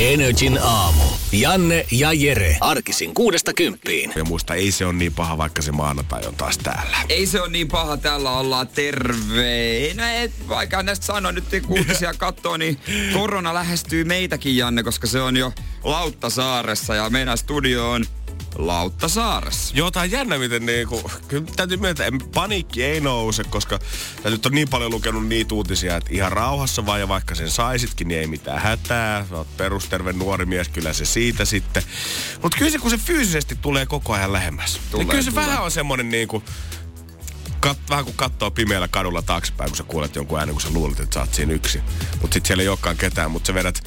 [0.00, 1.02] Energin aamu.
[1.32, 2.56] Janne ja Jere.
[2.60, 4.12] Arkisin kuudesta kymppiin.
[4.16, 6.96] Ja muista, ei se ole niin paha, vaikka se maanantai on taas täällä.
[7.08, 9.94] Ei se ole niin paha, täällä ollaan terve.
[9.94, 12.80] No et, vaikka näistä sanoa nyt kuutisia katsoo, niin
[13.12, 15.52] korona lähestyy meitäkin, Janne, koska se on jo
[15.84, 18.04] Lauttasaaressa ja meidän studio on
[18.58, 19.74] Lauttasaaressa.
[19.76, 23.78] Joo, tää on jännä, miten niinku, kyllä täytyy myöntää, en- paniikki ei nouse, koska
[24.22, 27.50] tää nyt on niin paljon lukenut niitä uutisia, että ihan rauhassa vaan ja vaikka sen
[27.50, 29.26] saisitkin, niin ei mitään hätää.
[29.30, 31.82] Sä oot perusterve nuori mies, kyllä se siitä sitten.
[32.42, 34.80] Mutta kyllä se, kun se fyysisesti tulee koko ajan lähemmäs.
[34.90, 35.46] Tulee, niin kyllä se tulee.
[35.46, 36.42] vähän on semmonen niinku,
[37.60, 41.00] kat, vähän kun katsoo pimeällä kadulla taaksepäin, kun sä kuulet jonkun äänen, kun sä luulet,
[41.00, 41.82] että sä oot siinä yksin.
[42.20, 43.82] Mutta sit siellä ei olekaan ketään, mutta sä vedät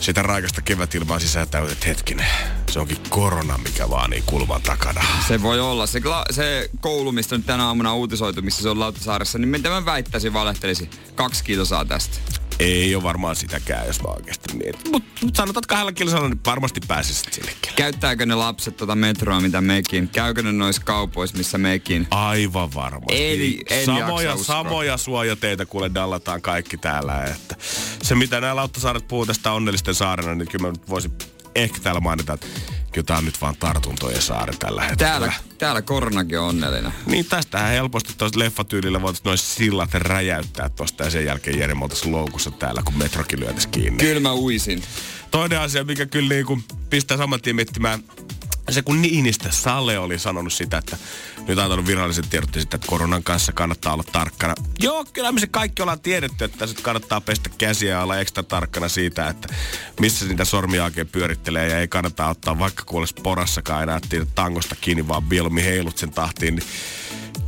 [0.00, 2.26] sitä raikasta kevätilmaa sisään täytet hetkinen.
[2.70, 5.04] Se onkin korona, mikä vaan niin kulman takana.
[5.28, 5.86] Se voi olla.
[5.86, 9.68] Se, kla- se koulu, mistä nyt tänä aamuna uutisoitu, missä se on Lauttasaaressa, niin mitä
[9.68, 10.90] mä väittäisin, valehtelisin.
[11.14, 12.18] Kaksi kilsaa tästä.
[12.58, 14.90] Ei ole varmaan sitäkään, jos mä oikeasti mietin.
[14.90, 17.72] Mutta mut sanotaan, että kahdella kilsalla niin varmasti pääsisit sinnekin.
[17.76, 20.08] Käyttääkö ne lapset tota metroa, mitä mekin?
[20.08, 22.06] Käykö ne noissa kaupoissa, missä mekin?
[22.10, 23.32] Aivan varmasti.
[23.32, 27.24] Eli en samoja, samoja suojateita kuule dallataan kaikki täällä.
[27.24, 27.56] Että
[28.02, 31.12] se mitä nämä Lauttasaaret puhuu tästä onnellisten saarena, niin kyllä mä voisin
[31.54, 32.46] ehkä täällä mainita, että
[32.94, 35.10] kyllä tää on nyt vaan tartuntojen saari tällä hetkellä.
[35.10, 36.92] Täällä, täällä koronakin on onnellinen.
[37.06, 41.86] Niin tästähän helposti tuossa leffatyylillä voitaisiin noin sillat räjäyttää tosta ja sen jälkeen Jere me
[42.04, 43.98] loukussa täällä, kun metrokin lyötäisiin kiinni.
[43.98, 44.82] Kyllä mä uisin.
[45.30, 48.04] Toinen asia, mikä kyllä niinku pistää saman tien miettimään,
[48.70, 50.96] se kun Niinistä Sale oli sanonut sitä, että
[51.48, 54.54] nyt on antanut viralliset tiedot että koronan kanssa kannattaa olla tarkkana.
[54.80, 58.42] Joo, kyllä me se kaikki ollaan tiedetty, että sit kannattaa pestä käsiä ja olla ekstra
[58.42, 59.54] tarkkana siitä, että
[60.00, 64.00] missä niitä sormia oikein pyörittelee ja ei kannata ottaa vaikka kuules porassakaan enää
[64.34, 66.56] tangosta kiinni, vaan mieluummin heilut sen tahtiin.
[66.56, 66.66] Niin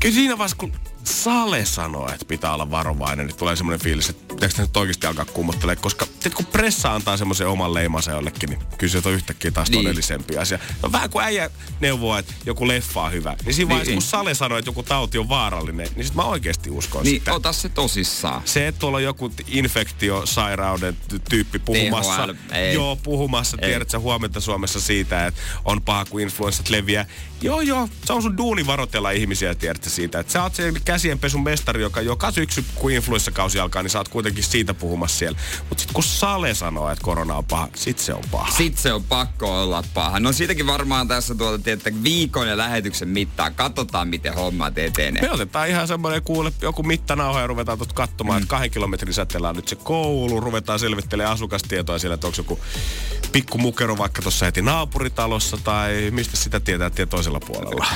[0.00, 0.72] kyllä siinä vaiheessa, kun
[1.06, 5.06] Sale sanoo, että pitää olla varovainen, niin tulee semmoinen fiilis, että pitääkö sitä nyt oikeasti
[5.06, 9.14] alkaa kummottelemaan, koska sit kun pressa antaa semmoisen oman leimansa jollekin, niin kyllä se on
[9.14, 9.82] yhtäkkiä taas Niin.
[9.84, 10.58] todellisempi asia.
[10.82, 11.50] No vähän kuin äijä
[11.80, 13.96] neuvoo, että joku leffa on hyvä, niin siinä vaiheessa, Niin.
[14.02, 17.34] kun Sale sanoo, että joku tauti on vaarallinen, niin sit mä oikeasti uskon Niin sitä.
[17.34, 18.42] ota se tosissaan.
[18.44, 22.74] Se, että tuolla on joku infektiosairauden ty- tyyppi puhumassa, ei.
[22.74, 23.68] joo, puhumassa, Ei.
[23.68, 27.06] tiedät sä huomenta Suomessa siitä, että on paha, kun influenssat leviää.
[27.42, 30.20] Joo, joo, se on sun duuni varotella ihmisiä, tiedät sä siitä.
[30.20, 34.08] Että sä oot se käsienpesun mestari, joka joka syksy, kun influenssakausi alkaa, niin sä oot
[34.08, 35.38] kuitenkin siitä puhumassa siellä.
[35.68, 38.50] Mutta sitten kun Sale sanoo, että korona on paha, sit se on paha.
[38.50, 40.20] Sitten se on pakko olla paha.
[40.20, 43.54] No siitäkin varmaan tässä tuolta, tiedätte, viikon ja lähetyksen mittaan.
[43.54, 45.22] Katsotaan, miten hommat etenee.
[45.22, 48.42] Me otetaan ihan semmoinen kuule, joku mittanauha ja ruvetaan tuosta katsomaan, mm.
[48.42, 50.40] että kahden kilometrin säteellä on nyt se koulu.
[50.40, 52.60] Ruvetaan selvittelemään asukastietoa siellä, että onko joku
[53.32, 57.86] pikku mukero vaikka tuossa heti naapuritalossa tai mistä sitä tietää tie toisella puolella.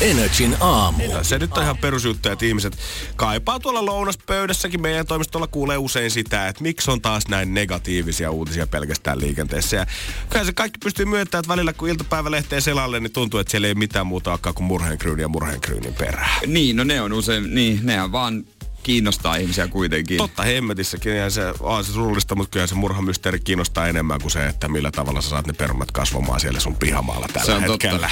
[0.00, 1.02] Energin aamu.
[1.22, 2.78] Se nyt on ihan perusjuttu, että ihmiset
[3.16, 4.82] kaipaa tuolla lounaspöydässäkin.
[4.82, 9.76] Meidän toimistolla kuulee usein sitä, että miksi on taas näin negatiivisia uutisia pelkästään liikenteessä.
[9.76, 9.86] Ja
[10.30, 13.74] kyllä se kaikki pystyy myöntämään, että välillä kun iltapäivälehteen selalle, niin tuntuu, että siellä ei
[13.74, 16.40] mitään muuta olekaan kuin murheenkryyni ja murheenkryynin perään.
[16.46, 18.44] Niin, no ne on usein, niin, nehän vaan
[18.82, 20.16] kiinnostaa ihmisiä kuitenkin.
[20.16, 24.46] Totta hemmetissäkin, ja se on se surullista, mutta kyllä se murhamysteeri kiinnostaa enemmän kuin se,
[24.46, 28.10] että millä tavalla sä saat ne perunat kasvamaan siellä sun pihamaalla tällä Se on hetkellä.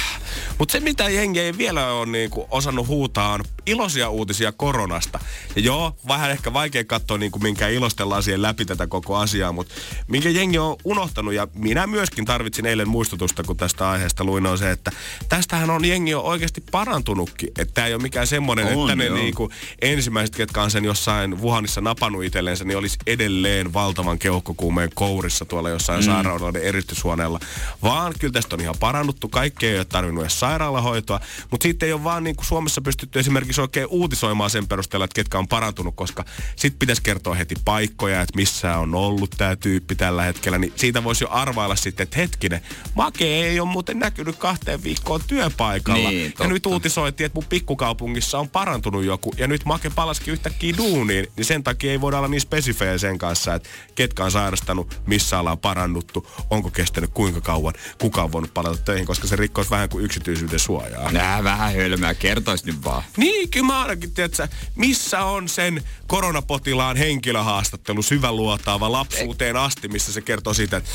[0.57, 5.19] Mutta se, mitä jengi ei vielä ole niinku osannut huutaa, on iloisia uutisia koronasta.
[5.55, 9.75] Ja joo, vähän ehkä vaikea katsoa, niinku, minkä ilostellaan siihen läpi tätä koko asiaa, mutta
[10.07, 14.57] minkä jengi on unohtanut, ja minä myöskin tarvitsin eilen muistutusta, kun tästä aiheesta luin, on
[14.57, 14.91] se, että
[15.29, 17.49] tästähän on jengi on oikeasti parantunutkin.
[17.57, 19.17] Että tämä ei ole mikään semmoinen, On, että ne joo.
[19.17, 19.51] niinku,
[19.81, 25.69] ensimmäiset, ketkä on sen jossain Wuhanissa napannut itsellensä, niin olisi edelleen valtavan keuhkokuumeen kourissa tuolla
[25.69, 26.05] jossain mm.
[26.05, 27.39] sairaaloiden eristyshuoneella.
[27.83, 29.29] Vaan kyllä tästä on ihan parannuttu.
[29.29, 31.19] Kaikki ei ole tarvinnut edes sairaalahoitoa.
[31.51, 35.15] Mutta siitä ei ole vaan niin kuin Suomessa pystytty esimerkiksi oikein uutisoimaan sen perusteella, että
[35.15, 36.25] ketkä on parantunut, koska
[36.55, 40.57] sitten pitäisi kertoa heti paikkoja, että missä on ollut tämä tyyppi tällä hetkellä.
[40.57, 42.61] Niin siitä voisi jo arvailla sitten, että hetkinen,
[42.95, 46.09] Make ei ole muuten näkynyt kahteen viikkoon työpaikalla.
[46.09, 46.47] Niin, ja totta.
[46.47, 51.45] nyt uutisoitiin, että mun pikkukaupungissa on parantunut joku, ja nyt Make palasikin yhtäkkiä duuniin, niin
[51.45, 55.57] sen takia ei voida olla niin spesifejä sen kanssa, että ketkä on sairastanut, missä ollaan
[55.57, 60.05] parannuttu, onko kestänyt kuinka kauan, kuka on voinut palata töihin, koska se rikkoisi vähän kuin
[60.05, 61.11] yksityisyyden suojaa.
[61.11, 63.03] Nää vähän hölmää, kertois nyt vaan.
[63.17, 70.21] Niin, kyllä mä ainakin, tiedätkö, missä on sen koronapotilaan henkilöhaastattelu syväluotaava lapsuuteen asti, missä se
[70.21, 70.89] kertoo siitä, että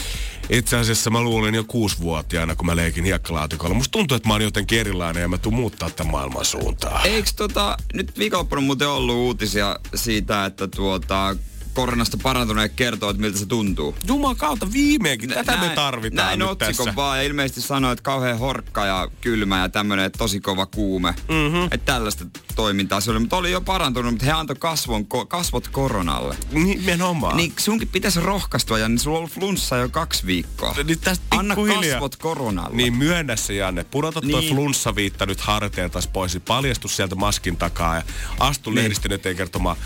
[0.51, 3.75] itse asiassa mä luulen jo kuusivuotiaana, kun mä leikin hiekkalaatikolla.
[3.75, 7.07] Musta tuntuu, että mä oon jotenkin erilainen ja mä tuun muuttaa tämän maailman suuntaan.
[7.07, 11.37] Eiks tota, nyt viikonloppuna muuten ollut uutisia siitä, että tuota,
[11.75, 13.95] koronasta parantuneet kertoo, että miltä se tuntuu.
[14.07, 15.31] Juman kautta viimeinkin.
[15.31, 16.97] Tätä me tarvitaan Näin nyt otsikon tässä.
[16.97, 21.15] vaan ja ilmeisesti sanoi, että kauhean horkka ja kylmä ja tämmönen että tosi kova kuume.
[21.29, 21.65] Mm-hmm.
[21.65, 22.25] Että tällaista
[22.57, 26.37] toimintaa se oli, mutta oli jo parantunut, mutta he antoi kasvon, ko, kasvot koronalle.
[26.53, 27.37] Nimenomaan.
[27.37, 30.75] Niin sunkin pitäisi rohkaistua ja niin sulla on ollut flunssa jo kaksi viikkoa.
[30.85, 31.93] Nyt tästä Anna pikkuhiljaa.
[31.95, 32.77] kasvot koronalle.
[32.77, 33.85] Niin myönnä se Janne.
[33.85, 34.31] Pudota niin.
[34.31, 34.55] toi Niin.
[34.55, 36.35] flunssaviitta nyt harteilta pois.
[36.35, 38.03] niin Paljastu sieltä maskin takaa ja
[38.41, 38.77] astu niin.
[38.77, 39.77] lehdistön eteen kertomaan,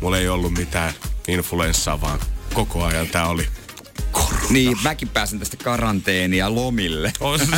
[0.00, 0.94] mulla ei ollut mitään
[1.28, 2.18] influenssaa, vaan
[2.54, 3.06] koko ajan.
[3.06, 3.46] Tää oli
[4.14, 4.46] korona.
[4.50, 7.12] Niin, mäkin pääsen tästä karanteenia lomille.
[7.20, 7.40] On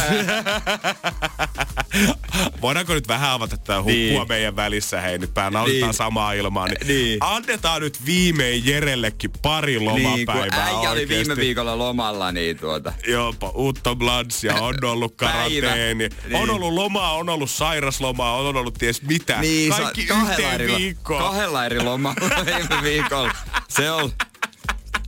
[2.63, 4.29] Voidaanko nyt vähän avata tämä huppua Niin.
[4.29, 5.95] meidän välissä, hei nyt pää nautitaan Niin.
[5.95, 6.67] samaa ilmaa.
[6.67, 7.19] Niin, Niin.
[7.21, 11.15] Annetaan nyt viimein Jerellekin pari Niin, kun lomapäivää äijä oli oikeesti.
[11.15, 12.93] viime viikolla lomalla, niin tuota.
[13.09, 16.09] Jopa Utto Blanssia on ollut karanteeni.
[16.09, 16.39] Päivä.
[16.39, 16.51] On Niin.
[16.51, 19.41] ollut lomaa, on ollut sairaslomaa, on ollut ties mitä.
[19.41, 21.23] Niin, Kaikki yhteen eri, viikkoon.
[21.23, 23.33] Kahdella eri lomalla viime viikolla.
[23.69, 24.13] Se on...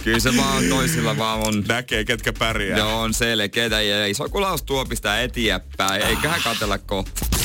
[0.04, 1.64] Kyllä se vaan toisilla vaan on...
[1.68, 2.76] Näkee, ketkä pärjää.
[2.76, 6.02] Ne on selkeitä ja iso kulaus tuopista eteenpäin.
[6.02, 7.37] Eiköhän katella kohta.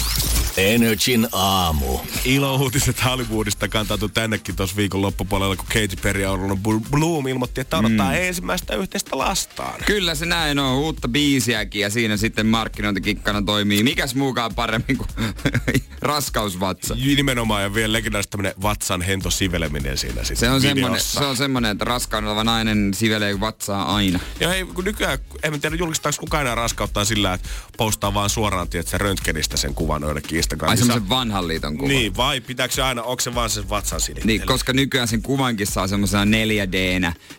[0.58, 2.00] Energin aamu.
[2.26, 6.58] Ilo-uutiset Hollywoodista kantautui tännekin tuossa viikon loppupuolella, kun Katy Perry Orlando
[6.92, 8.18] Bloom ilmoitti, että odottaa mm.
[8.18, 9.74] ensimmäistä yhteistä lastaan.
[9.86, 10.74] Kyllä se näin on.
[10.76, 13.84] Uutta biisiäkin ja siinä sitten markkinointikikkana toimii.
[13.84, 15.10] Mikäs muukaan paremmin kuin
[16.02, 16.96] raskausvatsa.
[16.96, 21.38] Nimenomaan ja vielä legendaarisesti tämmönen vatsan hento siveleminen siinä sitten Se on, semmonen, se on
[21.38, 24.20] semmonen, että raskaana oleva nainen sivelee vatsaa aina.
[24.40, 28.70] Ja hei, kun nykyään, en tiedä julkistaako kukaan enää raskauttaa sillä, että postaa vaan suoraan,
[28.70, 30.86] tiedätkö, röntgenistä sen kuvan joillekin Ai Instagramissa.
[30.86, 31.88] semmoisen vanhan liiton kuva.
[31.88, 34.26] Niin, vai pitääkö se aina, onko se vaan sen vatsan sinittely?
[34.38, 36.74] Niin, koska nykyään sen kuvankin saa semmoisena 4 d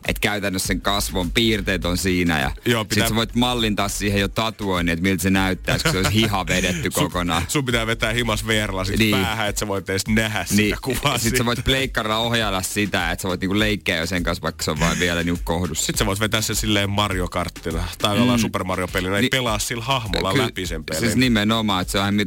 [0.08, 4.20] että käytännössä sen kasvon piirteet on siinä ja Joo, pitää- sit sä voit mallintaa siihen
[4.20, 7.42] jo tatuoinnin, että miltä se näyttää, kun se olisi hiha vedetty kokonaan.
[7.42, 9.10] Sun, sun pitää vetää himas VR-lasit Niin.
[9.14, 9.24] niin.
[9.24, 11.18] päähän, että sä voit edes nähdä sitä Niin, kuvaa.
[11.18, 14.64] sit sä voit pleikkarilla ohjailla sitä, että sä voit niinku leikkiä jo sen kanssa, vaikka
[14.64, 15.86] se on vain vielä niinku kohdussa.
[15.86, 19.30] Sitten sä voit vetää sen silleen Mario Karttina tai jollain Super Mario pelinä, ei Niin.
[19.30, 21.00] pelaa sillä hahmolla Ky- läpi sen pelin.
[21.00, 22.24] Siis nimenomaan, että se on ihan mi-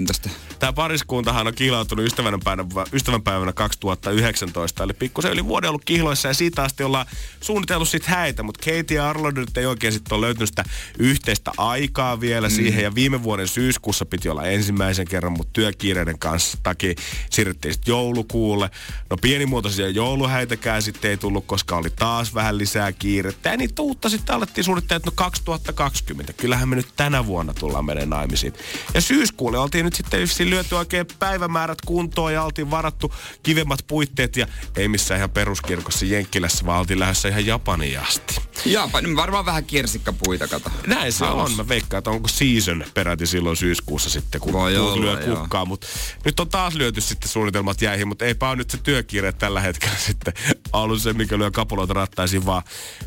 [0.00, 0.30] mielenkiintoista.
[0.58, 6.62] Tämä pariskuntahan on kihlautunut ystävänpäivänä, ystävänpäivänä 2019, eli pikkusen yli vuoden ollut kihloissa ja siitä
[6.62, 7.06] asti ollaan
[7.40, 10.64] suunnitellut sit häitä, mutta Katie ja Arlo nyt ei oikein sitten ole löytynyt sitä
[10.98, 12.54] yhteistä aikaa vielä mm.
[12.54, 16.94] siihen ja viime vuoden syyskuussa piti olla ensimmäisen kerran, mutta työkiireiden kanssa takia
[17.30, 18.70] siirryttiin sitten joulukuulle.
[19.10, 24.08] No pienimuotoisia jouluhäitäkään sitten ei tullut, koska oli taas vähän lisää kiirettä ja niitä uutta
[24.08, 26.32] sitten alettiin suunnitella, että no 2020.
[26.32, 28.52] Kyllähän me nyt tänä vuonna tullaan menemään naimisiin.
[28.94, 34.36] Ja syyskuulle oltiin nyt sitten yksin lyöty oikein päivämäärät kuntoon ja oltiin varattu kivemmat puitteet
[34.36, 34.46] ja
[34.76, 38.40] ei missään ihan peruskirkossa Jenkkilässä, vaan oltiin lähdössä ihan Japaniin asti.
[38.64, 40.70] Jaapa, niin varmaan vähän kirsikkapuita, kato.
[40.86, 41.50] Näin se Alas.
[41.50, 41.56] on.
[41.56, 45.36] Mä veikkaan, että onko season peräti silloin syyskuussa sitten, kun Voi olla, lyö joo.
[45.36, 45.64] kukkaa.
[45.64, 45.86] Mutta
[46.24, 49.96] nyt on taas lyöty sitten suunnitelmat jäihin, mutta eipä ole nyt se työkiire tällä hetkellä
[50.06, 50.34] sitten
[50.72, 52.62] ollut se, mikä lyö kapuloita rattaisiin, vaan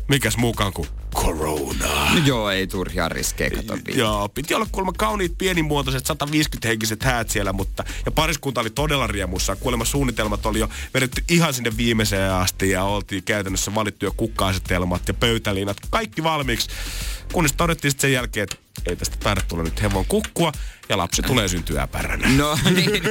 [0.08, 2.14] mikäs muukaan kuin corona.
[2.14, 3.78] No joo, ei turhia riskejä, kato.
[3.94, 9.06] Joo, piti olla kuulemma kauniit pienimuotoiset 150 henkiset häät siellä, mutta ja pariskunta oli todella
[9.06, 9.56] riemussa.
[9.56, 15.08] Kuulemma suunnitelmat oli jo vedetty ihan sinne viimeiseen asti ja oltiin käytännössä valittu jo kukka-asetelmat
[15.08, 16.68] ja pöytäliinat, kaikki valmiiksi.
[17.32, 18.56] Kunnes todettiin sen jälkeen, että
[18.86, 20.52] ei tästä taida tulla nyt hevon kukkua
[20.88, 22.28] ja lapsi tulee syntyä äpäränä.
[22.36, 23.02] No niin.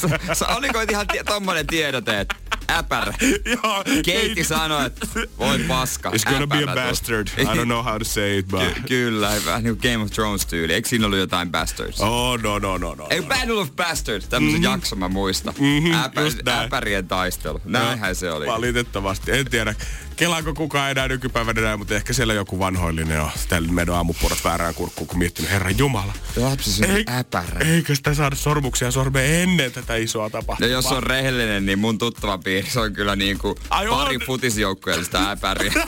[0.00, 2.34] Sä, sä, oliko ihan tie, tommonen tiedote, että
[2.70, 3.14] äpärä.
[3.44, 5.06] Joo, Keiti sanoi, että
[5.38, 6.10] voi paska.
[6.10, 7.28] It's gonna be a bastard.
[7.38, 8.60] I don't know how to say it, but...
[8.74, 10.72] Ky- kyllä, vähän niin kuin Game of Thrones tyyli.
[10.74, 12.00] Eikö siinä ollut jotain bastards?
[12.00, 13.06] Oh, no, no, no, no.
[13.10, 14.72] Ei, Battle of Bastards, tämmöisen mm-hmm.
[14.72, 15.54] jakson mä muistan.
[15.58, 16.66] Mhm, Äpä, just näin.
[16.66, 17.60] äpärien taistelu.
[17.64, 18.46] Näinhän se oli.
[18.46, 19.32] Valitettavasti.
[19.32, 19.74] En tiedä,
[20.16, 24.74] kelaako kukaan enää nykypäivänä enää, mutta ehkä siellä joku vanhoillinen on tällä meidän aamupurot väärään
[24.74, 26.12] kurkkuun, kun miettinyt, herran jumala.
[26.36, 27.60] Lapsi se Ei- äpärä.
[27.74, 30.70] Eikö sitä saada sormuksia sormeen ennen tätä isoa No tapahtumaa?
[30.72, 33.96] jos on rehellinen, niin mun tuttava piirissä on kyllä niin kuin Ai on?
[33.98, 35.72] pari futisjoukkoja sitä äpäriä.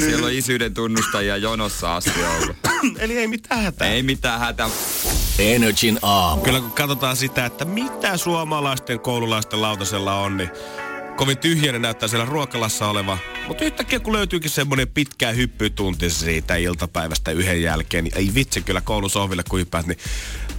[0.00, 2.56] Siellä on isyyden tunnustajia jonossa asti ollut.
[2.98, 3.88] Eli ei mitään hätää.
[3.88, 4.68] Ei mitään hätää.
[5.38, 6.42] Energin aamu.
[6.42, 10.50] Kyllä kun katsotaan sitä, että mitä suomalaisten koululaisten lautasella on, niin
[11.16, 13.18] kovin tyhjänä näyttää siellä ruokalassa oleva.
[13.48, 18.80] Mutta yhtäkkiä kun löytyykin semmoinen pitkä hyppytunti siitä iltapäivästä yhden jälkeen, niin ei vitsi kyllä
[18.80, 19.98] koulun sohville kun hyppäät, niin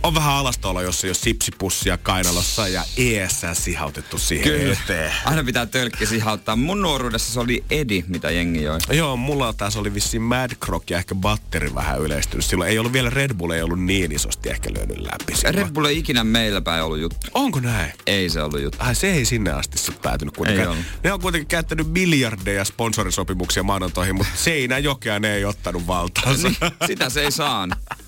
[0.03, 4.73] on vähän alastolla, jos ei ole sipsipussia kainalossa ja ESS sihautettu siihen Kyllä.
[4.83, 5.13] eteen.
[5.25, 6.55] Aina pitää tölkki sihauttaa.
[6.55, 8.77] Mun nuoruudessa se oli Edi, mitä jengi joi.
[8.91, 12.45] Joo, mulla taas oli vissiin Mad Croc ja ehkä batteri vähän yleistynyt.
[12.45, 15.35] Silloin ei ollut vielä Red Bull, ei ollut niin isosti ehkä lyönyt läpi.
[15.35, 15.55] silloin.
[15.55, 17.27] Red Bull ei ikinä meillä päin ollut juttu.
[17.33, 17.91] Onko näin?
[18.07, 18.77] Ei se ollut juttu.
[18.81, 20.69] Ai se ei sinne asti sitten päätynyt Ei kuitenkaan.
[20.69, 20.85] ollut.
[21.03, 26.47] ne on kuitenkin käyttänyt miljardeja sponsorisopimuksia maanantoihin, mutta Seinäjokea ne ei ottanut valtaansa.
[26.47, 27.77] Niin, sitä se ei saanut.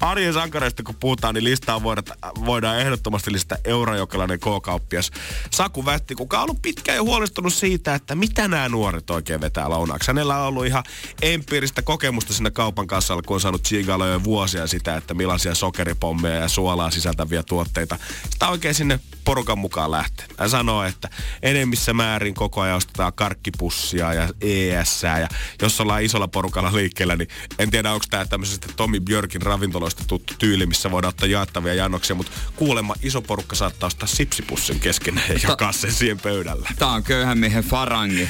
[0.00, 5.10] Arjen sankareista kun puhutaan, niin listaa voidaan, voidaan ehdottomasti lisätä eurojokelainen K-kauppias.
[5.50, 9.70] Saku Vätti, kuka on ollut pitkään jo huolestunut siitä, että mitä nämä nuoret oikein vetää
[9.70, 10.08] lounaaksi.
[10.08, 10.84] Hänellä on ollut ihan
[11.22, 16.36] empiiristä kokemusta siinä kaupan kassalla, kun on saanut Chigalo jo vuosia sitä, että millaisia sokeripommeja
[16.36, 17.98] ja suolaa sisältäviä tuotteita.
[18.30, 20.26] Sitä oikein sinne porukan mukaan lähtee.
[20.38, 21.08] Hän sanoo, että
[21.42, 25.02] enemmissä määrin koko ajan ostetaan karkkipussia ja ES.
[25.02, 25.28] Ja
[25.62, 30.34] jos ollaan isolla porukalla liikkeellä, niin en tiedä, onko tämä tämmöisestä Tommy Björkin ravintoloista tuttu
[30.38, 35.38] tyyli, missä voidaan ottaa jaettavia jannoksia, mutta kuulemma iso porukka saattaa ostaa sipsipussin kesken ja
[35.48, 36.68] jakaa sen siihen pöydällä.
[36.78, 38.28] Tämä on köyhän miehen farangi.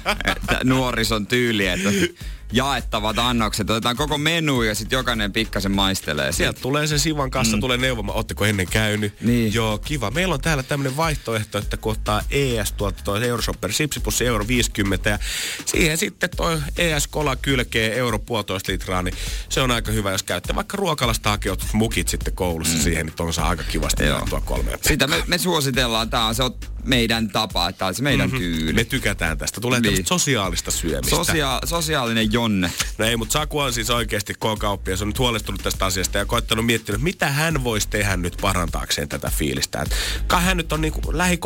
[0.64, 1.90] nuorison tyyli, että
[2.52, 3.70] jaettavat annokset.
[3.70, 6.32] Otetaan koko menu ja sitten jokainen pikkasen maistelee.
[6.32, 7.60] Sieltä tulee se Sivan kanssa, mm.
[7.60, 9.20] tulee neuvomaan, ootteko ennen käynyt?
[9.20, 9.54] Niin.
[9.54, 10.10] Joo, kiva.
[10.10, 15.10] Meillä on täällä tämmöinen vaihtoehto, että kun ottaa ES tuolta toi Euroshopper sipsipussi euro 50
[15.10, 15.18] ja
[15.64, 19.14] siihen sitten toi ES-kola kylkee euro puolitoista litraa, niin
[19.48, 22.82] se on aika hyvä, jos käytte vaikka ruokalasta hakeutuu mukit sitten koulussa mm.
[22.82, 26.42] siihen, niin on saa aika kivasti tuo kolme Sitä me, me suositellaan, tämä on se
[26.42, 28.38] on meidän tapa, tämä on se meidän mm-hmm.
[28.38, 28.72] tyyli.
[28.72, 29.60] Me tykätään tästä.
[29.60, 30.06] Tulee niin.
[30.06, 31.16] sosiaalista syömistä.
[31.16, 32.72] Sosia- sosiaalinen jonne.
[32.98, 36.66] No ei, mutta Saku on siis oikeasti K-kauppias, on nyt huolestunut tästä asiasta ja koettanut
[36.66, 39.82] miettiä, mitä hän voisi tehdä nyt parantaakseen tätä fiilistä.
[39.82, 39.96] Et
[40.26, 41.42] kai hän nyt on niin kuin lähi k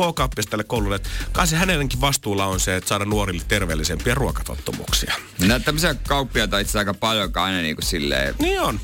[0.49, 0.99] tälle koululle,
[1.31, 5.13] kai se hänelläkin vastuulla on se, että saada nuorille terveellisempiä ruokatottumuksia.
[5.47, 8.35] No tämmöisiä kauppiaita itse aika paljon aina niin kuin silleen...
[8.39, 8.79] Niin on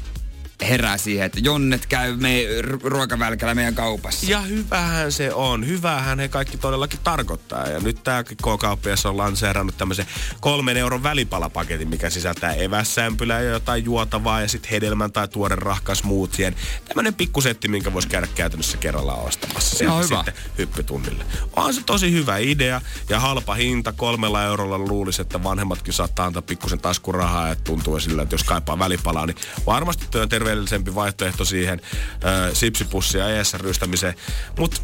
[0.63, 2.45] herää siihen, että Jonnet käy me
[2.83, 4.25] ruokavälkällä meidän kaupassa.
[4.29, 5.67] Ja hyvähän se on.
[5.67, 7.67] Hyvähän he kaikki todellakin tarkoittaa.
[7.67, 10.05] Ja nyt tämä K-kauppias on lanseerannut tämmöisen
[10.39, 16.03] kolmen euron välipalapaketin, mikä sisältää evässämpylää ja jotain juotavaa ja sitten hedelmän tai tuoren rahkas
[16.03, 16.55] muutsien.
[16.87, 19.77] Tämmöinen pikkusetti, minkä voisi käydä käytännössä kerralla ostamassa.
[19.77, 20.15] Sieltä no, hyvä.
[20.15, 21.25] sitten hyppytunnille.
[21.55, 23.93] On se tosi hyvä idea ja halpa hinta.
[23.93, 28.79] Kolmella eurolla luulisi, että vanhemmatkin saattaa antaa pikkusen taskurahaa ja tuntuu sillä, että jos kaipaa
[28.79, 31.81] välipalaa, niin varmasti työn terve terveellisempi vaihtoehto siihen
[32.25, 34.15] äh, sipsipussia ES-rystämiseen.
[34.59, 34.81] Mutta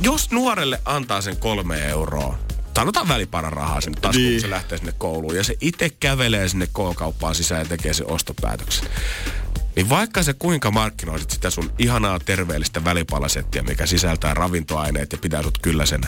[0.00, 2.38] jos nuorelle antaa sen kolme euroa,
[2.76, 4.32] sanotaan väliparan rahaa sinne taas, niin.
[4.32, 5.36] kun se lähtee sinne kouluun.
[5.36, 8.88] Ja se itse kävelee sinne K-kauppaan sisään ja tekee sen ostopäätöksen.
[9.76, 15.42] Niin vaikka se kuinka markkinoisit sitä sun ihanaa terveellistä välipalasettia, mikä sisältää ravintoaineet ja pitää
[15.42, 16.00] sut kyllä sen,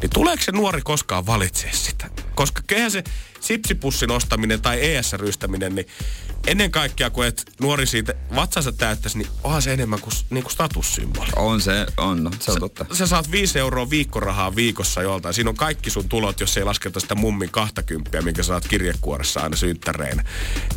[0.00, 2.10] niin tuleeko se nuori koskaan valitse sitä?
[2.34, 3.04] Koska keihän se
[3.40, 5.86] sipsipussin ostaminen tai ES-rystäminen, niin
[6.46, 10.52] ennen kaikkea, kun et nuori siitä vatsansa täyttäisi, niin onhan se enemmän kuin, niin kuin
[10.52, 11.28] statussymboli.
[11.36, 12.86] On se, on, no, se on totta.
[12.90, 15.34] Sä, sä saat 5 euroa viikkorahaa viikossa joltain.
[15.34, 19.56] Siinä on kaikki sun tulot, jos ei lasketa sitä mummin 20, minkä saat kirjekuoressa aina
[19.56, 20.24] synttäreinä.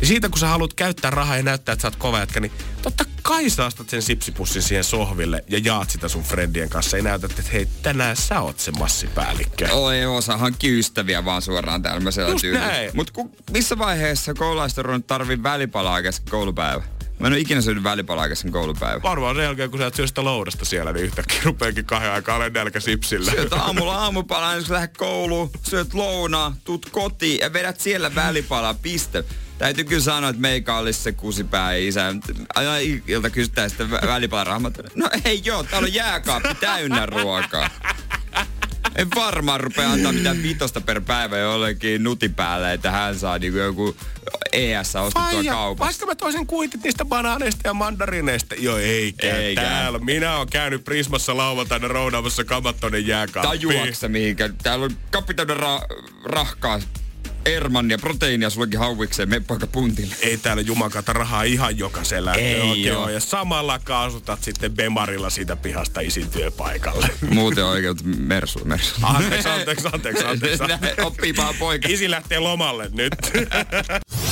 [0.00, 2.52] Ja siitä, kun sä haluat käyttää rahaa ja näyttää, että sä oot kova jätkä, niin
[2.82, 6.96] totta kai sä astat sen sipsipussin siihen sohville ja jaat sitä sun friendien kanssa.
[6.96, 9.68] Ei näytä, että hei, tänään sä oot se massipäällikkö.
[9.72, 12.70] Oi, osa hankki ystäviä vaan suoraan tämmöisellä tyylillä.
[12.94, 13.12] Mutta
[13.50, 16.82] missä vaiheessa koululaisten tarvii välipalaa kesken koulupäivä?
[17.18, 19.02] Mä en ole ikinä syönyt välipalaa kesken koulupäivä.
[19.02, 22.36] Varmaan sen jälkeen, kun sä et syö sitä loudasta siellä, niin yhtäkkiä rupeekin kahden aikaa
[22.36, 23.30] olen nälkä sipsillä.
[23.30, 29.24] Syöt aamulla aamupalaa, jos lähdet kouluun, syöt lounaa, tuut kotiin ja vedät siellä välipalaa, piste.
[29.58, 32.14] Täytyy kyllä sanoa, että meikä olisi se kusipää isä.
[32.54, 34.60] Aina ilta kysytään sitten välipalaa
[34.94, 37.70] No ei joo, täällä on jääkaappi täynnä ruokaa.
[38.96, 43.96] En varmaan rupea antaa mitään vitosta per päivä jollekin nutipäälle, että hän saa niinku joku
[44.52, 45.84] ES ostettua Faija, kaupasta.
[45.84, 48.54] Vaikka mä toisin kuitit niistä banaaneista ja mandarineista.
[48.54, 49.36] Joo, eikä.
[49.36, 49.60] eikä.
[49.60, 49.98] Täällä.
[49.98, 53.58] Minä oon käynyt Prismassa lauantaina roudaamassa kamattonen jääkaappi.
[53.58, 54.50] Tajuaksa mihinkä?
[54.62, 56.80] Täällä on kapitainen ra- rahkaa
[57.46, 60.14] Erman ja proteiinia sullekin hauvikseen, me poika puntille.
[60.20, 62.34] Ei täällä jumakata rahaa ihan jokaisella.
[62.34, 63.08] Ei joo.
[63.08, 67.08] Ja samalla kaasutat sitten Bemarilla siitä pihasta isin työpaikalle.
[67.30, 68.94] Muuten oikein mersu, mersu.
[69.02, 70.64] Anteeksi, anteeksi, anteeksi, anteeksi.
[71.02, 71.88] Oppii vaan poika.
[71.88, 73.14] Isi lähtee lomalle nyt.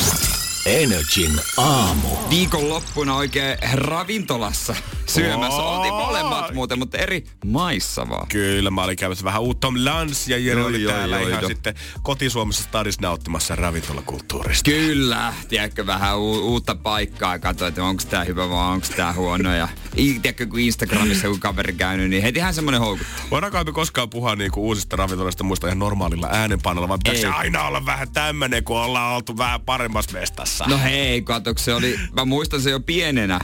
[0.66, 2.08] Energin aamu.
[2.30, 5.62] Viikonloppuna oikein ravintolassa syömässä.
[5.62, 5.76] Oh.
[5.76, 8.28] Oltiin molemmat muuten, mutta eri maissa vaan.
[8.28, 11.48] Kyllä, mä olin käymässä vähän uutta Lans ja Jere oli täällä joo, ihan joo.
[11.48, 14.70] sitten kotisuomessa stadissa nauttimassa ravintolakulttuurista.
[14.70, 17.38] Kyllä, tiedätkö, vähän u- uutta paikkaa.
[17.38, 19.54] Katsoin, että onko tää hyvä vai onko tää huono.
[19.54, 23.24] Ja tiedätkö, kun Instagramissa kun kaveri käynyt, niin hetihän semmonen houkuttaa.
[23.30, 27.62] Voidaanko me koskaan puhua niinku uusista ravintolasta muista ihan normaalilla äänenpanolla, vai pitääkö se aina
[27.62, 30.53] olla vähän tämmönen, kun ollaan oltu vähän paremmassa mestassa?
[30.66, 33.40] No hei, katso, se oli, mä muistan se jo pienenä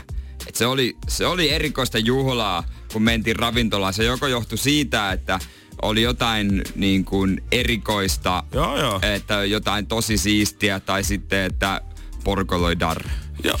[0.47, 2.63] et se, oli, se oli erikoista juhlaa,
[2.93, 3.93] kun mentiin ravintolaan.
[3.93, 5.39] Se joko johtui siitä, että
[5.81, 8.99] oli jotain niin kuin erikoista, joo, joo.
[9.01, 11.81] että jotain tosi siistiä, tai sitten, että
[12.23, 13.03] porkoloi dar.
[13.43, 13.59] Joo.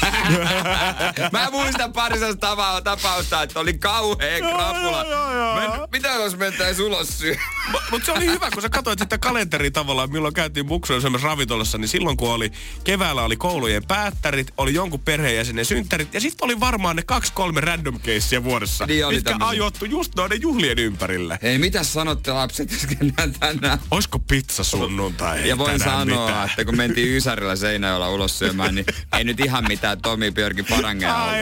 [1.32, 5.04] Mä muistan pari sellaista tapausta, että oli kauhea krapula.
[5.92, 7.36] Mitä jos mentäis ulos syö?
[7.90, 11.78] Mutta se oli hyvä, kun sä katsoit sitä kalenteria tavallaan, milloin käytiin buksuilla semmoisessa ravintolassa,
[11.78, 12.52] niin silloin kun oli
[12.84, 17.60] keväällä oli koulujen päättärit, oli jonkun perheenjäsenen synttärit, ja sitten oli varmaan ne kaksi kolme
[17.60, 19.48] random casea vuodessa, niin mitkä tämmösen.
[19.48, 21.38] ajottu just noiden juhlien ympärille.
[21.42, 22.86] Ei, mitä sanotte lapset, jos
[23.40, 23.78] tänään?
[23.90, 25.48] Oisko pizza sunnuntai?
[25.48, 26.48] Ja voin sanoa, mitään.
[26.48, 28.86] että kun mentiin Ysärillä Seinäjoella ulos syömään, niin
[29.18, 31.36] ei nyt ihan mitään Tomi Björkin parangea ollut.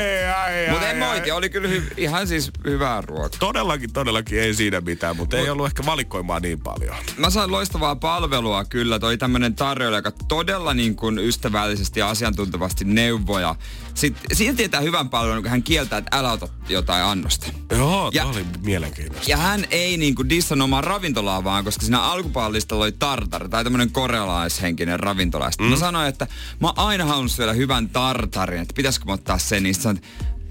[0.71, 3.39] Mutta en moiti, oli kyllä hy- ihan siis hyvää ruokaa.
[3.39, 6.97] Todellakin, todellakin ei siinä mitään, mutta Mut, ei ollut ehkä valikoimaa niin paljon.
[7.17, 12.85] Mä sain loistavaa palvelua kyllä, toi tämmönen tarjoilija, joka todella niin kuin ystävällisesti ja asiantuntevasti
[12.85, 13.55] neuvoja.
[13.99, 17.47] Sitten, siitä tietää hyvän palvelun, kun hän kieltää, että älä ota jotain annosta.
[17.71, 19.31] Joo, ja, oli mielenkiintoista.
[19.31, 23.65] Ja hän ei niin kuin dissan omaa ravintolaa vaan, koska siinä alkupaalista oli tartar, tai
[23.65, 25.51] tämmönen korealaishenkinen ravintola.
[25.61, 25.65] Mm.
[25.67, 26.27] Mä sanoin, että
[26.61, 30.03] mä oon aina halunnut syödä hyvän tartarin, että pitäisikö mä ottaa sen, niin sanoin,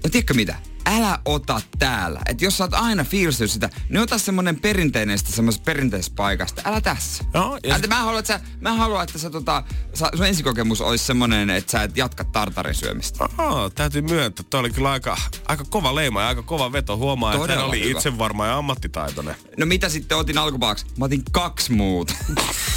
[0.04, 0.56] no tiedätkö mitä,
[0.88, 2.20] älä ota täällä.
[2.28, 6.62] Että jos sä oot aina fiilistynyt sitä, niin ota semmonen perinteinen semmoisesta perinteisestä paikasta.
[6.64, 7.24] Älä tässä.
[7.34, 7.78] No, ja...
[7.88, 9.62] mä, haluan, että sä, mä haluan, että sä, tota,
[9.94, 13.28] sä, sun ensikokemus olisi semmonen, että sä et jatka tartarin syömistä.
[13.38, 14.44] Oho, täytyy myöntää.
[14.50, 15.16] Toi oli kyllä aika,
[15.48, 16.96] aika kova leima ja aika kova veto.
[16.96, 17.98] Huomaa, Todella että hän oli hyvä.
[17.98, 19.34] itse varma ja ammattitaitoinen.
[19.56, 20.86] No mitä sitten otin alkupaaksi?
[20.98, 22.14] Mä otin kaksi muuta.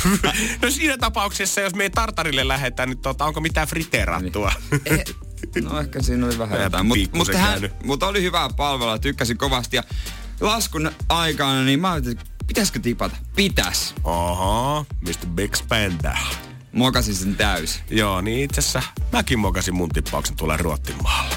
[0.62, 4.52] no siinä tapauksessa, jos me ei tartarille lähdetään, niin tota, onko mitään friteerattua?
[4.72, 4.82] Niin.
[4.86, 5.04] Eh,
[5.64, 6.86] No ehkä siinä oli vähän jotain.
[6.86, 7.28] Mutta mut
[7.84, 9.76] mut oli hyvää palvelua, tykkäsin kovasti.
[9.76, 9.84] Ja
[10.42, 13.16] laskun aikana, niin mä ajattelin, pitäisikö tipata?
[13.36, 13.96] Pitäis.
[14.04, 15.28] Oho, Mr.
[15.28, 16.16] Big Spender.
[16.72, 17.80] Mokasin sen täys.
[17.90, 21.36] Joo, niin itse asiassa mäkin mokasin mun tippauksen tuolla Ruottimaalle.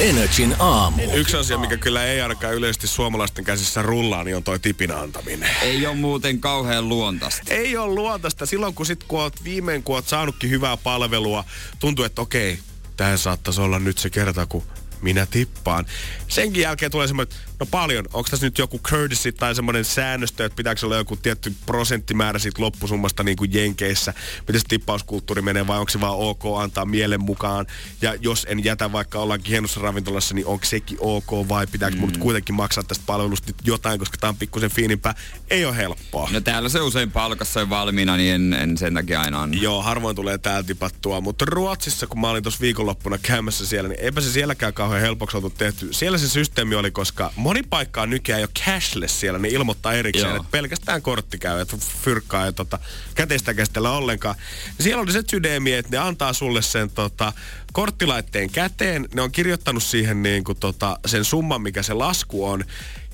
[0.00, 1.02] Energin aamu.
[1.14, 5.50] Yksi asia, mikä kyllä ei ainakaan yleisesti suomalaisten käsissä rullaa, niin on toi tipin antaminen.
[5.62, 7.54] Ei ole muuten kauhean luontaista.
[7.54, 8.46] Ei ole luontaista.
[8.46, 11.44] Silloin kun sit kun oot viimein kun oot saanutkin hyvää palvelua,
[11.78, 12.58] tuntuu, että okei,
[12.98, 14.62] tämä saattaisi olla nyt se kerta, kun
[15.02, 15.86] minä tippaan.
[16.28, 20.56] Senkin jälkeen tulee semmoinen, no paljon, onko tässä nyt joku courtesy tai semmoinen säännöstö, että
[20.56, 25.78] pitääkö olla joku tietty prosenttimäärä siitä loppusummasta niin kuin Jenkeissä, miten se tippauskulttuuri menee vai
[25.78, 27.66] onko se vaan ok antaa mielen mukaan.
[28.02, 32.00] Ja jos en jätä vaikka ollaankin hienossa ravintolassa, niin onko sekin ok vai pitääkö mm.
[32.00, 35.14] mun kuitenkin maksaa tästä palvelusta jotain, koska tämä on pikkusen fiinimpää.
[35.50, 36.28] Ei ole helppoa.
[36.32, 39.62] No täällä se usein palkassa on valmiina, niin en, en sen takia aina on.
[39.62, 44.00] Joo, harvoin tulee täällä tipattua, mutta Ruotsissa, kun mä olin tuossa viikonloppuna käymässä siellä, niin
[44.00, 45.92] eipä se sielläkään kauhean helpoksi oltu tehty.
[45.92, 50.36] Siellä se systeemi oli, koska moni paikka on nykyään jo cashless siellä, niin ilmoittaa erikseen,
[50.36, 52.78] että pelkästään kortti käy, että fyrkkaa ja tota,
[53.14, 54.34] käteistä käsitellä ollenkaan.
[54.80, 57.32] Siellä oli se sydämi, että ne antaa sulle sen tota,
[57.72, 59.08] korttilaitteen käteen.
[59.14, 62.64] Ne on kirjoittanut siihen niin kuin, tota, sen summan, mikä se lasku on.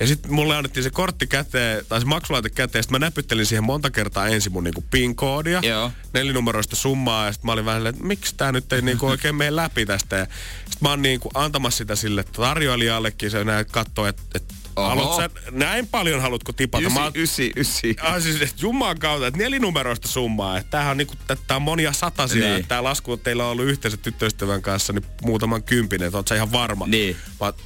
[0.00, 3.64] Ja sitten mulle annettiin se kortti käteen, tai se maksulaite käteen, sitten mä näpyttelin siihen
[3.64, 5.90] monta kertaa ensin mun niinku PIN-koodia, Joo.
[6.12, 9.56] nelinumeroista summaa, ja sitten mä olin vähän että miksi tää nyt ei niinku oikein mene
[9.56, 10.16] läpi tästä.
[10.16, 14.44] Ja sitten mä oon niinku antamassa sitä sille tarjoilijallekin, se näin katsoo, että et,
[14.76, 16.86] Haluat sä, näin paljon haluatko tipata?
[16.86, 17.96] Ysi, mä, ysi, ysi.
[18.00, 20.58] Ah, siis, että Jumalan kautta, että nelinumeroista summaa.
[20.58, 22.54] Että tämähän on, niinku, tää on monia satasia.
[22.54, 22.66] Niin.
[22.66, 26.06] Tämä lasku on teillä on ollut yhteensä tyttöystävän kanssa niin muutaman kympinen.
[26.06, 26.86] Että oot sä ihan varma?
[26.86, 27.16] Niin.
[27.40, 27.56] Mä oot,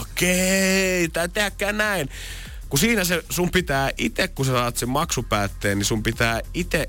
[0.00, 2.08] okei, okay, tehdäkään näin.
[2.68, 6.88] Kun siinä se sun pitää itse, kun sä saat sen maksupäätteen, niin sun pitää itse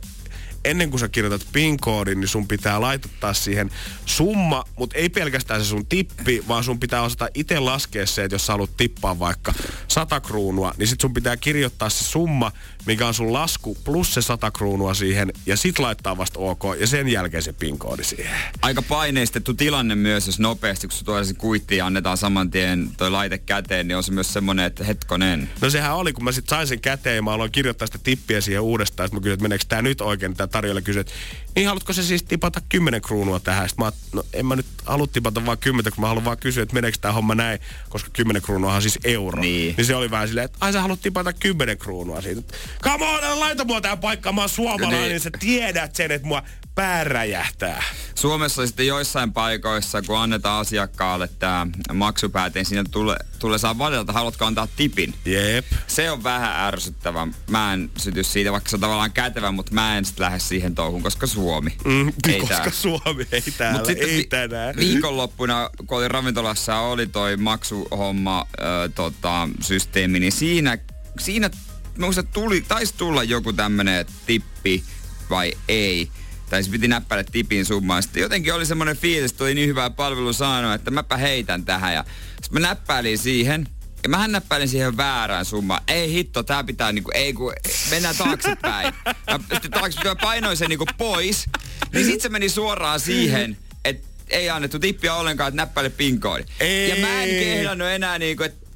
[0.68, 3.72] ennen kuin sä kirjoitat PIN-koodin, niin sun pitää laittaa siihen
[4.06, 8.36] summa, mutta ei pelkästään se sun tippi, vaan sun pitää osata itse laskea se, että
[8.36, 9.54] jos sä haluat tippaa vaikka
[9.88, 12.52] 100 kruunua, niin sit sun pitää kirjoittaa se summa,
[12.86, 16.88] mikä on sun lasku, plus se 100 kruunua siihen, ja sit laittaa vasta OK, ja
[16.88, 18.38] sen jälkeen se PIN-koodi siihen.
[18.62, 23.12] Aika paineistettu tilanne myös, jos nopeasti, kun tuo se kuitti ja annetaan saman tien toi
[23.12, 25.50] laite käteen, niin on se myös semmonen, että hetkonen.
[25.62, 28.42] No sehän oli, kun mä sit sain sen käteen ja mä aloin kirjoittaa sitä tippiä
[28.42, 31.13] siihen uudestaan, että mä kysyin, että meneekö tää nyt oikein, tämä tarjolla kysyi, että
[31.56, 33.70] niin haluatko se siis tipata 10 kruunua tähän?
[33.70, 36.63] Sitten mä no en mä nyt halua tipata vaan 10, kun mä haluan vaan kysyä,
[36.63, 39.41] että meneekö tämä homma näin, koska 10 kruunua on siis euro.
[39.41, 39.76] Niin.
[39.78, 42.41] niin se oli vähän silleen, että ai sä haluat tipata 10 kruunua siitä.
[42.84, 45.20] Come on, laita mua tähän paikkaan, mä oon suomalainen, niin.
[45.20, 46.43] sä tiedät sen, että mua
[46.78, 47.84] pää räjähtää.
[48.16, 54.13] Suomessa sitten joissain paikoissa, kun annetaan asiakkaalle tämä maksupääteen, siinä tulee, tulee saa valita, että
[54.13, 55.13] haluatko antaa tipin.
[55.26, 55.66] Jep.
[55.88, 57.28] Se on vähän ärsyttävä.
[57.50, 60.76] Mä en syty siitä, vaikka se on tavallaan kätevä, mutta mä en sitten lähde siihen
[60.76, 61.78] touhun, koska Suomi.
[61.86, 62.70] Mm, ei koska tää.
[62.72, 64.76] Suomi ei täällä, Mut ei vi- tänään.
[64.76, 70.78] Viikonloppuna, kun olin ravintolassa oli toi maksuhomma ö, tota, systeemi, niin siinä,
[71.20, 71.50] siinä
[71.98, 74.84] muista tuli, taisi tulla joku tämmönen tippi
[75.30, 76.10] vai ei
[76.50, 78.02] tai se piti näppäillä tipin summaa.
[78.02, 81.94] Sitten jotenkin oli semmoinen fiilis, että oli niin hyvää palvelu saanut, että mäpä heitän tähän.
[81.94, 82.06] Ja
[82.42, 83.68] sitten mä näppäilin siihen.
[84.04, 85.84] Ja mähän näppäilin siihen väärään summaan.
[85.88, 87.54] Ei hitto, tää pitää niinku, ei kun,
[87.90, 88.94] mennään taaksepäin.
[89.28, 91.46] Ja sitten taaksepäin painoin sen niinku pois.
[91.94, 96.44] Niin sit se meni suoraan siihen, että ei annettu tippiä ollenkaan, että näppäile pinkoodi.
[96.90, 98.68] Ja mä en kehdannut enää niinku, että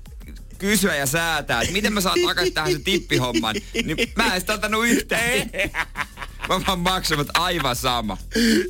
[0.57, 3.55] kysyä ja säätää, että miten mä saan takaisin tähän se tippihomman.
[3.73, 5.21] Niin mä en sitä antanut yhtään.
[6.51, 8.17] Mä vaan maksamat aivan sama.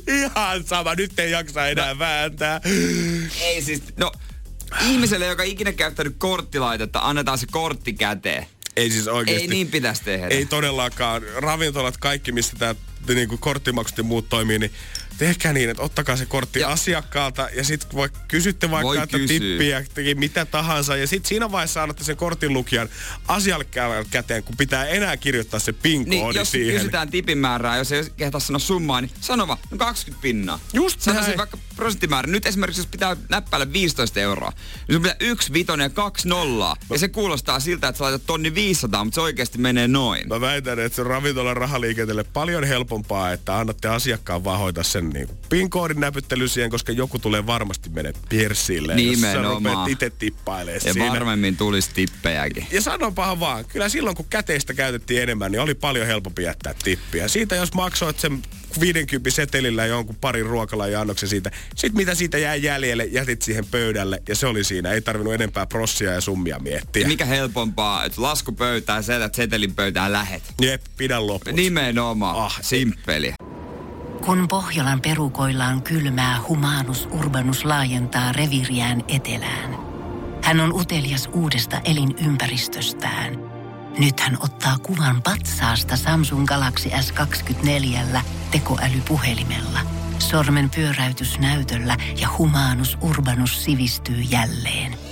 [0.08, 2.60] Ihan sama, nyt ei jaksa enää vääntää.
[3.40, 4.12] Ei siis, no
[4.80, 8.46] ihmiselle, joka ikinä käyttänyt korttilaitetta, annetaan se kortti käteen.
[8.76, 9.42] Ei siis oikeesti.
[9.42, 10.28] Ei niin pitäisi tehdä.
[10.28, 11.22] Ei todellakaan.
[11.36, 12.74] Ravintolat, kaikki, missä tämä
[13.08, 14.72] niin korttimaksut ja muut toimii, niin
[15.26, 16.68] tehkää niin, että ottakaa se kortti ja.
[16.68, 19.38] asiakkaalta ja sitten voi kysytte vaikka, voi että kysyä.
[19.38, 20.96] tippiä, mitä tahansa.
[20.96, 22.88] Ja sitten siinä vaiheessa annatte sen kortin lukijan
[23.28, 26.74] asiakkaalle käteen, kun pitää enää kirjoittaa se pin niin, jos siihen.
[26.76, 30.60] kysytään tipin määrää, jos ei kehtaa sanoa summaa, niin sano vaan, no 20 pinnaa.
[30.72, 32.32] Just Sanoisin vaikka prosenttimäärä.
[32.32, 34.52] Nyt esimerkiksi jos pitää näppäillä 15 euroa,
[34.88, 36.76] niin sun pitää yksi vitonen ja kaksi nollaa.
[36.88, 36.94] No.
[36.94, 40.28] Ja se kuulostaa siltä, että sä laitat tonni 500, mutta se oikeasti menee noin.
[40.28, 45.28] Mä väitän, että se ravintolan rahaliikenteelle paljon helpompaa, että annatte asiakkaan vaan hoitaa sen niin
[45.48, 48.94] PIN-koodin näpyttely siihen, koska joku tulee varmasti menee piersille.
[48.94, 49.90] Nimenomaan.
[49.90, 51.12] Jos itse tippailee Ja siinä.
[51.12, 52.66] varmemmin tulisi tippejäkin.
[52.70, 57.28] Ja sanopahan vaan, kyllä silloin kun käteistä käytettiin enemmän, niin oli paljon helpompi jättää tippiä.
[57.28, 58.42] Siitä jos maksoit sen
[58.80, 61.50] 50 setelillä jonkun parin ruokala ja annoksen siitä.
[61.76, 64.90] Sitten mitä siitä jäi jäljelle, jätit siihen pöydälle ja se oli siinä.
[64.90, 67.08] Ei tarvinnut enempää prossia ja summia miettiä.
[67.08, 70.42] Mikä helpompaa, että lasku pöytään, sä setelin pöytään lähet.
[70.60, 71.54] Jep, pidä loput.
[71.54, 72.36] Nimenomaan.
[72.36, 73.32] Ah, simppeli.
[74.24, 79.76] Kun Pohjolan perukoillaan kylmää, humanus urbanus laajentaa reviriään etelään.
[80.42, 83.51] Hän on utelias uudesta elinympäristöstään.
[83.98, 89.80] Nyt hän ottaa kuvan patsaasta Samsung Galaxy S24 tekoälypuhelimella.
[90.18, 95.11] Sormen pyöräytys näytöllä ja humanus urbanus sivistyy jälleen.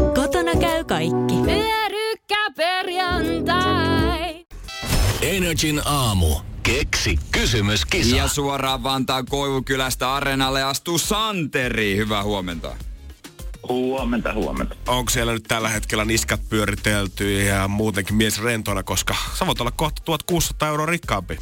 [0.51, 1.35] Kotona käy kaikki.
[1.45, 4.45] Pyörykkäperjantai.
[5.21, 6.35] Energin aamu.
[6.63, 8.15] Keksi kysymyskisa.
[8.15, 11.97] Ja suoraan Vantaan Koivukylästä Areenalle astuu Santeri.
[11.97, 12.75] Hyvää huomenta.
[13.69, 14.75] Huomenta, huomenta.
[14.87, 19.71] Onko siellä nyt tällä hetkellä niskat pyöritelty ja muutenkin mies rentona, koska sä voit olla
[19.71, 21.39] kohta 1600 euroa rikkaampi.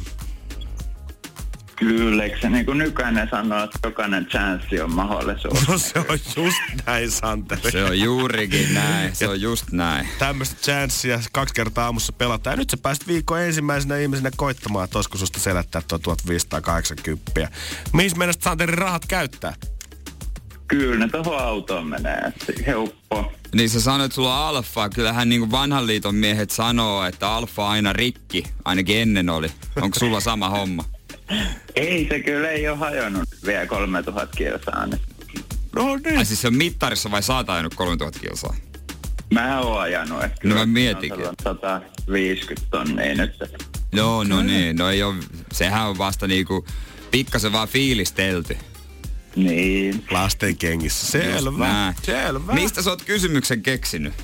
[1.80, 5.68] Kyllä, eikö se niin kuin nykyinen sanoo, että jokainen chanssi on mahdollisuus?
[5.68, 7.70] No se on just näin, Santeri.
[7.70, 10.08] Se on juurikin näin, se on just näin.
[10.18, 12.54] Tämmöistä chanssia kaksi kertaa aamussa pelataan.
[12.54, 17.48] Ja nyt sä pääsit viikon ensimmäisenä ihmisenä koittamaan, että olisiko susta selättää tuo 1580.
[17.92, 19.54] Mihin mennä Santerin rahat käyttää?
[20.68, 22.32] Kyllä ne tuohon autoon menee,
[22.66, 23.32] helppo.
[23.54, 24.88] Niin sä sanoit, että sulla on alfa.
[24.88, 28.44] Kyllähän niin kuin vanhan liiton miehet sanoo, että alfa aina rikki.
[28.64, 29.50] Ainakin ennen oli.
[29.80, 30.84] Onko sulla sama homma?
[31.76, 34.86] Ei se kyllä ei ole hajonnut vielä 3000 kilsaa.
[34.86, 35.00] Niin.
[35.76, 36.18] No niin.
[36.18, 38.56] Ai siis se on mittarissa vai saat ajanut 3000 kilsaa?
[39.34, 40.24] Mä oon ajanut.
[40.24, 41.28] Että No mä mietinkin.
[41.28, 43.32] on 150 tonnia nyt.
[43.92, 44.76] Joo, no niin.
[44.76, 45.14] No ei ole,
[45.52, 46.66] sehän on vasta niinku
[47.10, 48.56] pikkasen vaan fiilistelty.
[49.36, 50.04] Niin.
[50.10, 51.06] Lasten kengissä.
[51.06, 51.58] Selvä.
[51.66, 51.94] Näin.
[52.02, 52.52] Selvä.
[52.52, 54.14] Mistä sä oot kysymyksen keksinyt?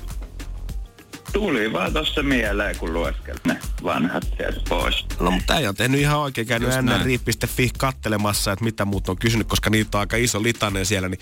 [1.37, 5.05] Tuli vaan tossa mieleen, kun lueskelin ne vanhat sieltä pois.
[5.19, 9.47] No mutta ei ole tehnyt ihan oikein käynyt nri.fi kattelemassa, että mitä muut on kysynyt,
[9.47, 11.19] koska niitä on aika iso litanen siellä, niin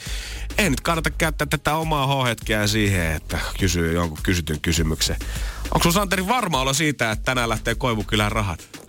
[0.57, 5.15] ei nyt kannata käyttää tätä omaa H-hetkeä siihen, että kysyy jonkun kysytyn kysymyksen.
[5.63, 8.84] Onko sun Santeri varma olo siitä, että tänään lähtee Koivukylään rahat?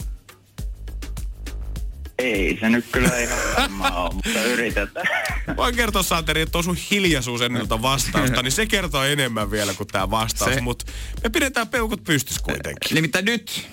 [2.18, 5.06] Ei se nyt kyllä ihan varmaa ole, mutta yritetään.
[5.56, 9.74] Voin kertoa Santeri, että on sun hiljaisuus ennen tuota vastausta, niin se kertoo enemmän vielä
[9.74, 10.84] kuin tämä vastaus, Se- mutta
[11.22, 12.94] me pidetään peukut pystys kuitenkin.
[12.94, 13.68] Nimittäin nyt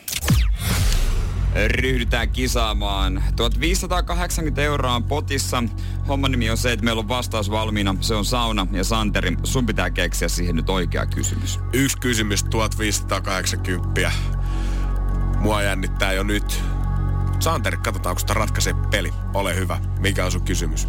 [1.67, 3.23] ryhdytään kisaamaan.
[3.35, 5.63] 1580 euroa on potissa.
[6.07, 7.95] Homman nimi on se, että meillä on vastaus valmiina.
[8.01, 9.37] Se on sauna ja Santeri.
[9.43, 11.59] Sun pitää keksiä siihen nyt oikea kysymys.
[11.73, 14.11] Yksi kysymys 1580.
[15.39, 16.63] Mua jännittää jo nyt.
[17.39, 19.13] Santeri, katsotaan, onko sitä ratkaisee peli.
[19.33, 19.77] Ole hyvä.
[19.99, 20.87] Mikä on sun kysymys?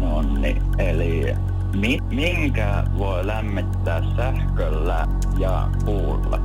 [0.00, 1.34] No niin, eli
[1.76, 5.08] mi- minkä voi lämmittää sähköllä
[5.38, 6.40] ja puulla?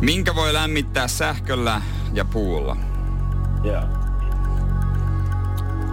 [0.00, 2.76] Minkä voi lämmittää sähköllä ja puulla?
[3.64, 3.82] Joo.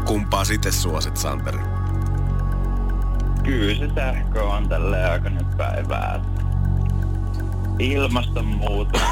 [0.06, 1.60] Kumpaa sitten suosit, Santeri?
[3.44, 6.20] Kyllä se sähkö on tälle aika nyt päivää.
[7.80, 9.08] Ilmastonmuutosta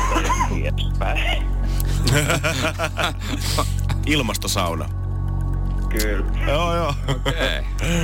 [0.63, 1.47] ja edespäin.
[4.05, 4.89] Ilmastosauna.
[5.89, 6.25] Kyllä.
[6.47, 6.93] Joo, joo.
[7.07, 7.65] Okei.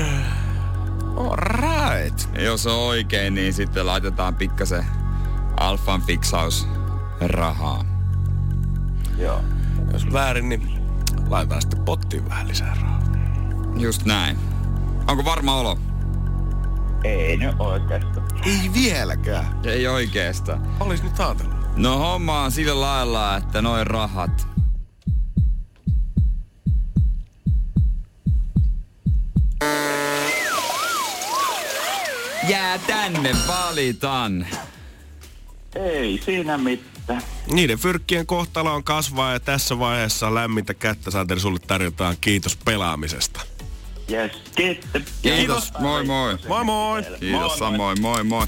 [1.30, 2.30] Alright.
[2.36, 4.86] Ja Jos on oikein, niin sitten laitetaan pikkasen
[5.60, 6.68] alfan fiksaus
[7.22, 7.86] rahaa.
[9.18, 9.42] Joo.
[9.94, 10.82] Jos väärin, niin
[11.30, 13.02] laitetaan sitten pottiin vähän lisää rahaa.
[13.78, 14.38] Just näin.
[15.08, 15.78] Onko varma olo?
[17.04, 18.21] Ei nyt oikeastaan.
[18.46, 19.60] Ei vieläkään.
[19.66, 20.58] Ei oikeesta.
[20.80, 21.56] Olis nyt ajatellut.
[21.76, 24.52] No homma on sillä lailla, että noin rahat
[32.50, 34.48] Jää tänne, valitan.
[35.76, 37.22] Ei siinä mitään.
[37.52, 42.16] Niiden fyrkkien kohtalo on kasvaa ja tässä vaiheessa lämmintä kättä Santeri sulle tarjotaan.
[42.22, 43.42] Kiitos pelaamisesta.
[44.12, 45.02] Yes, kiitos.
[45.22, 46.38] Kiitos, moi moi.
[46.48, 47.02] Moi moi!
[47.20, 48.46] Kiitos samoin, moi moi.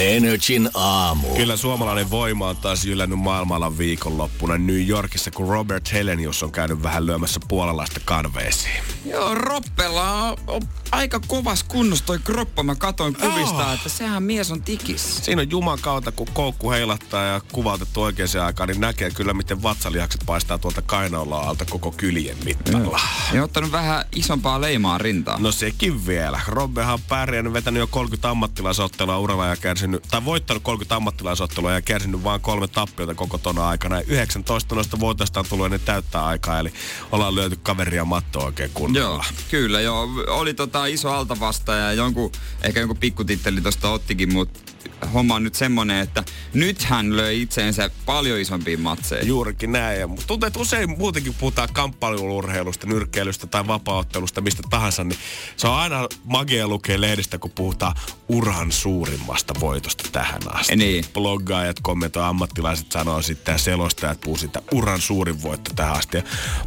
[0.00, 1.34] Energin aamu.
[1.36, 6.82] Kyllä suomalainen voima on taas jylännyt maailmalla viikonloppuna New Yorkissa, kun Robert Helenius on käynyt
[6.82, 8.82] vähän lyömässä puolalaista kanveesiin.
[9.04, 12.62] Joo, Roppella on, on aika kovas kunnossa toi kroppa.
[12.62, 13.72] Mä katoin kuvista, Joo.
[13.72, 15.24] että sehän mies on tikis.
[15.24, 19.62] Siinä on Juman kautta, kun koukku heilattaa ja kuvautettu oikeaan aikaan, niin näkee kyllä, miten
[19.62, 23.00] vatsalihakset paistaa tuolta kainaloa alta koko kyljen mittalla.
[23.32, 25.42] Ja ottanut vähän isompaa leimaa rintaan.
[25.42, 26.40] No sekin vielä.
[26.46, 31.82] Robbehan on pärjännyt, vetänyt jo 30 ammattilaisottelua uralla ja kärsinyt, tai voittanut 30 ammattilaisottelua ja
[31.82, 33.96] kärsinyt vain kolme tappiota koko tona aikana.
[33.96, 36.72] Ja 19 noista voitosta on tullut ennen täyttää aikaa, eli
[37.12, 39.06] ollaan lyöty kaveria mattoa oikein kunnolla.
[39.06, 40.08] Joo, kyllä joo.
[40.28, 44.69] Oli tota iso altavastaaja ja jonkun, ehkä jonkun pikkutitteli tosta ottikin, mutta
[45.14, 49.28] homma on nyt semmonen, että nyt hän löi itseensä paljon isompiin matseihin.
[49.28, 50.00] Juurikin näin.
[50.00, 55.18] Ja tuntuu, että usein muutenkin puhutaan kamppailurheilusta, nyrkkeilystä tai vapaaottelusta, mistä tahansa, niin
[55.56, 57.94] se on aina magia lukea lehdistä, kun puhutaan
[58.28, 60.76] uran suurimmasta voitosta tähän asti.
[60.76, 61.04] Niin.
[61.12, 66.16] Bloggaajat, kommentoi, ammattilaiset sanoo sitten ja selostajat puhuu sitä uran suurin voitto tähän asti.
[66.16, 66.22] Ja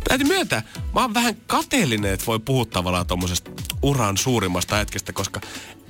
[0.07, 5.41] täytyy myöntää, mä oon vähän kateellinen, että voi puhua tavallaan tuommoisesta uran suurimmasta hetkestä, koska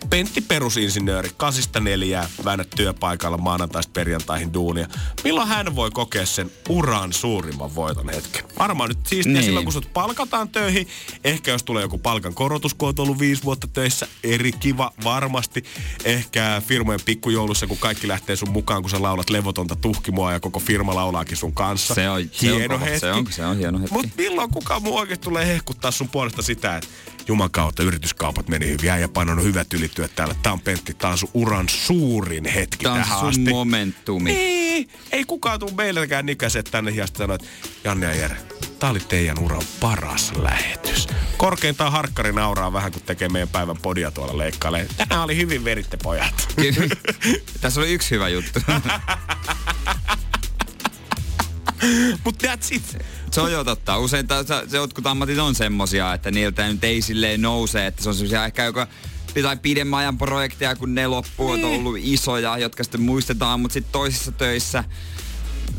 [0.09, 4.87] Pentti perusinsinööri, kasista neljää, väännät työpaikalla maanantaista perjantaihin duunia.
[5.23, 8.43] Milloin hän voi kokea sen uran suurimman voiton hetken?
[8.59, 9.43] Varmaan nyt siistiä Niin.
[9.43, 10.87] silloin, kun sut palkataan töihin.
[11.23, 14.07] Ehkä jos tulee joku palkan korotus, kun oot ollut viisi vuotta töissä.
[14.23, 15.63] Eri kiva, varmasti.
[16.05, 20.59] Ehkä firmojen pikkujoulussa, kun kaikki lähtee sun mukaan, kun sä laulat levotonta tuhkimoa ja koko
[20.59, 21.93] firma laulaakin sun kanssa.
[21.95, 22.99] Se on- se on hieno hetki.
[22.99, 23.93] Se on- se on hieno hetki.
[23.93, 26.89] Mut milloin kukaan muu oikeesti tulee hehkuttaa sun puolesta sitä, että
[27.27, 28.89] Juman kautta yrityskaupat meni hyvin.
[28.89, 30.36] Äijä painanut hyvät ylityöt täällä.
[30.43, 33.49] Tää on Pentti, tää on sun uran suurin hetki Tää on tähän asti.
[33.49, 34.32] momentumi.
[34.34, 37.47] Niin, ei kukaan tuu meilläkään ikäiset tänne sitten sanoo, että
[37.84, 38.38] Janne ja Jere,
[38.79, 41.08] tää oli teidän uran paras lähetys.
[41.38, 44.88] Korkeintaan harkkari nauraa vähän, kun tekee meidän päivän podia tuolla leikkailee.
[44.97, 46.47] Tänään oli hyvin veritte pojat.
[47.62, 48.60] Tässä oli yksi hyvä juttu.
[52.23, 52.97] Mut that's it.
[53.32, 53.97] Se on jo totta.
[53.97, 58.10] Usein se, se jotkut ammatit on semmosia, että niiltä nyt ei silleen nouse, että se
[58.10, 58.88] on semmosia ehkä joka
[59.36, 61.65] jotain pidemmän ajan projekteja, kun ne loppuu, niin.
[61.65, 64.84] on ollut isoja, jotka sitten muistetaan, mutta sitten toisissa töissä,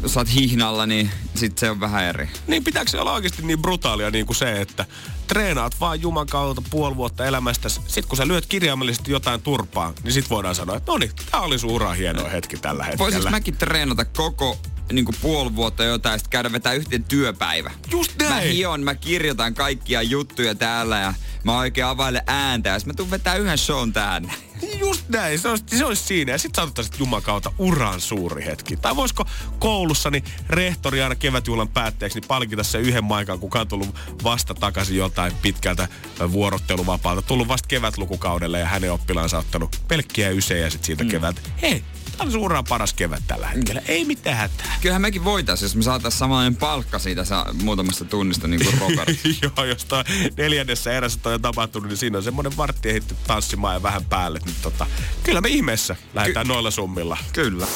[0.02, 2.28] jos sä oot hihnalla, niin sit se on vähän eri.
[2.46, 4.86] Niin pitääkö se olla oikeasti niin brutaalia niin kuin se, että
[5.26, 7.68] treenaat vaan Juman kautta puoli vuotta elämästä.
[7.68, 11.40] Sitten kun sä lyöt kirjaimellisesti jotain turpaa, niin sit voidaan sanoa, että no niin, tää
[11.40, 13.04] oli sun hieno hetki tällä hetkellä.
[13.04, 14.58] Voisinko mäkin treenata koko
[14.92, 17.70] niin kuin puoli vuotta jotain sitten käydä vetää yhteen työpäivä?
[17.90, 18.52] Just Mä näin.
[18.52, 23.36] hion, mä kirjoitan kaikkia juttuja täällä ja mä oikein availen ääntä ja mä tuun vetää
[23.36, 24.32] yhden shown tähän.
[24.80, 26.32] Just näin, se olisi, se olisi siinä.
[26.32, 28.76] Ja sitten saatettaisiin Juman kautta uran suuri hetki.
[28.76, 29.24] Tai voisiko
[29.58, 33.94] koulussa niin rehtori aina kevätjuhlan päätteeksi niin palkita se yhden maikan, kuka on tullut
[34.24, 35.88] vasta takaisin jotain pitkältä
[36.32, 37.22] vuorotteluvapaalta.
[37.22, 41.10] Tullut vasta kevätlukukaudelle ja hänen oppilaansa ottanut pelkkiä ysejä sit siitä mm.
[41.10, 41.50] kevät.
[41.62, 41.84] Hei,
[42.16, 43.82] tää on sun uran paras kevät tällä hetkellä.
[43.88, 44.76] Ei mitään hätää.
[44.80, 49.08] Kyllähän mekin voitais, jos me saatais samanlainen palkka siitä sa- muutamasta tunnista niin kuin Robert.
[49.42, 50.04] Joo, jos toi
[50.36, 54.40] neljännessä erässä toi on tapahtunut, niin siinä on semmoinen vartti ehditty tanssimaan ja vähän päälle.
[54.44, 54.86] Niin tota,
[55.22, 57.16] kyllä me ihmeessä lähdetään noilla summilla.
[57.32, 57.66] Kyllä.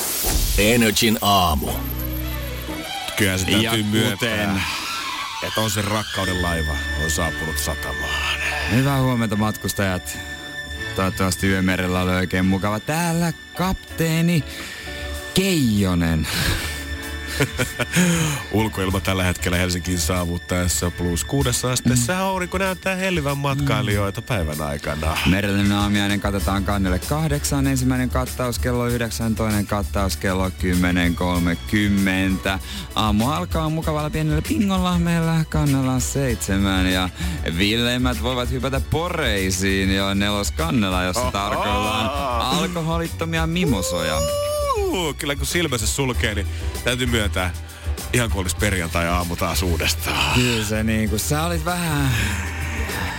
[0.59, 1.71] Energin aamu.
[3.17, 4.63] Kyllä se Ja täytyy myöntää, kuten-
[5.49, 6.73] että on se rakkauden laiva
[7.05, 8.39] on saapunut satamaan.
[8.71, 10.19] Hyvää huomenta matkustajat.
[10.97, 12.81] Toivottavasti yömerellä oli oikein mukava.
[12.81, 14.45] Täällä kapteeni
[15.35, 16.27] Keijonen.
[18.53, 22.19] Ulkoilma tällä hetkellä Helsinkiin saavuttaessa plus kuudessa asteessa.
[22.19, 25.17] Aurinko näyttää hellivän matkailijoita päivän aikana.
[25.27, 27.67] Merellinen aamiainen katsotaan kannelle kahdeksan.
[27.67, 30.53] Ensimmäinen kattaus kello yhdeksän, toinen kattaus kello 10.30.
[32.95, 36.93] Aamu alkaa mukavalla pienellä pingolla meillä kannella seitsemän.
[36.93, 37.09] Ja
[37.59, 44.48] villeimmät voivat hypätä poreisiin jo nelos kannella, jossa tarkoillaan alkoholittomia mimosoja.
[44.91, 46.47] Huu, kyllä kun silmänsä sulkee, niin
[46.85, 47.53] täytyy myöntää,
[48.13, 50.35] ihan kuin olisi perjantai-aamu taas uudestaan.
[50.35, 52.11] Kyllä se niinku, sä olit vähän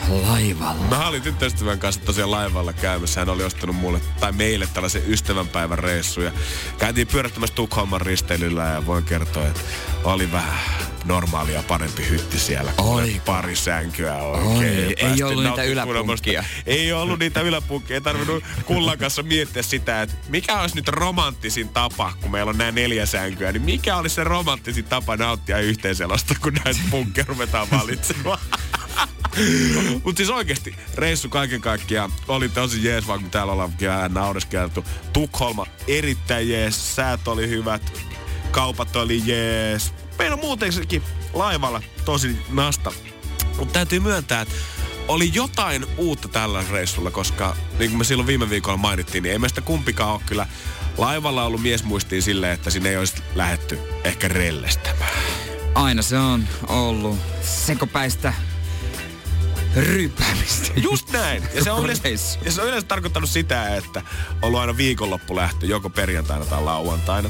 [0.09, 0.85] laivalla.
[0.89, 3.21] Mä olin tyttöystävän kanssa tosiaan laivalla käymässä.
[3.21, 6.21] Hän oli ostanut mulle tai meille tällaisen ystävänpäivän reissu.
[6.21, 6.31] Ja
[6.77, 9.61] käytiin pyörättämässä Tukholman risteilyllä ja voin kertoa, että
[10.03, 10.59] oli vähän
[11.05, 12.71] normaalia parempi hytti siellä.
[12.77, 13.21] kun Oli.
[13.25, 14.87] Pari sänkyä oikein.
[14.87, 16.43] Oi, ei ollut niitä yläpunkkia.
[16.65, 17.93] Ei ollut niitä yläpunkkia.
[17.93, 22.57] Ei tarvinnut kullan kanssa miettiä sitä, että mikä olisi nyt romanttisin tapa, kun meillä on
[22.57, 27.67] nämä neljä sänkyä, niin mikä olisi se romanttisin tapa nauttia yhteiselosta, kun näitä punkkeja ruvetaan
[27.71, 28.39] valitsemaan.
[30.03, 34.85] Mutta siis oikeasti reissu kaiken kaikkiaan oli tosi jees, vaikka täällä ollaan vähän naureskeltu.
[35.13, 37.93] Tukholma erittäin jees, säät oli hyvät,
[38.51, 39.93] kaupat oli jees.
[40.19, 42.91] Meillä on muutenkin laivalla tosi nasta.
[43.57, 44.55] Mutta täytyy myöntää, että
[45.07, 49.39] oli jotain uutta tällä reissulla, koska niin kuin me silloin viime viikolla mainittiin, niin ei
[49.39, 50.47] meistä kumpikaan ole kyllä
[50.97, 55.23] laivalla ollut miesmuistiin silleen, että sinne ei olisi lähetty ehkä rellestämään.
[55.75, 58.33] Aina se on ollut sekopäistä
[59.75, 60.71] ryppäämistä.
[60.75, 61.43] Just näin.
[61.53, 62.09] Ja se, on yleensä,
[62.45, 66.63] ja se on yleensä tarkoittanut sitä, että on ollut aina viikonloppu lähtö, joko perjantaina tai
[66.63, 67.29] lauantaina.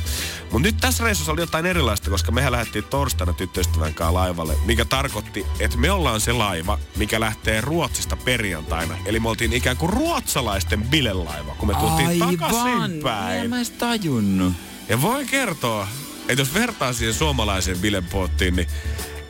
[0.51, 4.85] Mutta nyt tässä reissussa oli jotain erilaista, koska mehän lähdettiin torstaina tyttöystävän kanssa laivalle, mikä
[4.85, 8.97] tarkoitti, että me ollaan se laiva, mikä lähtee Ruotsista perjantaina.
[9.05, 13.41] Eli me oltiin ikään kuin ruotsalaisten bilelaiva, kun me tultiin takaisin päin.
[13.41, 14.53] En mä edes tajunnut.
[14.89, 15.87] Ja voin kertoa,
[16.29, 18.67] että jos vertaa siihen suomalaiseen bilepoottiin, niin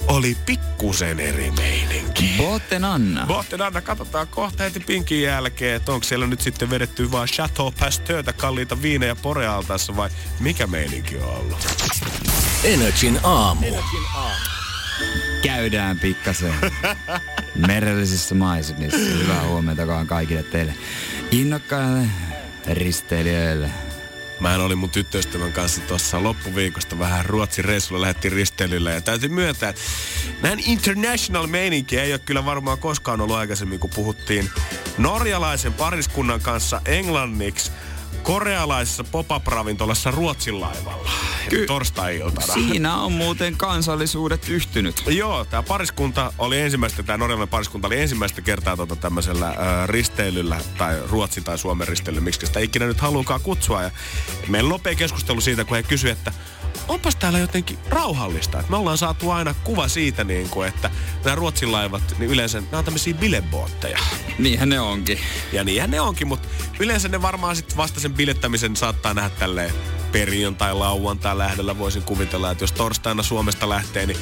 [0.09, 2.33] oli pikkusen eri meininki.
[2.37, 3.25] Botten Anna.
[3.25, 7.71] Botten Anna, katsotaan kohta heti pinkin jälkeen, että onko siellä nyt sitten vedetty vaan Chateau
[7.79, 11.67] Pasteurta kalliita viinejä porealtaassa vai mikä meininki on ollut?
[12.63, 13.67] Energin aamu.
[15.43, 16.53] Käydään pikkasen
[17.67, 18.97] merellisissä maisemissa.
[18.97, 20.73] Hyvää huomenta kaikille teille
[21.31, 22.07] innokkaille
[22.67, 23.88] risteilijöille.
[24.39, 29.69] Mä olin mun tyttöystävän kanssa tuossa loppuviikosta vähän Ruotsin reissulla lähdettiin risteilylle ja täytyy myöntää,
[29.69, 29.81] että
[30.41, 34.49] näin international meininki ei ole kyllä varmaan koskaan ollut aikaisemmin, kun puhuttiin
[34.97, 37.71] norjalaisen pariskunnan kanssa englanniksi
[38.23, 41.11] korealaisessa pop-up-ravintolassa Ruotsin laivalla.
[41.49, 42.53] Ky- torstai-iltana.
[42.53, 45.03] Siinä on muuten kansallisuudet yhtynyt.
[45.07, 49.55] Joo, tämä pariskunta oli ensimmäistä, tämä norjalainen pariskunta oli ensimmäistä kertaa tota tämmöisellä äh,
[49.85, 53.83] risteilyllä, tai Ruotsin tai Suomen risteilyllä, miksi sitä ikinä nyt haluukaan kutsua.
[53.83, 53.91] Ja
[54.47, 56.31] meillä nopea keskustelu siitä, kun he kysyivät, että
[56.89, 58.59] onpas täällä jotenkin rauhallista.
[58.59, 60.91] Että me ollaan saatu aina kuva siitä, niin kuin, että
[61.23, 63.99] nämä Ruotsin laivat, niin yleensä nämä on tämmöisiä bilebootteja.
[64.39, 65.19] Niinhän ne onkin.
[65.51, 66.47] Ja niinhän ne onkin, mutta
[66.79, 69.71] yleensä ne varmaan sitten vasta sen bilettämisen saattaa nähdä tälleen
[70.11, 74.17] perjantai, lauantai lähdöllä voisin kuvitella, että jos torstaina Suomesta lähtee, niin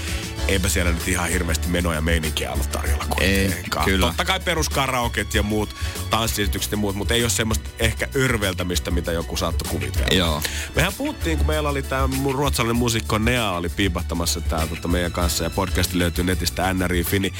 [0.48, 3.86] eipä siellä nyt ihan hirveästi menoja meininkiä ollut tarjolla kuitenkaan.
[3.86, 4.08] kyllä.
[4.08, 5.76] Totta kai peruskaraoket ja muut,
[6.10, 10.16] tanssiesitykset ja muut, mutta ei ole semmoista ehkä örveltämistä, mitä joku saattoi kuvitella.
[10.16, 10.42] Joo.
[10.76, 12.08] Mehän puhuttiin, kun meillä oli tämä
[12.58, 17.34] ruotsalainen muusikko Nea oli piipahtamassa tää tota meidän kanssa ja podcasti löytyy netistä NRI Fini.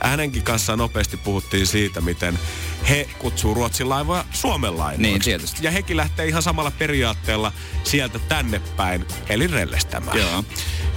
[0.00, 2.38] Hänenkin kanssa nopeasti puhuttiin siitä, miten
[2.88, 5.02] he kutsuu Ruotsin laivoja Suomen laivoiksi.
[5.02, 5.58] Niin, tietysti.
[5.62, 7.52] Ja hekin lähtee ihan samalla periaatteella
[7.84, 10.18] sieltä tänne päin, eli rellestämään.
[10.18, 10.44] Joo.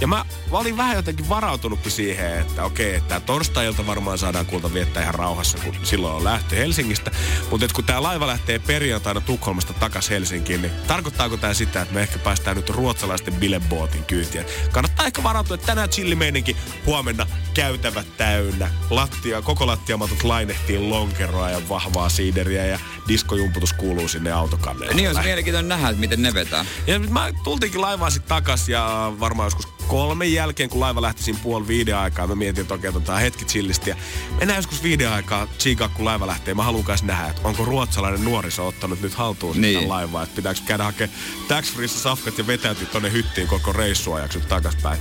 [0.00, 4.46] Ja mä, mä olin vähän jotenkin varautunutkin siihen, että okei, että tää torstai-ilta varmaan saadaan
[4.46, 7.10] kulta viettää ihan rauhassa, kun silloin on lähtö Helsingistä.
[7.50, 12.00] Mutta kun tämä laiva lähtee perjantaina Tukholmasta takas Helsinkiin, niin tarkoittaako tämä sitä, että me
[12.02, 14.44] ehkä päästään nyt ruotsalaisten bilebootin kyytiä?
[14.72, 18.70] Kannattaa ehkä varautua, että tänään chillimeininki, huomenna käytävät täynnä.
[18.90, 24.94] Lattia, koko lattiamatut lainehtiin lonkeroa ja vahvaa siideriä ja diskojumputus kuuluu sinne autokannelle.
[24.94, 26.64] Niin olisi mielenkiintoinen nähdä, että miten ne vetää.
[26.86, 31.38] Ja mä tultiinkin laivaan sitten takas ja varmaan joskus kolmen jälkeen, kun laiva lähti siinä
[31.42, 33.90] puoli viiden aikaa, mä mietin, että okei, otetaan hetki chillisti.
[33.90, 33.96] Ja
[34.38, 36.54] mennään joskus viiden aikaa tsiikaa, kun laiva lähtee.
[36.54, 39.78] Mä haluan kanssa nähdä, että onko ruotsalainen nuoriso ottanut nyt haltuun Niin.
[39.78, 39.88] niin.
[39.88, 40.22] laivaa.
[40.22, 45.00] Että pitääkö käydä hakemaan tax safkat ja vetäytyä tonne hyttiin koko reissuajaksi nyt takaspäin.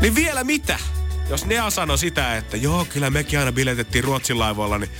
[0.00, 0.78] Niin vielä mitä?
[1.32, 4.90] Jos Nea sanoi sitä, että joo, kyllä mekin aina biletettiin Ruotsin laivoilla, niin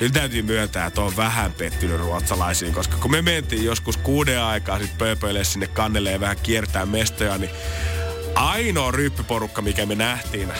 [0.00, 4.78] nyt täytyy myöntää, että on vähän pettynyt ruotsalaisiin, koska kun me mentiin joskus kuuden aikaa
[4.78, 7.50] sit pööpöille sinne kannelle ja vähän kiertää mestoja, niin
[8.38, 10.52] ainoa ryppyporukka, mikä me nähtiin,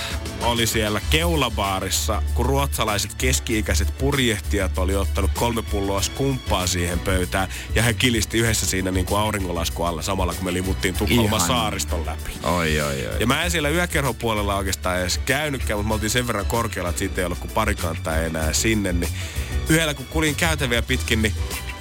[0.43, 7.83] oli siellä keulabaarissa, kun ruotsalaiset keski-ikäiset purjehtijat oli ottanut kolme pulloa skumppaa siihen pöytään, ja
[7.83, 11.49] he kilisti yhdessä siinä niin kuin auringonlasku alla samalla, kun me livuttiin Tukholman Ihan.
[11.49, 12.33] saariston läpi.
[12.43, 13.21] Oi, oi, oi.
[13.21, 16.99] Ja mä en siellä yökerhopuolella oikeastaan edes käynytkään, mutta me oltiin sen verran korkealla, että
[16.99, 18.93] siitä ei ollut kuin pari kantaa enää sinne.
[18.93, 19.13] Niin
[19.69, 21.35] yhdellä kun kulin käytäviä pitkin, niin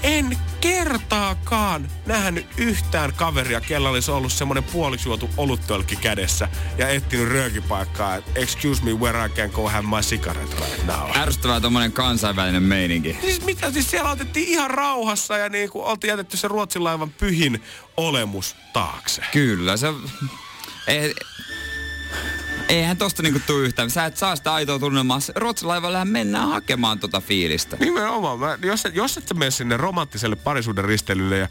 [0.03, 7.27] en kertaakaan nähnyt yhtään kaveria, kella olisi ollut semmoinen puoliksi juotu oluttölkki kädessä ja etsinyt
[7.27, 11.17] röökipaikkaa, että excuse me, where I can go have my cigarette right now.
[11.17, 13.17] Ärsyttävää tommonen kansainvälinen meininki.
[13.21, 17.09] Siis mitä, siis siellä otettiin ihan rauhassa ja niin kuin oltiin jätetty se Ruotsin laivan
[17.09, 17.63] pyhin
[17.97, 19.21] olemus taakse.
[19.31, 19.87] Kyllä, se...
[20.87, 21.13] Ei,
[22.67, 23.89] eihän tosta niinku tuu yhtään.
[23.89, 25.19] Sä et saa sitä aitoa tunnelmaa.
[25.35, 27.77] Ruotsin laivallähän mennään hakemaan tota fiilistä.
[27.79, 28.39] Nimenomaan.
[28.39, 31.47] Mä, jos, et- jos et sä mene sinne romanttiselle parisuuden risteilylle, ja,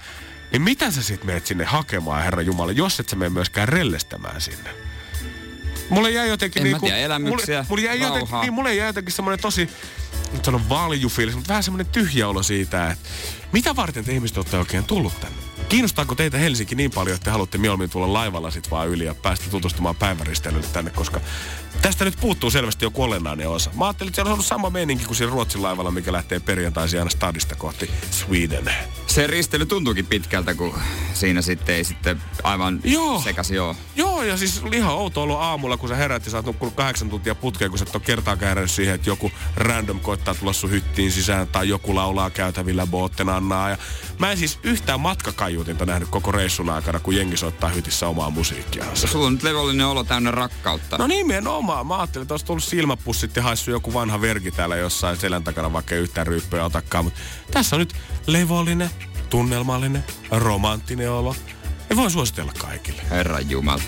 [0.53, 4.41] niin mitä sä sit meet sinne hakemaan, Herra Jumala, jos et sä mene myöskään rellestämään
[4.41, 4.71] sinne?
[5.91, 6.87] Mulle jäi jotenkin En mä niinku...
[6.87, 8.41] tiedä, elämyksiä, mulle, mulle jäi jotenkin, rauhaa.
[8.43, 9.71] niin, mulle jäi jotenkin semmoinen tosi,
[10.33, 13.09] nyt sanon valjufiilis, mutta vähän semmoinen tyhjä olo siitä, että
[13.53, 15.46] mitä varten te ihmiset olette oikein tullut tänne?
[15.69, 19.15] Kiinnostaako teitä Helsinki niin paljon, että te haluatte mieluummin tulla laivalla sit vaan yli ja
[19.15, 21.21] päästä tutustumaan päiväristeilylle tänne, koska
[21.83, 23.71] tästä nyt puuttuu selvästi joku olennainen osa.
[23.75, 26.99] Mä ajattelin, että siellä on ollut sama meininki kuin siinä Ruotsin laivalla, mikä lähtee perjantaisin
[26.99, 28.71] aina stadista kohti Sweden.
[29.07, 30.75] Se risteily tuntuukin pitkältä, kun
[31.15, 33.21] siinä sitten ei sitten aivan Joo.
[33.21, 33.77] sekas joo.
[33.97, 36.75] Joo, ja siis oli ihan outo ollut aamulla, kun sä herät ja sä oot nukkunut
[36.75, 40.71] kahdeksan tuntia putkeen, kun sä et ole herännyt siihen, että joku random koittaa tulla sun
[40.71, 43.71] hyttiin sisään tai joku laulaa käytävillä Bootten Annaa.
[43.71, 43.79] Ja
[44.19, 45.01] mä en siis yhtään
[45.57, 49.07] matkakaiutinta nähnyt koko reissun aikana, kun jengi soittaa hytissä omaa musiikkiansa.
[49.07, 50.99] Sulla on nyt levollinen olo täynnä rakkautta.
[50.99, 51.87] No nimenomaan.
[51.87, 55.73] Mä ajattelin, että olisi tullut silmäpussit ja haissu joku vanha verki täällä jossain selän takana,
[55.73, 57.05] vaikka ei yhtään ryyppöä otakaan.
[57.05, 57.95] Mutta tässä on nyt
[58.27, 58.91] levollinen,
[59.31, 61.37] tunnelmallinen, romanttinen olo.
[61.91, 63.03] Ja voin suositella kaikille.
[63.11, 63.83] Herran Jumala.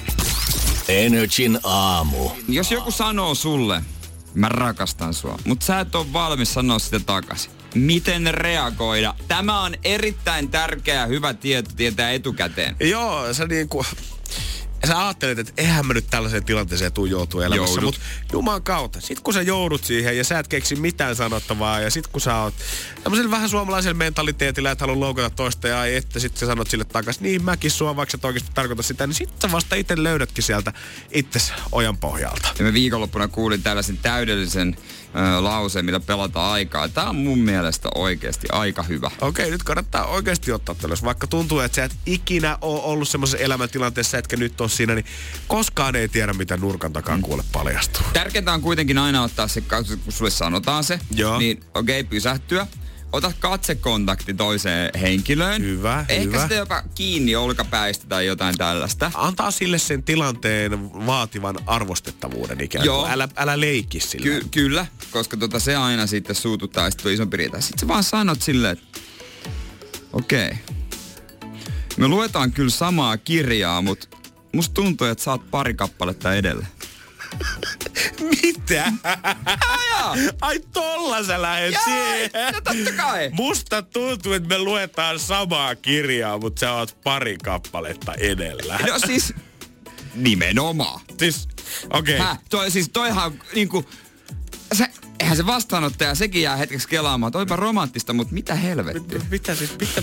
[0.88, 2.30] Energin aamu.
[2.48, 3.82] Jos joku sanoo sulle,
[4.34, 7.57] mä rakastan sua, mutta sä et ole valmis sanoa sitä takaisin.
[7.74, 9.14] Miten reagoida?
[9.28, 12.76] Tämä on erittäin tärkeä hyvä tieto tietää etukäteen.
[12.80, 13.84] Joo, sä niinku...
[14.86, 18.00] Sä ajattelet, että eihän mä nyt tällaiseen tilanteeseen tuu joutua elämässä, mutta
[18.32, 19.00] Juman kautta.
[19.00, 22.36] Sit kun sä joudut siihen ja sä et keksi mitään sanottavaa ja sit kun sä
[22.36, 22.54] oot
[23.04, 27.22] tämmöisellä vähän suomalaisella mentaliteetillä, että haluat loukata toista ja että sit sä sanot sille takaisin,
[27.22, 30.72] niin mäkin sua, vaikka sä oikeasti tarkoita sitä, niin sit sä vasta itse löydätkin sieltä
[31.12, 32.48] itses ojan pohjalta.
[32.58, 34.76] Ja mä viikonloppuna kuulin tällaisen täydellisen
[35.14, 36.88] ö, lauseen, millä pelataan aikaa.
[36.88, 39.10] Tää on mun mielestä oikeasti aika hyvä.
[39.20, 41.04] Okei, nyt kannattaa oikeasti ottaa tällaisen.
[41.06, 45.06] Vaikka tuntuu, että sä et ikinä ole ollut semmoisessa elämäntilanteessa, etkä nyt ole siinä, niin
[45.48, 48.02] koskaan ei tiedä, mitä nurkan takaa kuule paljastuu.
[48.12, 51.38] Tärkeintä on kuitenkin aina ottaa se, kun sulle sanotaan se, Joo.
[51.38, 52.66] niin okei, okay, pysähtyä.
[53.12, 55.62] Ota katsekontakti toiseen henkilöön.
[55.62, 56.54] Hyvä, Ehkä hyvä.
[56.54, 59.10] jopa kiinni olkapäistä tai jotain tällaista.
[59.14, 63.00] antaa sille sen tilanteen vaativan arvostettavuuden ikään Joo.
[63.00, 63.12] kuin.
[63.12, 64.22] Älä, älä leikki sillä.
[64.24, 67.60] Ky- kyllä, koska tota se aina sitten suututtaa ja sitten isompi riita.
[67.60, 69.00] Sitten sä vaan sanot silleen, että
[70.12, 70.56] okei, okay.
[71.96, 74.08] me luetaan kyllä samaa kirjaa, mutta
[74.54, 76.66] musta tuntuu, että sä oot pari kappaletta edellä.
[78.42, 78.92] Mitä?
[79.68, 80.16] Ajaa!
[80.40, 82.30] Ai tolla sä lähet Jaa, siihen.
[82.54, 83.30] no totta kai.
[83.32, 88.78] Musta tuntuu, että me luetaan samaa kirjaa, mutta sä oot pari kappaletta edellä.
[88.86, 89.34] No siis,
[90.14, 91.00] nimenomaan.
[91.18, 91.48] Siis,
[91.90, 92.14] okei.
[92.14, 92.26] Okay.
[92.26, 92.38] Häh?
[92.50, 93.84] Toi, siis toihan niinku,
[94.72, 94.86] se,
[95.20, 97.32] eihän se vastaanottaja, sekin jää hetkeksi kelaamaan.
[97.32, 99.20] Toipa romanttista, mutta mitä helvettiä?
[99.30, 100.02] Mitä siis, mitä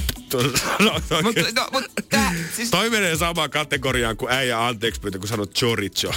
[0.57, 1.55] sanoo Mutta oikein?
[1.55, 6.11] no, mut, tää, siis, Toi menee samaan kategoriaan kuin äijä anteeksi pyytö, kun sanot chorizo.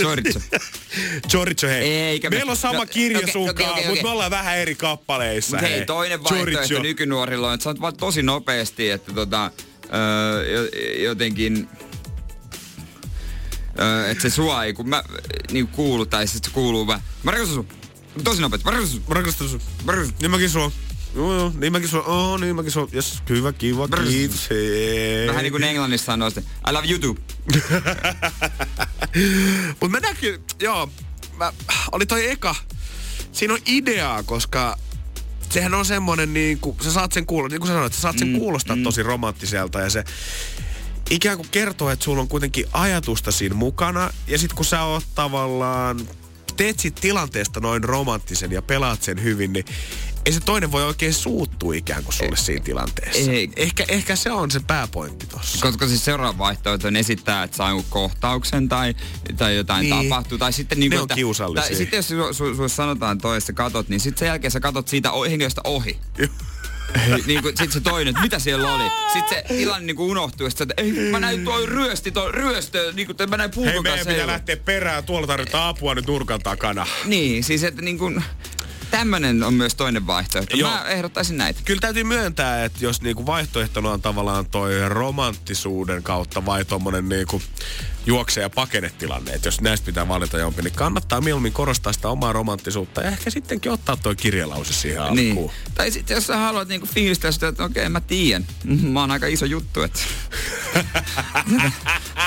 [0.00, 0.40] Chorizo.
[1.28, 1.82] Chorizo, hei.
[1.92, 4.56] Eikä me- Meillä on sama no, kirja okei, sunkaan, okei, okei, mutta me ollaan vähän
[4.58, 5.56] eri kappaleissa.
[5.56, 6.82] Mut hei, toinen vaihtoehto Chorizo.
[6.82, 9.50] nykynuorilla on, että sanot vaan tosi nopeasti, että tota,
[9.94, 10.68] öö, jo-
[11.08, 11.68] jotenkin...
[13.80, 15.02] Öö, että se sua ei, kun mä
[15.52, 17.00] niin kuulu, tai se kuuluu vaan.
[17.22, 17.68] Mä rakastan sun.
[18.24, 18.64] Tosi nopeasti.
[18.64, 19.04] Mä rakastan sun.
[19.08, 19.60] Mä rakastan sun.
[19.84, 20.22] Mä rakastan sun.
[20.22, 20.72] Niin mäkin sua.
[21.14, 22.02] Joo, joo, niin mäkin sua.
[22.02, 22.88] Oo, niin mäkin sua.
[22.92, 24.06] Jes, hyvä, kiva, Brr.
[24.06, 24.50] kiitos.
[24.50, 25.28] Hei.
[25.28, 27.14] Vähän niin kuin Englannissa sanoo sitten, I love you too.
[29.80, 30.88] Mut mä näkin, joo,
[31.36, 31.52] mä,
[31.92, 32.54] oli toi eka.
[33.32, 34.78] Siinä on ideaa, koska
[35.50, 38.18] sehän on semmonen niin kuin, sä saat sen kuulostaa, niin kuin sä sanoit, sä saat
[38.18, 40.04] sen kuulostaa tosi romanttiselta ja se
[41.10, 45.04] ikään kuin kertoo, että sulla on kuitenkin ajatusta siinä mukana ja sit kun sä oot
[45.14, 46.00] tavallaan,
[46.56, 49.64] teet siitä tilanteesta noin romanttisen ja pelaat sen hyvin, niin
[50.26, 53.30] ei se toinen voi oikein suuttua ikään kuin sulle siinä tilanteessa.
[53.30, 53.50] ei.
[53.56, 55.66] Ehkä, ehkä se on se pääpointti tossa.
[55.66, 58.94] Koska siis seuraava vaihtoehto on esittää, että saa jonkun kohtauksen tai,
[59.36, 60.08] tai jotain Niin.
[60.08, 60.38] tapahtuu.
[60.38, 61.68] Tai sitten niin Ne kuin, on kiusallisia.
[61.68, 64.88] Tai sitten jos su, su, su, sanotaan toista katot, niin sitten sen jälkeen sä katot
[64.88, 65.98] siitä o- henkilöstä ohi.
[67.26, 68.90] niin kuin, sit se toinen, että mitä siellä oli.
[69.12, 73.06] Sitten se tilanne niin kuin unohtuu, että ei, mä näin toi ryösti, toi ryöstö, niin
[73.06, 74.10] kuin, mä näin Hei, puukon meidän kanssa.
[74.10, 75.04] pitää lähteä perään.
[75.04, 76.86] Tuolla tarvitaan apua nyt nurkan takana.
[77.04, 78.24] Niin, siis että niin kuin,
[78.92, 80.56] Tämmönen on myös toinen vaihtoehto.
[80.56, 80.70] Joo.
[80.70, 81.60] Mä ehdottaisin näitä.
[81.64, 87.42] Kyllä täytyy myöntää, että jos niinku vaihtoehtona on tavallaan toi romanttisuuden kautta vai tommonen niinku
[88.06, 92.32] juokse- ja pakenetilanne, että jos näistä pitää valita jompi, niin kannattaa mieluummin korostaa sitä omaa
[92.32, 95.16] romanttisuutta ja ehkä sittenkin ottaa toi kirjalause siihen alkuun.
[95.16, 95.50] Niin.
[95.74, 98.46] Tai sitten jos sä haluat niinku fiilistellä sitä, että okei, mä tiedän.
[98.82, 100.00] Mä oon aika iso juttu, että...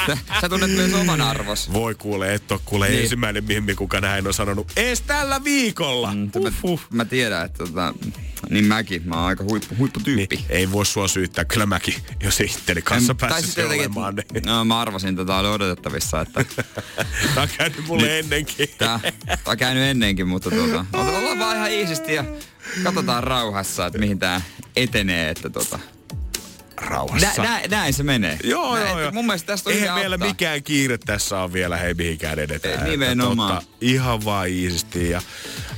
[0.07, 1.73] sä, sä tunnet myös oman arvos.
[1.73, 2.93] Voi kuule, et ole kuule Niin.
[2.93, 3.03] niin.
[3.03, 4.71] ensimmäinen mimmi, kuka näin on sanonut.
[4.76, 6.11] Ees tällä viikolla!
[6.13, 7.93] Mm, Mm, mä, mä tiedän, että tota,
[8.49, 9.01] niin mäkin.
[9.05, 10.36] Mä oon aika huippu, huipputyyppi.
[10.36, 14.19] Niin, ei voi sua syyttää, kyllä mäkin, jos itteni kanssa tai pääsisi jotenkin, olemaan.
[14.19, 14.45] että- Niin.
[14.45, 16.43] no, mä arvasin, oli odotettavissa, että
[17.34, 18.70] Tämä on käynyt mulle ennenkin.
[18.78, 22.24] tää, tää on käynyt ennenkin, mutta tuota, ollaan vaan ihan iisisti ja
[22.84, 24.41] katsotaan rauhassa, että mihin tää
[24.76, 25.80] etenee, että tota,
[26.82, 27.43] Rauhassa.
[27.43, 28.39] nä, nä, näin se menee.
[28.43, 29.11] Joo, Näin, joo, joo.
[29.11, 30.28] Mun mielestä tästä on Eihän meillä ottaa.
[30.30, 32.73] mikään kiire tässä on vielä, hei mihinkään edetään.
[32.73, 33.55] Ei, Että nimenomaan.
[33.63, 35.21] Totta, ihan vaan iisisti ja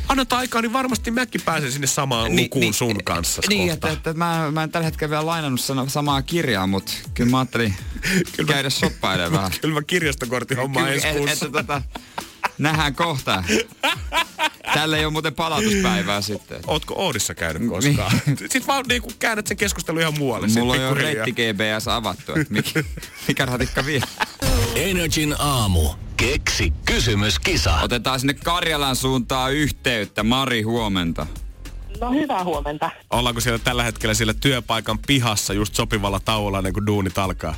[0.07, 3.89] annat aikaa, niin varmasti mäkin pääsen sinne samaan Ni- lukuun ni- sun kanssa Niin, kohta.
[3.89, 7.37] että, että mä, mä en tällä hetkellä vielä lainannut sana, samaa kirjaa, mutta kyllä mä
[7.39, 7.75] ajattelin
[8.35, 9.51] Kyllä käydä shoppailemaan vähän.
[9.61, 11.45] Kyllä mä kirjastokortin hommaan Kyllä, ensi et- kuussa.
[11.45, 11.81] että tota,
[12.57, 13.43] nähdään kohta.
[14.73, 16.59] Tällä ei ole muuten palautuspäivää sitten.
[16.67, 18.11] Ootko Oodissa käynyt koskaan?
[18.35, 20.49] Sitten vaan niin käännät sen keskustelun ihan muualle.
[20.49, 22.83] sit Mulla on jo reitti GBS avattu, että mikä,
[23.27, 24.01] mikä ratikka vie.
[24.75, 25.89] Energin aamu.
[26.17, 27.79] Keksi kysymyskisa.
[27.81, 30.23] Otetaan sinne Karjalan suuntaan yhteyttä.
[30.23, 31.27] Mari, huomenta.
[32.01, 32.91] No hyvää huomenta.
[33.09, 37.55] Ollaanko siellä tällä hetkellä siellä työpaikan pihassa just sopivalla tauolla ennen kuin duunit alkaa?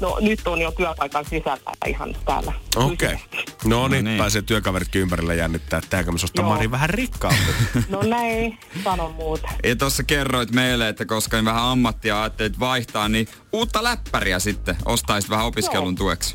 [0.00, 2.52] No nyt on jo työpaikan sisällä ihan täällä.
[2.76, 3.08] Okei.
[3.08, 3.18] Okay.
[3.64, 4.18] No No niin, niin.
[4.18, 6.42] pääsee työkaveritkin ympärillä jännittää, että tääkö me.
[6.42, 7.52] Mari vähän rikkaampi.
[7.88, 9.48] No näin, sano muuta.
[9.64, 14.76] Ja tuossa kerroit meille, että koska niin vähän ammattia ajattelit vaihtaa, niin uutta läppäriä sitten
[14.84, 15.96] ostaisit vähän opiskelun Joo.
[15.96, 16.34] tueksi.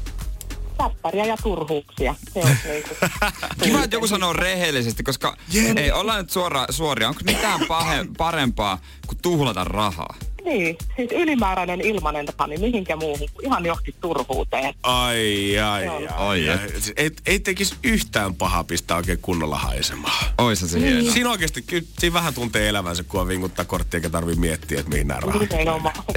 [0.79, 2.15] Läppäriä ja turhuuksia.
[2.33, 2.95] Se on niinku...
[3.63, 5.37] Kiva, että joku sanoo rehellisesti, koska
[5.75, 7.09] ei, ollaan nyt suora, suoria.
[7.09, 10.15] Onko mitään pahe, parempaa kuin tuhlata rahaa?
[10.45, 14.73] Niin, siis ylimääräinen ilmanen raha, niin mihinkä muuhun kuin ihan johonkin turhuuteen.
[14.83, 16.07] Ai, ai, ai.
[16.49, 16.59] Ai.
[16.71, 20.25] Siis Ei, ei tekisi yhtään pahaa pistää oikein kunnolla haisemaan.
[20.37, 21.13] Oisa se hienoa.
[21.13, 24.91] Siinä oikeasti, kyllä siinä vähän tuntee elävänsä, kun on vinkuttaa korttia, eikä tarvii miettiä, että
[24.91, 25.49] mihin nämä rahat.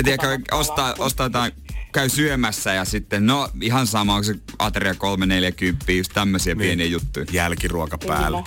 [0.05, 1.53] Tiedätkö, ostaa, ostaa jotain,
[1.93, 6.59] käy syömässä ja sitten, no ihan sama, onko se ateria 340, just tämmöisiä Niin.
[6.67, 7.27] pieniä juttuja.
[7.33, 8.45] Jälkiruoka päällä.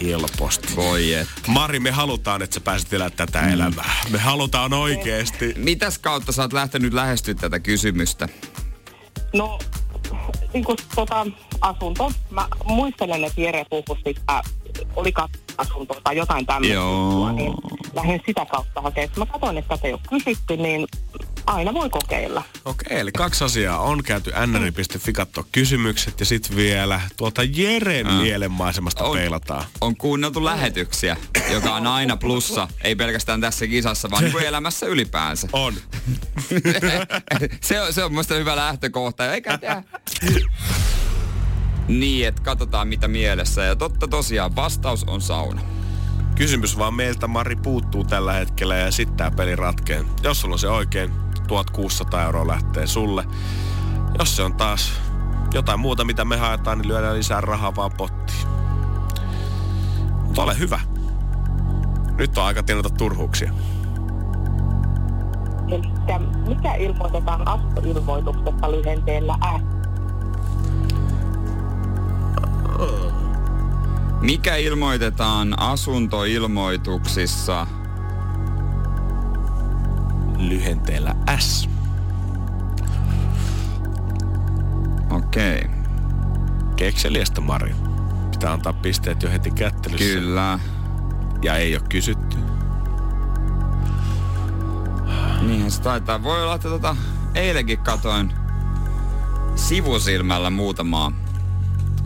[0.00, 0.76] Helposti.
[0.76, 1.28] Voi et.
[1.46, 3.48] Mari, me halutaan, että sä pääset elämään tätä mm.
[3.48, 3.94] elämää.
[4.10, 5.54] Me halutaan oikeesti.
[5.56, 8.28] Mitäs kautta sä oot lähtenyt lähestyä tätä kysymystä?
[9.32, 9.58] No,
[10.52, 11.26] niin kuin tota,
[11.60, 12.12] asunto.
[12.30, 14.42] Mä muistelen, että Jere puhui sitä,
[14.96, 15.12] oli
[15.58, 16.74] asunto tai jotain tämmöistä.
[16.74, 17.10] Joo.
[17.10, 17.52] juttua, Niin
[17.94, 19.10] lähdin sitä kautta hakemaan.
[19.16, 20.86] Mä katsoin, että tätä ei ole kysytty, niin
[21.46, 22.42] aina voi kokeilla.
[22.64, 23.78] Okei, eli kaksi asiaa.
[23.78, 28.12] On käyty nri.fi katsoa kysymykset ja sitten vielä tuolta Jeren Mm.
[28.12, 29.16] mielenmaisemasta On.
[29.16, 29.64] peilataan.
[29.80, 31.16] On kuunneltu lähetyksiä,
[31.52, 35.48] joka on aina plussa, ei pelkästään tässä kisassa, vaan niin kuin elämässä ylipäänsä.
[35.52, 35.74] On.
[37.60, 39.82] se, on, se on mun hyvä lähtökohta, eikä tehdä.
[41.88, 43.62] Niin, että katsotaan mitä mielessä.
[43.62, 45.60] Ja totta tosiaan, vastaus on sauna.
[46.34, 50.06] Kysymys vaan meiltä, Mari, puuttuu tällä hetkellä ja sitten tää peli ratkeen.
[50.22, 51.12] Jos sulla on se oikein,
[51.48, 53.24] 1600 euroa lähtee sulle.
[54.18, 54.92] Jos se on taas
[55.54, 58.48] jotain muuta, mitä me haetaan, niin lyödään lisää rahaa vaan pottiin.
[60.24, 60.80] Mutta ole hyvä.
[62.18, 63.52] Nyt on aika tienata turhuuksia.
[65.68, 65.88] Eli
[66.48, 69.81] mikä ilmoitetaan asto-ilmoituksessa lyhenteellä S?
[74.20, 77.66] Mikä ilmoitetaan asuntoilmoituksissa?
[80.38, 81.68] Lyhenteellä S.
[85.10, 85.70] Okei, okay.
[86.76, 87.74] Kekseliästä, Mari.
[88.30, 90.04] Pitää antaa pisteet jo heti kättelyssä.
[90.04, 90.58] kyllä.
[91.42, 92.36] Ja ei ole kysytty.
[95.40, 96.22] Niinhän se taitaa.
[96.22, 96.96] Voi olla, että tota,
[97.34, 98.32] eilenkin katoin
[99.56, 101.12] sivusilmällä muutamaa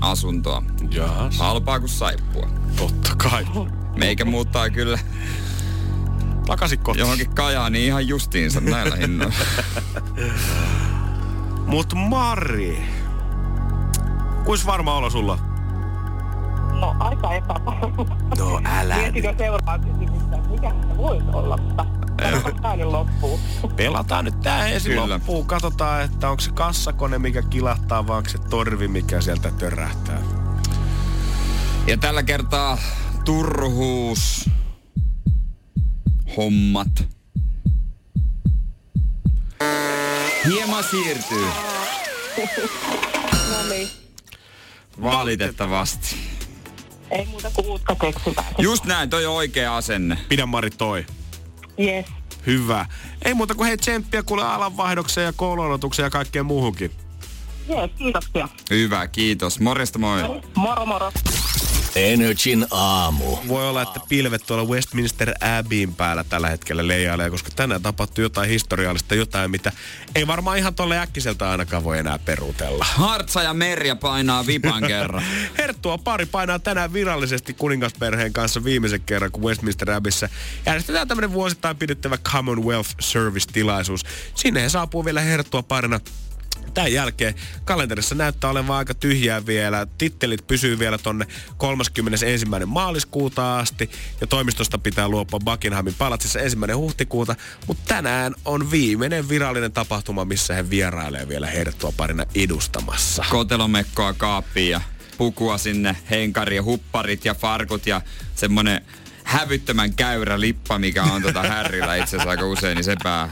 [0.01, 0.63] asuntoa.
[0.91, 1.39] Jaas.
[1.39, 2.49] Halpaa kuin saippua.
[2.77, 3.47] Totta kai.
[3.97, 4.99] Meikä muuttaa kyllä
[6.47, 7.01] Takaisin kotiin.
[7.01, 9.35] johonkin Kajaaniin ihan justiinsa näillä hinnoilla.
[11.67, 12.85] Mut Mari.
[14.45, 15.39] Kuis varma olo sulla?
[16.81, 18.17] No aika epävarma.
[18.39, 21.87] No älä Mietinkö että mikä se voisi olla, mutta
[22.53, 23.41] tämä nyt loppuu.
[23.77, 25.09] Pelataan nyt tää ensin Kyllä.
[25.09, 25.47] loppuun.
[25.47, 30.23] Katsotaan, että onko se kassakone, mikä kilahtaa, vai onko se torvi, mikä sieltä törähtää.
[31.87, 32.79] Ja tällä kertaa
[33.25, 34.51] turhuus.
[36.37, 37.09] Hommat.
[40.49, 41.47] Hieman siirtyy.
[43.51, 43.89] No niin.
[45.03, 46.17] Valitettavasti.
[47.11, 48.47] Ei muuta kuin uutta keksitään.
[48.59, 50.19] Just näin, toi on oikea asenne.
[50.29, 51.07] Pidä Mari toi.
[51.81, 52.07] Yes.
[52.47, 52.87] Hyvä.
[53.25, 56.91] Ei muuta kuin hei tsemppiä kuule alanvaihdokseen ja koulualoitukseen ja kaikkeen muuhunkin.
[57.69, 58.49] Yes, kiitoksia.
[58.71, 59.61] Hyvä, kiitos.
[59.61, 60.23] Morjesta moi.
[60.57, 61.13] Moro moro.
[61.97, 63.37] Energin aamu.
[63.49, 68.51] Voi olla, että pilvet tuolla Westminster Abbeyin päällä tällä hetkellä leijailee, koska tänään tapahtui jotain
[68.51, 69.73] historiallista, jotain, mitä
[70.15, 72.87] ei varmaan ihan tolle äkkiseltä ainakaan voi enää peruutella.
[72.89, 75.23] Hartsa ja Merja painaa vipan kerran.
[75.59, 80.29] Herttua pari painaa tänään virallisesti kuningasperheen kanssa viimeisen kerran, kun Westminster Abbeyssä
[80.67, 84.03] järjestetään tämmöinen vuosittain pidettävä Commonwealth Service-tilaisuus.
[84.35, 86.01] Sinne he saapuu vielä herttua parina
[86.75, 87.35] tämän jälkeen
[87.65, 89.87] kalenterissa näyttää olevan aika tyhjää vielä.
[89.99, 91.27] Tittelit pysyy vielä tonne
[91.57, 92.47] 31.
[92.67, 93.91] maaliskuuta asti
[94.21, 97.37] ja toimistosta pitää luopua Buckinghamin palatsissa ensimmäinen huhtikuuta.
[97.67, 103.25] Mutta tänään on viimeinen virallinen tapahtuma, missä he vierailee vielä herttua parina edustamassa.
[103.31, 104.81] Kotelomekkoa kaappiin
[105.19, 108.01] pukua sinne, henkari ja hupparit ja farkut ja
[108.35, 108.83] semmonen
[109.27, 113.29] hävyttömän käyrä lippa, mikä on tota Härrillä itse asiassa aika usein, niin se pää.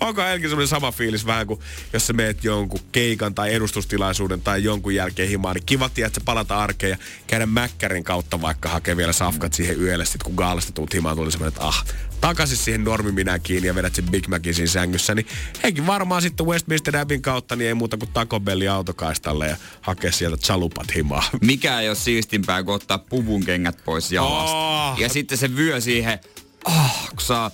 [0.00, 1.60] Onko Helki semmoinen sama fiilis vähän kuin
[1.92, 6.20] jos sä meet jonkun keikan tai edustustilaisuuden tai jonkun jälkeen himaan, niin kiva tiedät, että
[6.20, 10.34] sä palata arkeen ja käydä mäkkärin kautta vaikka hakee vielä safkat siihen yölle, sit kun
[10.34, 11.84] gaalasta tuut himaan, tuli semmoinen, että ah,
[12.20, 15.26] takaisin siihen normi minä kiinni ja vedät sen Big Macin siinä sängyssä, niin
[15.62, 20.12] hekin varmaan sitten Westminster Abbin kautta niin ei muuta kuin Taco Bellin autokaistalle ja hakea
[20.12, 21.22] sieltä chalupat himaa.
[21.40, 24.56] Mikä ei ole siistimpää kuin ottaa puvun kengät pois jalasta.
[24.56, 24.98] Oh.
[24.98, 26.18] Ja sitten se vyö siihen,
[26.64, 27.50] oh, kun saa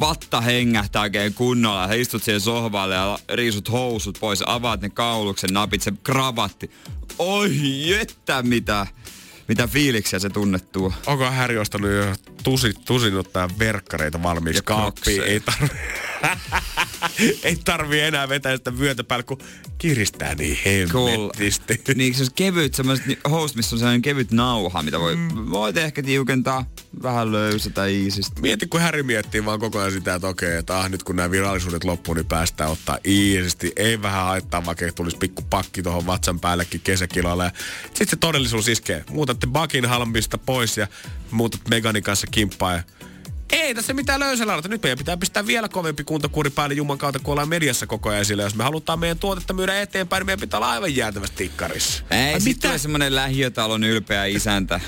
[0.00, 1.82] vatta hengähtää oikein kunnolla.
[1.82, 6.70] Ja istut siihen sohvalle ja riisut housut pois, avaat ne kauluksen napit, se kravatti.
[7.18, 7.50] Oi
[7.90, 8.86] jettä mitä,
[9.48, 10.94] mitä fiiliksiä se tunnettuu.
[11.06, 12.14] Onko Häri ostanut jo
[12.44, 15.22] tusi, tusinut tää verkkareita valmiiksi kaappiin?
[15.22, 15.68] Ei tarvi,
[17.48, 19.38] ei tarvi enää vetää sitä vyötä päälle, kun
[19.78, 21.80] kiristää niin hemmetisti.
[21.94, 25.50] niin se on kevyt semmoiset ni- housut, missä on sellainen kevyt nauha, mitä voi, mm.
[25.50, 26.66] voit ehkä tiukentaa
[27.02, 28.40] vähän löysätä iisisti.
[28.40, 31.30] Mieti, kun Häri miettii vaan koko ajan sitä, että okei, että ah, nyt kun nämä
[31.30, 33.72] virallisuudet loppuu, niin päästään ottaa iisisti.
[33.76, 37.52] Ei vähän haittaa, vaikka tulisi pikku pakki tuohon vatsan päällekin kesäkilalle.
[37.84, 39.04] Sitten se todellisuus iskee.
[39.34, 40.86] Muutatte Buckinghamista pois ja
[41.30, 42.82] muutat Meganin kanssa kimppaa ja
[43.52, 44.60] ei tässä mitään löysällä.
[44.68, 48.20] Nyt meidän pitää pistää vielä kovempi kuntakuri päälle Juman kautta, kun ollaan mediassa koko ajan
[48.20, 48.42] esillä.
[48.42, 52.04] Jos me halutaan meidän tuotetta myydä eteenpäin, niin meidän pitää olla aivan jäätävästi tikkarissa.
[52.10, 54.80] Ei, Ai sit tulee semmonen lähiötalon ylpeä isäntä.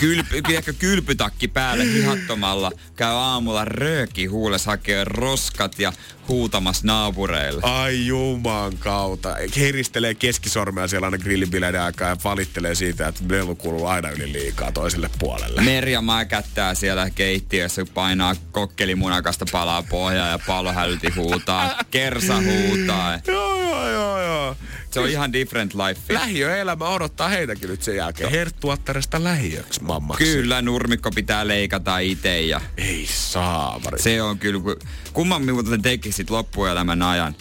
[0.00, 2.72] Kylpy, ehkä kylpytakki päälle hihattomalla.
[2.96, 5.92] Käy aamulla rööki huules hakee roskat ja
[6.28, 7.60] huutamas naapureille.
[7.62, 9.36] Ai juman kautta.
[9.60, 14.72] Heristelee keskisormea siellä aina grillibileiden aikaa ja valittelee siitä, että lelu kuuluu aina yli liikaa
[14.72, 15.62] toiselle puolelle.
[15.62, 23.20] Merja mäkättää siellä keittiössä, kun painaa kokkelimunakasta palaa pohjaa ja palohälyti huutaa, kersa huutaa.
[23.26, 24.56] Joo, joo, joo, joo.
[24.90, 26.14] Se on ihan different life.
[26.14, 28.30] Lähiöelämä odottaa heitäkin nyt sen jälkeen.
[28.30, 30.24] Herttuattaresta lähiöksi mammaksi.
[30.24, 34.02] Kyllä, nurmikko pitää leikata itse ja Ei saamari.
[34.02, 34.78] se on kyllä, ku-
[35.12, 37.34] kumman muuten tekisit loppuelämän ajan.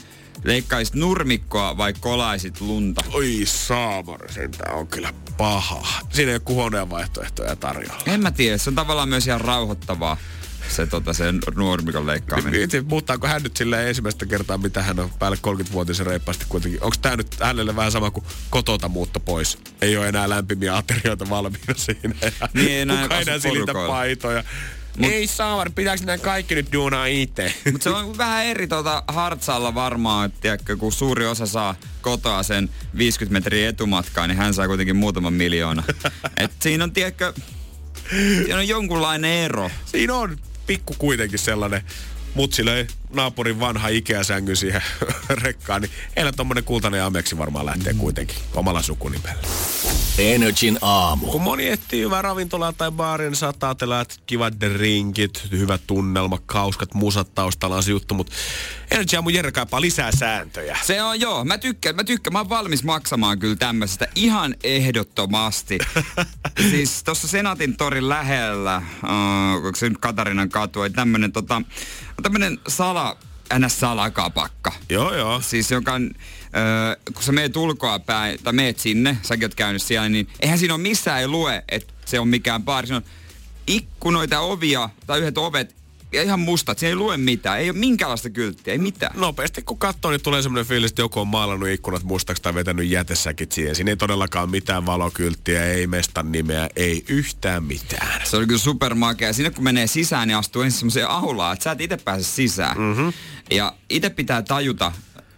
[0.44, 3.04] Leikkaisit nurmikkoa vai kolaisit lunta?
[3.14, 5.84] Oi saamari, sentään on kyllä paha.
[6.10, 8.02] Siinä ei ole kuin vaihtoehtoja tarjolla.
[8.06, 10.18] En mä tiedä, se on tavallaan myös ihan rauhoittavaa
[10.70, 12.60] se, tota, se nurmikon leikkaaminen.
[12.60, 16.84] Mietin, muuttaako hän nyt sillä ensimmäistä kertaa, mitä hän on päälle 30-vuotias reippaasti kuitenkin.
[16.84, 19.58] Onko tämä nyt hänelle vähän sama kuin kotota muutto pois?
[19.82, 22.16] Ei ole enää lämpimiä aterioita valmiina siinä.
[22.54, 24.44] Niin, ei enää kuka enää silitä paitoja.
[24.98, 27.54] Mut, ei saamari, pitääkö nämä kaikki nyt duunaa itse?
[27.72, 32.44] Mutta se on vähän eri tuota Hartsalla varmaan, että tiedätkö, kun suuri osa saa kotoa
[32.44, 35.84] sen 50 metriä etumatkaa, niin hän saa kuitenkin muutaman miljoona.
[36.38, 37.34] Et siinä on, tiedätkö,
[38.10, 39.72] siinä on jonkunlainen ero.
[39.86, 40.38] Siinä on
[40.68, 41.82] pikku kuitenkin sellainen
[42.36, 44.82] mutsi löi naapurin vanha Ikea-sängy siihen
[45.44, 49.42] rekkaan, niin heillä tommonen kultainen ameksi varmaan lähtee kuitenkin omalla sukunimellä.
[50.18, 51.32] Energin aamu.
[51.32, 56.40] Kun moni etsii hyvää ravintolaa tai baaria, niin saattaa ajatella, että kivat drinkit, hyvä tunnelma,
[56.46, 58.34] kauskat musat taustalla on se juttu, mutta
[58.92, 60.78] Energy Aamu Jere kaipaa lisää sääntöjä.
[60.84, 65.78] Se on joo, mä tykkään, mä tykkään, mä oon valmis maksamaan kyllä tämmöisestä ihan ehdottomasti.
[66.72, 71.62] siis tuossa Senaatin torin lähellä, uh, onko se nyt Katarinan katu, ei tämmönen tota,
[72.24, 72.97] tämmönen sala,
[73.60, 73.80] ns.
[73.80, 74.72] salakapakka.
[74.90, 75.42] Joo, joo.
[75.42, 76.12] Siis joka on,
[76.56, 80.60] öö, kun sä meet ulkoa päin, tai meet sinne, säkin oot käynyt siellä, niin eihän
[80.60, 82.88] siinä ole missään ei lue, että se on mikään baari.
[82.88, 83.04] Siinä on
[83.68, 85.76] ikkunoita, ovia tai yhdet ovet,
[86.14, 86.80] ja ihan mustat.
[86.80, 87.60] Siinä ei lue mitään.
[87.60, 89.20] Ei ole minkäänlaista kylttiä, ei mitään.
[89.20, 92.90] Nopeasti kun katsoo, niin tulee semmoinen fiilis, että joku on maalannut ikkunat mustaksi tai vetänyt
[92.90, 93.76] jätesäkit siihen.
[93.76, 98.22] Siinä ei todellakaan mitään valokylttiä, ei mestan nimeä, ei yhtään mitään.
[98.24, 99.34] Se oli kyllä supermakea.
[99.34, 102.78] Sinne kun menee sisään, niin astuu ensin semmoiseen aulaan, että sä et itse pääse sisään.
[102.78, 103.14] Mm-hmm.
[103.52, 104.92] Ja itse pitää tajuta,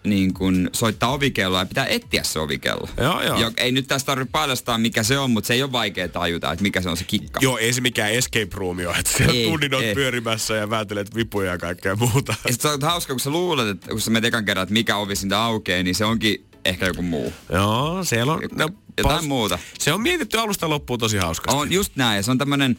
[0.03, 2.89] niin kun soittaa ovikelloa ja pitää etsiä se ovikello.
[2.97, 3.39] Joo, joo.
[3.39, 6.51] Jo, ei nyt tästä tarvitse paljastaa, mikä se on, mutta se ei ole vaikea tajuta,
[6.51, 7.39] että mikä se on se kikka.
[7.43, 9.95] Joo, ei se mikään escape room ole, että siellä Ei, tunnin ei.
[9.95, 12.35] pyörimässä ja vääntelet vipuja ja kaikkea muuta.
[12.45, 14.73] Ja sit se on hauska, kun sä luulet, että kun sä menet ekan kerran, että
[14.73, 17.33] mikä ovi siitä aukeaa, niin se onkin ehkä joku muu.
[17.53, 18.41] Joo, siellä on...
[18.55, 19.59] No, Jotain pas- muuta.
[19.79, 21.61] Se on mietitty alusta loppuun tosi hauskasti.
[21.61, 22.17] On just näin.
[22.17, 22.77] Ja se on tämmönen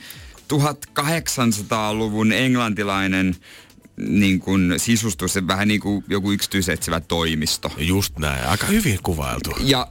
[0.55, 3.37] 1800-luvun englantilainen
[4.09, 7.73] niin kuin sisustus, se vähän niin kuin joku yksityisetsivä toimisto.
[7.79, 9.51] Just näin, aika hyvin kuvailtu.
[9.61, 9.87] Ja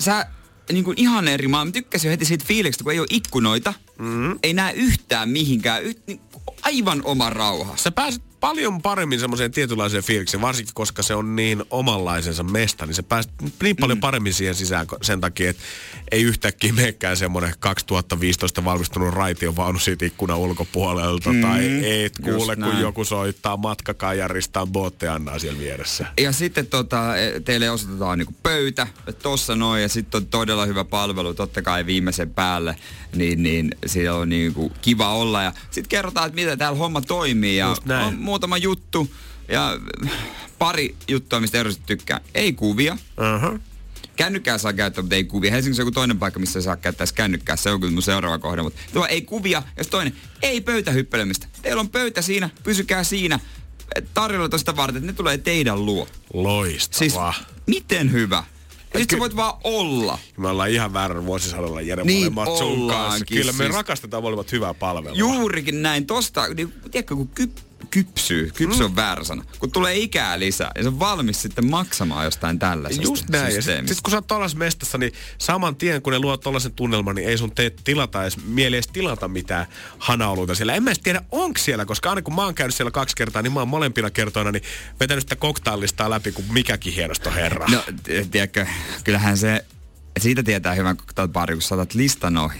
[0.00, 0.26] sä
[0.72, 1.64] niin kuin ihan eri maa.
[1.64, 3.74] Mä tykkäsin jo heti siitä fiiliksestä, kun ei ole ikkunoita.
[3.98, 4.38] Mm-hmm.
[4.42, 5.84] Ei näe yhtään mihinkään.
[5.84, 6.20] Y- niin,
[6.62, 7.76] aivan oma rauha.
[7.76, 12.94] Sä pääset paljon paremmin semmoiseen tietynlaiseen fiilikseen, varsinkin koska se on niin omanlaisensa mesta, niin
[12.94, 13.32] sä pääset
[13.62, 15.62] niin paljon paremmin siihen sisään sen takia, että
[16.10, 22.64] ei yhtäkkiä menekään semmoinen 2015 valmistunut raitiovaunu siitä ikkunan ulkopuolelta, mm, tai et kuule, kun
[22.64, 22.80] näin.
[22.80, 26.06] joku soittaa matkakaajarista Botte Annaa siellä vieressä.
[26.20, 28.86] Ja sitten tota, e, teille osoitetaan niinku pöytä,
[29.22, 32.76] tossa noin, ja sitten on todella hyvä palvelu, totta kai viimeisen päälle,
[33.14, 35.42] niin, niin siellä on niinku kiva olla.
[35.42, 38.06] Ja sitten kerrotaan, että miten täällä homma toimii, ja Just näin.
[38.06, 39.10] on muutama juttu,
[39.48, 39.78] ja
[40.58, 42.20] pari juttua, mistä erityisesti tykkään.
[42.34, 43.60] Ei kuvia, Uh-huh.
[44.16, 45.50] kännykkää saa käyttää, mutta ei kuvia.
[45.50, 47.56] Helsingissä on joku toinen paikka, missä saa käyttää kännykkää.
[47.56, 48.62] Se on kyllä mun seuraava kohde.
[48.62, 49.62] Mutta tuo ei kuvia.
[49.76, 50.12] Ja toinen,
[50.42, 51.46] ei pöytähyppelemistä.
[51.62, 53.40] Teillä on pöytä siinä, pysykää siinä.
[54.14, 56.08] Tarjolla tosta varten, että ne tulee teidän luo.
[56.34, 57.32] Loistavaa.
[57.32, 58.44] Siis miten hyvä.
[58.94, 60.18] Ja sit sä voit vaan olla.
[60.36, 63.24] Me ollaan ihan väärällä vuosisadalla Jere Niin molemmat sun kanssa.
[63.24, 65.16] Kyllä me siis- rakastetaan molemmat hyvää palvelua.
[65.16, 66.06] Juurikin näin.
[66.06, 67.56] Tosta, niin, tiedätkö, kun kyp,
[67.90, 72.24] kypsyy, kypsy on väärä sana, kun tulee ikää lisää ja se on valmis sitten maksamaan
[72.24, 73.52] jostain tällaisesta Just näin.
[73.52, 77.14] Sitten sit, kun sä oot tollas mestassa, niin saman tien kun ne luo tollasen tunnelman,
[77.14, 79.66] niin ei sun tee tilata edes, mieli edes tilata mitään
[79.98, 80.74] hanaoluita siellä.
[80.74, 83.42] En mä edes tiedä, onko siellä, koska aina kun mä oon käynyt siellä kaksi kertaa,
[83.42, 84.62] niin mä oon molempina kertoina niin
[85.00, 87.66] vetänyt sitä koktaillistaa läpi kuin mikäkin hienosto herra.
[87.68, 87.84] No,
[88.30, 88.66] tiedätkö,
[89.04, 89.64] kyllähän se,
[90.20, 90.96] siitä tietää hyvän
[91.32, 92.58] pari, kun saatat listan ohi.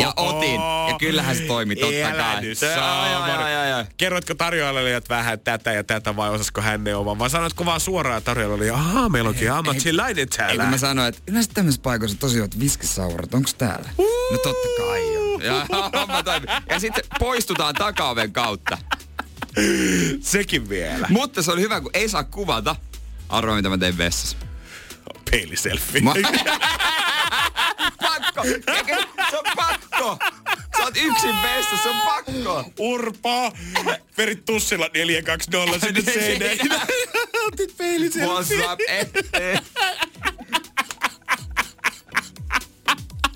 [0.00, 0.54] Ja otin.
[0.88, 2.40] Ja kyllähän se toimi, totta Älä kai.
[2.42, 3.42] nyt Ai, ai, saamari.
[3.42, 3.84] ai, ai, ai.
[3.96, 7.18] Kerroitko tarjoilijalle tähän tätä ja tätä vai osasko hän neuvoa?
[7.18, 10.62] Vai sanoitko vaan suoraan tarjoilijalle, ahaa, meillä onkin ammattilainen Ei, täällä.
[10.62, 13.34] kun mä sanoin, että yleensä tämmöisessä paikassa tosi hyvät viskisaurat.
[13.34, 13.88] Onks täällä?
[14.32, 15.42] No totta kai on.
[15.42, 15.66] Ja,
[16.70, 18.78] ja sitten poistutaan takaoven kautta.
[20.20, 21.06] Sekin vielä.
[21.10, 22.76] Mutta se oli hyvä, kun ei saa kuvata.
[23.28, 24.36] Arvoa, mitä mä tein vessassa.
[25.30, 26.00] Peiliselfie.
[26.00, 26.12] Mä...
[28.02, 28.42] pakko!
[28.76, 28.96] Eikö-
[29.30, 30.18] Se on pakko!
[30.76, 32.64] Sä oot yksin vessassa, se on pakko!
[32.78, 33.52] Urpa!
[34.18, 36.58] Verit tussilla 420 sinne seinään.
[37.46, 38.58] Otit peiliselfie.
[38.58, 39.58] What's up, ette?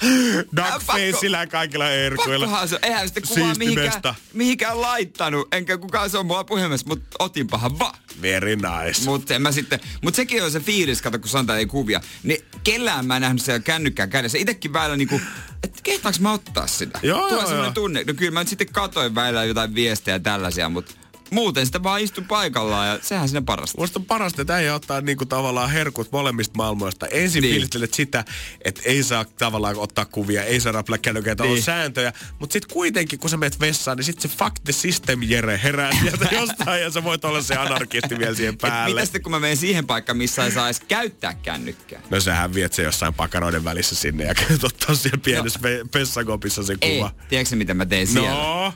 [0.57, 2.47] Duckfaceillä kaikilla herkuilla.
[2.47, 7.17] Pakkohan se, eihän sitä kuvaa mihinkään, mihinkään laittanut, enkä kukaan se on mua puhelimessa, mutta
[7.19, 7.99] otinpahan vaan.
[8.23, 9.05] Very nice.
[9.05, 12.01] Mutta mä sitten, mut sekin on se fiilis, kato kun sanotaan ei kuvia.
[12.23, 14.39] Niin kellään mä en nähnyt siellä kännykkään kädessä.
[14.39, 15.21] Itekin välillä niinku,
[15.63, 17.01] että kehtaanko mä ottaa sitä?
[17.03, 17.75] Joo, Tulee joo, semmoinen joo.
[17.75, 18.05] tunne.
[18.07, 20.95] No kyllä mä nyt sitten katoin välillä jotain viestejä ja tällaisia, mutta
[21.31, 23.81] muuten sitä vaan istun paikallaan ja sehän siinä parasta.
[23.81, 27.07] Musta on parasta, että äijä ottaa niinku tavallaan herkut molemmista maailmoista.
[27.07, 27.53] Ensin Niin.
[27.53, 28.25] fiilistelet sitä,
[28.65, 31.57] että ei saa tavallaan ottaa kuvia, ei saa rappella kännyköitä, niin.
[31.57, 32.13] on sääntöjä.
[32.39, 35.91] Mutta sitten kuitenkin, kun sä menet vessaan, niin sitten se fuck the system Jere herää
[36.01, 38.95] sieltä jostain ja sä voit olla se anarkisti vielä siihen Et päälle.
[38.95, 42.01] mitä sitten kun mä menen siihen paikkaan, missä ei edes käyttää kännykkää?
[42.11, 45.89] No sähän viet se jossain pakaroiden välissä sinne ja ottaa siellä pienessä no.
[45.93, 47.11] pessakopissa se Ei, kuva.
[47.29, 48.31] tiedätkö mitä mä teen siellä?
[48.31, 48.75] No.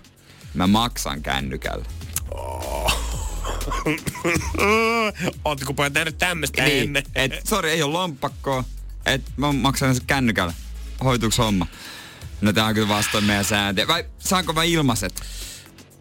[0.55, 1.85] Mä maksan kännykällä.
[5.45, 7.03] Ootteko pojat nähnyt tämmöistä Niin, ennen?
[7.15, 8.65] et, sori, ei ole lompakkoa.
[9.07, 10.53] Et mä maksan sen kännykällä.
[11.05, 11.67] Hoituuks homma?
[12.41, 13.87] No tää on kyllä vastoin meidän sääntöjä.
[13.89, 15.23] Vai saanko mä ilmaiset?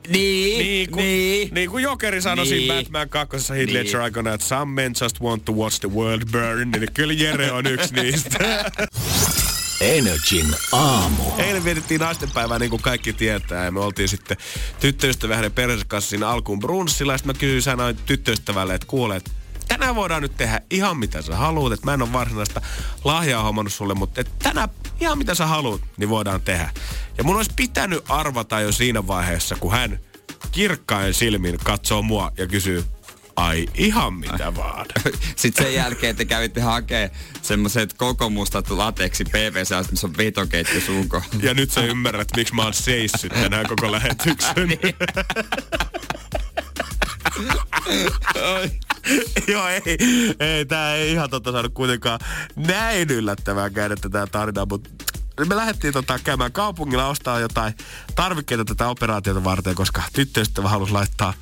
[0.09, 1.53] Niin, Niin kuin, niin.
[1.53, 2.55] niin kuin Jokeri sanoi Niin.
[2.59, 3.37] siinä Batman 2.
[3.37, 3.73] Heath Niin.
[3.73, 7.51] Ledger aikana, että some men just want to watch the world burn, niin kyllä Jere
[7.51, 8.39] on yksi niistä.
[9.81, 11.23] Energin aamu.
[11.37, 14.37] Eilen vietettiin naistenpäivää, niin kuin kaikki tietää, ja me oltiin sitten
[14.79, 19.31] tyttöystävä hänen perheensä kanssa siinä alkuun brunssilla, sitten mä kysyin sanoin tyttöystävälle, että kuule, että
[19.67, 22.61] tänään voidaan nyt tehdä ihan mitä sä haluat, että mä en ole varsinaista
[23.03, 24.69] lahjaa hommannut sulle, mutta että tänään
[24.99, 26.69] ihan mitä sä haluat, niin voidaan tehdä.
[27.17, 29.99] Ja mun olisi pitänyt arvata jo siinä vaiheessa, kun hän
[30.51, 32.85] kirkkain silmin katsoo mua ja kysyy,
[33.35, 34.85] ai ihan mitä vaan.
[35.35, 37.11] Sitten sen jälkeen te kävitte hakee
[37.41, 41.43] semmoiset koko mustat lateksi PVC, missä on vetokeitto suun kohdalla.
[41.43, 44.55] Ja nyt sä ymmärrät, miksi mä oon seissyt tänään koko lähetyksen.
[49.47, 49.81] Joo, ei,
[50.39, 52.19] ei, tää ei ihan tota saanut kuitenkaan
[52.55, 54.89] näin yllättävää käydä tätä tarinaa, mutta
[55.49, 57.73] me lähdettiin tota käymään kaupungilla ostaa jotain
[58.15, 61.33] tarvikkeita tätä operaatiota varten, koska tyttöystävä halusi laittaa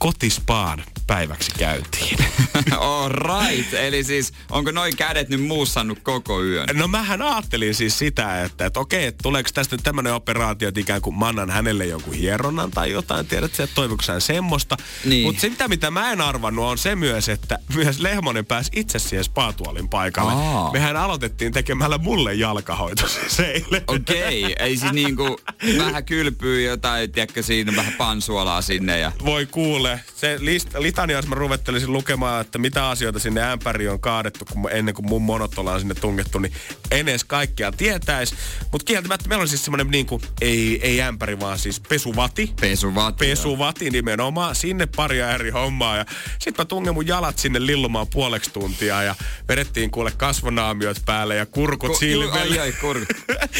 [0.00, 2.18] kotispaan päiväksi käyntiin.
[2.78, 3.74] All right.
[3.74, 6.68] Eli siis onko noin kädet nyt muussannut koko yön?
[6.72, 10.80] No mähän ajattelin siis sitä, että, että okei, että tuleeko tästä nyt tämmöinen operaatio, että
[10.80, 14.76] ikään kuin mä annan hänelle jonkun hieronnan tai jotain, tiedät sä, että toivoiko hän semmoista.
[15.04, 15.26] Niin.
[15.26, 18.98] Mutta se, mitä, mitä mä en arvannut, on se myös, että myös Lehmonen pääsi itse
[18.98, 20.32] siihen spaatuolin paikalle.
[20.32, 20.72] Aa.
[20.72, 23.82] Mehän aloitettiin tekemällä mulle jalkahoito siis eilen.
[23.86, 24.54] Okei, okay.
[24.58, 25.40] ei siis niinku
[25.78, 29.12] vähän kylpyy jotain, tiedätkö, siinä vähän pansuolaa sinne ja...
[29.24, 34.00] Voi kuule, se list, litania, jos mä ruvettelisin lukemaan, että mitä asioita sinne ämpäriin on
[34.00, 36.52] kaadettu kun, ennen kuin mun monottola on sinne tungettu, niin
[36.90, 38.34] en edes kaikkea tietäisi.
[38.72, 42.52] Mutta kieltämättä meillä on siis semmoinen niin kuin, ei, ei ämpäri, vaan siis pesuvati.
[42.60, 43.26] Pesuvati.
[43.26, 44.54] Pesuvati nimenomaan.
[44.54, 45.96] Sinne pari eri hommaa.
[45.96, 46.04] Ja
[46.38, 49.14] sit mä tungen mun jalat sinne lillumaan puoleksi tuntia ja
[49.48, 52.40] vedettiin kuule kasvonaamiot päälle ja kurkut Ku- silmille.
[52.40, 53.16] Ai, ai, kurkut.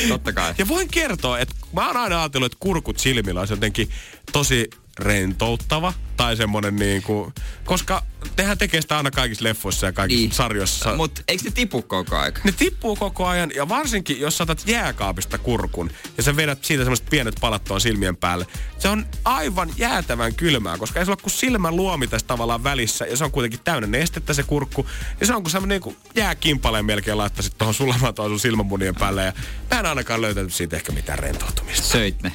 [0.09, 0.55] Totta kai.
[0.59, 3.91] Ja voin kertoa, että mä oon aina ajatellut, että kurkut silmillä olisi jotenkin
[4.33, 7.33] tosi rentouttava tai semmonen niinku,
[7.65, 8.03] koska
[8.37, 10.33] nehän tekee sitä aina kaikissa leffoissa ja kaikissa Niin.
[10.33, 10.97] sarjoissa.
[10.97, 12.41] Mut eikö ne tipu koko aika?
[12.45, 17.07] ne tippuu koko ajan ja varsinkin jos saatat jääkaapista kurkun ja sä vedät siitä semmoiset
[17.11, 18.47] pienet palat tuon silmien päälle.
[18.79, 23.07] Se on aivan jäätävän kylmää, koska ei sulla ole kuin silmän luomi tässä tavallaan välissä
[23.07, 24.87] ja se on kuitenkin täynnä nestettä se kurkku.
[25.21, 29.25] Ja se on kuin semmoinen niin jääkimpaleen melkein laittaisit tuohon sulamaan tuohon sun silmämunien päälle
[29.25, 29.33] ja
[29.71, 31.87] mä en ainakaan löytänyt siitä ehkä mitään rentoutumista.
[31.87, 32.33] Söit ne.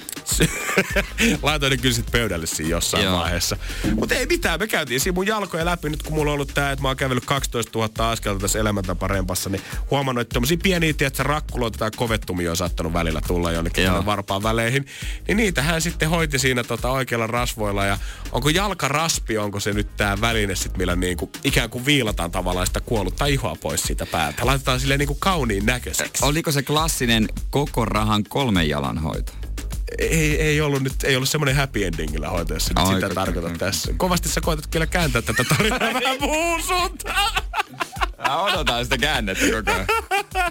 [1.44, 3.04] Laitoin ne kyllä sit pöydälle siinä jossain.
[3.04, 3.20] Joo.
[3.20, 3.58] vaiheessa.
[3.96, 6.72] Mutta ei mitään, me käytiin siinä mun jalkoja läpi nyt kun mulla on ollut tää,
[6.72, 9.62] että mä oon kävellyt 12 000 askelta tässä elämäntaparempassa, niin
[9.92, 14.86] huomannut, että tommosia pieniä, tiedätkö, rakkuloita tai kovettumia on saattanut välillä tulla jonnekin varpaan väleihin.
[15.28, 17.98] Niin niitä hän sitten hoiti siinä tota oikealla rasvoilla ja
[18.32, 22.80] onko jalkaraspi, onko se nyt tää väline sit, millä niinku ikään kuin viilataan tavallaan sitä
[22.80, 24.46] kuollutta ihoa pois siitä päältä.
[24.46, 26.26] Laitetaan sille niinku kauniin näköiseksi.
[26.26, 29.45] Oliko se klassinen koko rahan kolmen jalan hoito?
[30.00, 33.14] Ei, ei ollut nyt, ei ollut semmoinen happy endingillä hoito, jos nyt sitä kyllä.
[33.14, 33.94] tarkoitat tässä.
[33.98, 37.44] Kovasti sä koetat kyllä kääntää tätä tarinaa vähän muun suuntaan.
[38.18, 39.88] Mä odotan sitä käännettä koko ajan.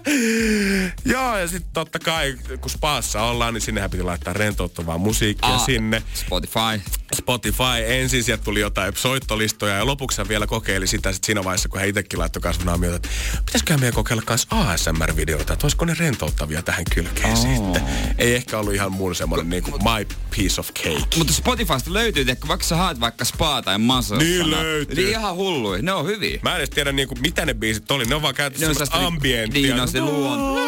[1.05, 5.65] Joo, ja sitten totta kai, kun spaassa ollaan, niin sinnehän piti laittaa rentouttavaa musiikkia Aa,
[5.65, 6.03] sinne.
[6.15, 6.81] Spotify.
[7.15, 11.69] Spotify ensin, sieltä tuli jotain soittolistoja ja lopuksi hän vielä kokeili sitä sit siinä vaiheessa,
[11.69, 13.09] kun hän itsekin laittoi kasvonaamioita, että
[13.47, 17.37] pitäisiköhän meidän kokeilla myös ASMR-videoita, että olisiko ne rentouttavia tähän kylkeen Oo.
[17.37, 17.83] sitten.
[18.19, 20.07] Ei ehkä ollut ihan mun semmoinen niin kuin my
[20.37, 21.17] piece of cake.
[21.17, 24.97] Mutta Spotifysta löytyy, että vaikka sä haet vaikka spa tai massage Niin löytyy.
[24.97, 25.83] Niin ihan hullui.
[25.83, 26.39] Ne on hyviä.
[26.43, 28.05] Mä en edes tiedä niinku, mitä ne biisit oli.
[28.05, 29.63] Ne on vaan käytetty semmoista ambienttia.
[29.63, 30.64] niin, on se luon-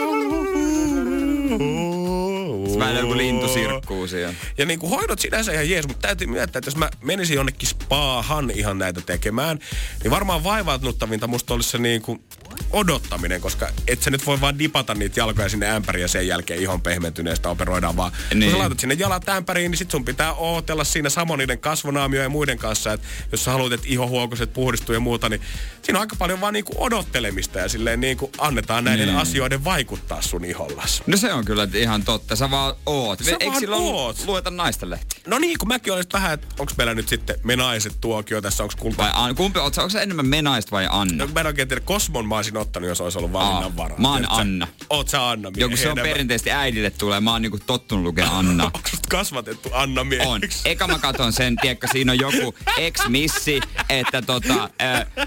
[3.86, 4.34] sirkkuu siellä.
[4.58, 7.68] Ja niin kuin hoidot sinänsä ihan jees, mutta täytyy myöntää, että jos mä menisin jonnekin
[7.68, 9.58] spaahan ihan näitä tekemään,
[10.02, 12.24] niin varmaan vaivautunuttavinta musta olisi se niin kuin
[12.70, 16.60] odottaminen, koska et sä nyt voi vaan dipata niitä jalkoja sinne ämpäriin ja sen jälkeen
[16.62, 18.12] ihon pehmentyneestä operoidaan vaan.
[18.30, 18.38] Niin.
[18.40, 18.50] Niin.
[18.50, 22.22] Kun sä laitat sinne jalat ämpäriin, niin sit sun pitää ootella siinä samoin niiden kasvonaamio
[22.22, 25.40] ja muiden kanssa, että jos sä haluat, että ihohuokoset puhdistuu ja muuta, niin
[25.82, 29.18] siinä on aika paljon vaan niinku odottelemista ja silleen niinku annetaan näiden Niin.
[29.18, 31.02] asioiden vaikuttaa sun ihollas.
[31.06, 32.36] No se on kyllä ihan totta.
[32.36, 33.18] Sä vaan oot.
[33.24, 34.16] Sä Eikö vaan oot.
[34.26, 35.20] lueta naisten lehtiä?
[35.26, 38.62] No niin, kun mäkin olisin vähän, että onko meillä nyt sitten me naiset tuokio tässä,
[38.62, 38.98] onko kulta...
[39.02, 41.24] Vai An, kumpi, oot onko enemmän me naista vai Anna?
[41.24, 43.98] No, mä en oikein tiedä, Kosmon mä olisin ottanut, jos olisi ollut valinnan varaa.
[43.98, 44.30] mä oon?
[44.30, 44.68] Anna.
[44.90, 47.20] Oot sä Anna Joku se on perinteisesti äidille tulee.
[47.20, 48.64] Mä oon niinku tottunut lukea Anna.
[48.74, 48.80] Onko
[49.10, 50.06] kasvatettu Anna On.
[50.06, 50.60] mieheksi?
[50.64, 55.26] Eka mä katon sen, tiedätkö, siinä on joku ex-missi, että tota, ö, ö,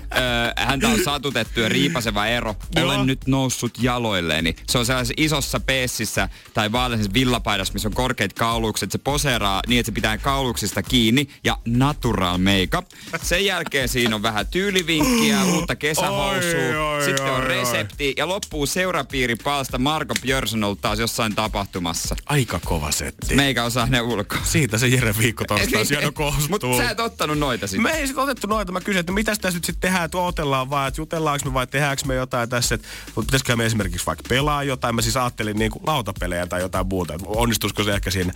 [0.57, 2.55] häntä on satutettu ja riipaseva ero.
[2.75, 2.85] Joo.
[2.85, 4.55] Olen nyt noussut jaloilleni.
[4.67, 8.91] Se on sellaisessa isossa peessissä tai vaaleisessa villapaidassa, missä on korkeat kaulukset.
[8.91, 12.85] Se poseeraa niin, että se pitää kauluksista kiinni ja natural makeup.
[13.21, 16.89] Sen jälkeen siinä on vähän tyylivinkkiä, uutta kesähousua.
[16.91, 22.15] Oi, oi, Sitten on resepti ja loppuu seurapiiripalsta Marko Björnsson ollut taas jossain tapahtumassa.
[22.25, 23.35] Aika kova setti.
[23.35, 24.39] Meikä osaa ne ulkoa.
[24.43, 26.47] Siitä se Jere viikko torstaisi aina koostuu.
[26.49, 27.83] Mutta sä et ottanut noita sitten.
[27.83, 28.71] Me ei sit otettu noita.
[28.71, 31.67] Mä kysyin, että mitä tässä nyt sitten tehdään, että odotellaan vaan, että jutellaanko me vai
[31.67, 32.75] tehdäänkö me jotain tässä.
[32.75, 34.95] Että, mutta pitäisikö me esimerkiksi vaikka pelaa jotain.
[34.95, 38.33] Mä siis ajattelin niin kuin lautapelejä tai jotain muuta, että onnistuisiko se ehkä siinä.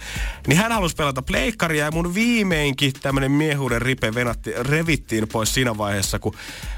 [0.48, 5.78] Niin hän halusi pelata pleikkaria ja mun viimeinkin tämmönen miehuuden ripe venatti, revittiin pois siinä
[5.78, 6.36] vaiheessa, kun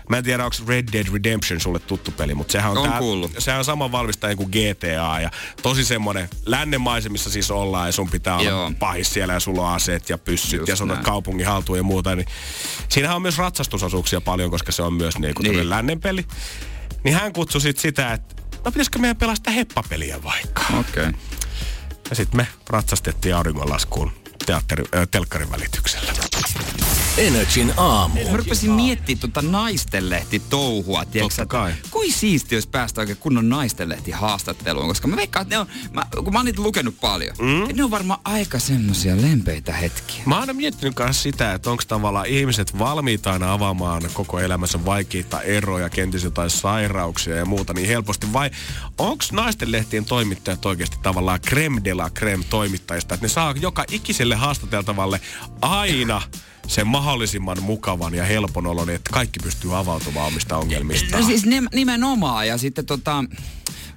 [0.10, 3.00] mä en tiedä, onko Red Dead Redemption sulle tuttu peli, mutta sehän on, On tää,
[3.00, 3.32] kuullut.
[3.40, 5.32] sehän on sama valmistaja kuin GTA ja
[5.62, 8.72] tosi semmonen lännemaisemissa siis ollaan ja sun pitää olla Joo.
[8.80, 11.04] pahis siellä ja sulla on aseet ja pyssyt Just ja näin.
[11.04, 12.16] kaupungin haltuun ja muuta.
[12.16, 12.28] Niin
[12.90, 15.70] siinähän on myös ratsastusosuuksia paljon, koska se on myös niinku Niin.
[15.70, 16.26] lännen peli.
[17.04, 18.36] Niin hän kutsui sit sitä, että
[18.66, 20.62] no pitäisikö meidän pelaa sitä heppapeliä vaikka.
[20.80, 21.04] Okei.
[21.08, 21.14] Okay.
[22.10, 24.12] Ja sitten me ratsastettiin auringonlaskuun
[24.46, 26.12] teatteri, äh, telkkarin välityksellä.
[27.18, 28.32] Energin aamu.
[28.32, 31.36] Mä rupesin miettimään tuota naistenlehti touhua, tiedätkö?
[31.36, 31.74] Totta kai.
[31.92, 36.06] Kui siisti, jos päästä oikein kunnon naistenlehti haastatteluun, koska mä veikkaan, että ne on, mä,
[36.24, 37.62] kun mä oon niitä lukenut paljon, mm?
[37.62, 40.24] että ne on varmaan aika semmosia lempeitä hetkiä.
[40.26, 44.86] Mä oon aina miettinyt myös sitä, että onko tavallaan ihmiset valmiita aina avaamaan koko elämänsä
[44.86, 48.34] vaikeita eroja, kenties jotain sairauksia ja muuta niin helposti.
[48.34, 48.50] Vai
[48.98, 53.86] onko naisten lehtien toimittajat oikeasti tavallaan creme de la creme toimittajista, että ne saa joka
[53.92, 55.22] ikiselle haastateltavalle
[55.62, 56.22] aina
[56.68, 61.22] sen mahdollisimman mukavan ja helpon olon, että kaikki pystyy avautumaan omista ongelmistaan.
[61.22, 61.44] No siis
[61.74, 63.24] nimenomaan ja sitten tota,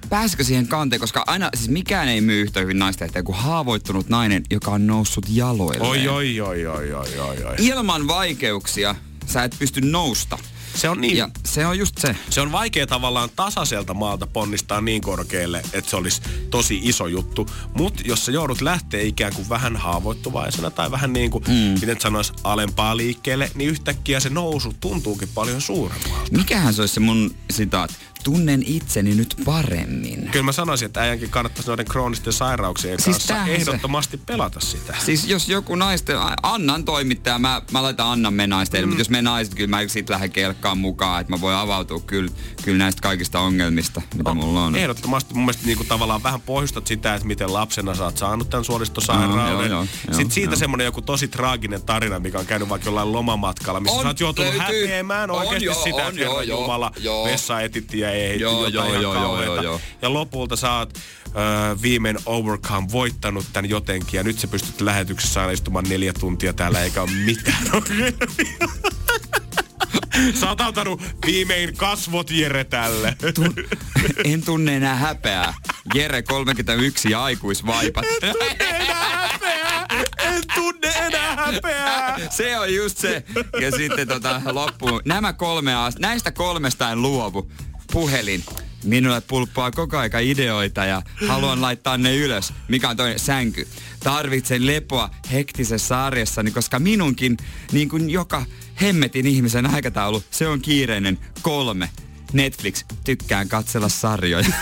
[0.09, 4.43] pääsikö siihen kanteen, koska aina, siis mikään ei myy yhtä hyvin naista kuin haavoittunut nainen,
[4.51, 5.87] joka on noussut jaloille.
[5.87, 7.55] Oi, oi, oi, oi, oi, oi, oi.
[7.57, 8.95] Ilman vaikeuksia
[9.25, 10.37] sä et pysty nousta.
[10.79, 11.17] Se on niin.
[11.17, 12.15] Ja se on just se.
[12.29, 17.49] Se on vaikea tavallaan tasaiselta maalta ponnistaa niin korkealle, että se olisi tosi iso juttu.
[17.73, 21.79] Mutta jos sä joudut lähteä ikään kuin vähän haavoittuvaisena tai vähän niin kuin, mm.
[21.79, 26.31] miten sanois, alempaa liikkeelle, niin yhtäkkiä se nousu tuntuukin paljon suuremmalta.
[26.31, 27.91] Mikähän se olisi se mun sitaat?
[28.23, 30.29] Tunnen itseni nyt paremmin.
[30.31, 34.59] Kyllä mä sanoisin, että äijänkin kannattaisi noiden kroonisten sairauksien Siis kanssa tämähän se- ehdottomasti pelata
[34.59, 34.95] sitä.
[35.05, 38.87] Siis jos joku naisten, Annan toimittaja, mä, mä laitan Annan me naisten, mm.
[38.87, 42.31] mutta jos me naiset, kyllä mä sit lähden kelkkaan mukaan, että mä voin avautua kyllä,
[42.63, 44.75] kyllä näistä kaikista ongelmista, mitä mulla on.
[44.75, 48.63] Ehdottomasti mun mielestä niinku tavallaan vähän pohjustat sitä, että miten lapsena sä oot saanut tämän
[48.65, 49.37] suolistosairauden.
[49.37, 50.59] Joo, joo, joo, Sitten siitä joo.
[50.59, 54.19] semmonen joku tosi traaginen tarina, mikä on käynyt vaikka jollain lomamatkalla, missä On, sä oot
[54.19, 54.85] joutunut löytyy.
[54.85, 57.25] häpeämään On, oikeasti joo, sitä, on, että joo, joo, Jumala, joo.
[57.25, 59.81] vessa etitti ja ei Joo, jotain joo, ihan joo, joo, joo, joo.
[60.01, 60.97] Ja lopulta sä oot
[61.27, 66.53] ö, viimein overcome voittanut tämän jotenkin ja nyt sä pystyt lähetyksessä aina istumaan neljä tuntia
[66.53, 67.63] täällä eikä ole mitään
[70.39, 73.17] Sä oot antanut viimein kasvot Jere tälle.
[74.25, 75.53] En tunne enää häpeää.
[75.93, 78.05] Jere 31 ja aikuisvaipat.
[80.17, 82.19] En tunne enää häpeää.
[82.29, 83.23] Se on just se.
[83.61, 85.01] Ja sitten tota, loppuun.
[85.05, 87.51] Nämä kolme as- näistä kolmesta en luovu.
[87.91, 88.43] Puhelin.
[88.83, 92.53] Minulle pulppaa koko aika ideoita ja haluan laittaa ne ylös.
[92.67, 93.19] Mikä on toinen?
[93.19, 93.67] Sänky.
[93.99, 97.37] Tarvitsen lepoa hektisessä arjessani, koska minunkin,
[97.71, 98.45] niin kuin joka
[98.81, 101.19] hemmetin ihmisen aikataulu, se on kiireinen.
[101.41, 101.89] Kolme.
[102.33, 102.83] Netflix.
[103.03, 104.45] Tykkään katsella sarjoja.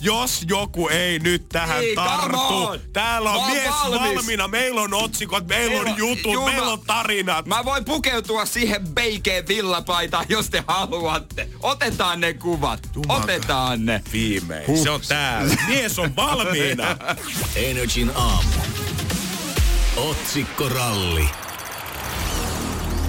[0.00, 2.38] Jos joku ei nyt tähän Ei, come tartu.
[2.38, 2.80] on.
[2.92, 4.00] Täällä on mies valmis.
[4.16, 4.48] valmiina.
[4.48, 7.46] Meillä on otsikot, meillä on jutut, meillä on tarinat.
[7.46, 11.48] Mä voin pukeutua siihen beikeen villapaitaan, jos te haluatte.
[11.62, 12.88] Otetaan ne kuvat.
[12.96, 14.02] Jumala- Otetaan ne.
[14.12, 14.66] Viimein.
[14.66, 14.82] Huh.
[14.82, 15.54] Se on täällä.
[15.68, 16.96] Mies on valmiina.
[17.56, 18.48] Energin aamu.
[19.96, 21.28] Otsikkoralli.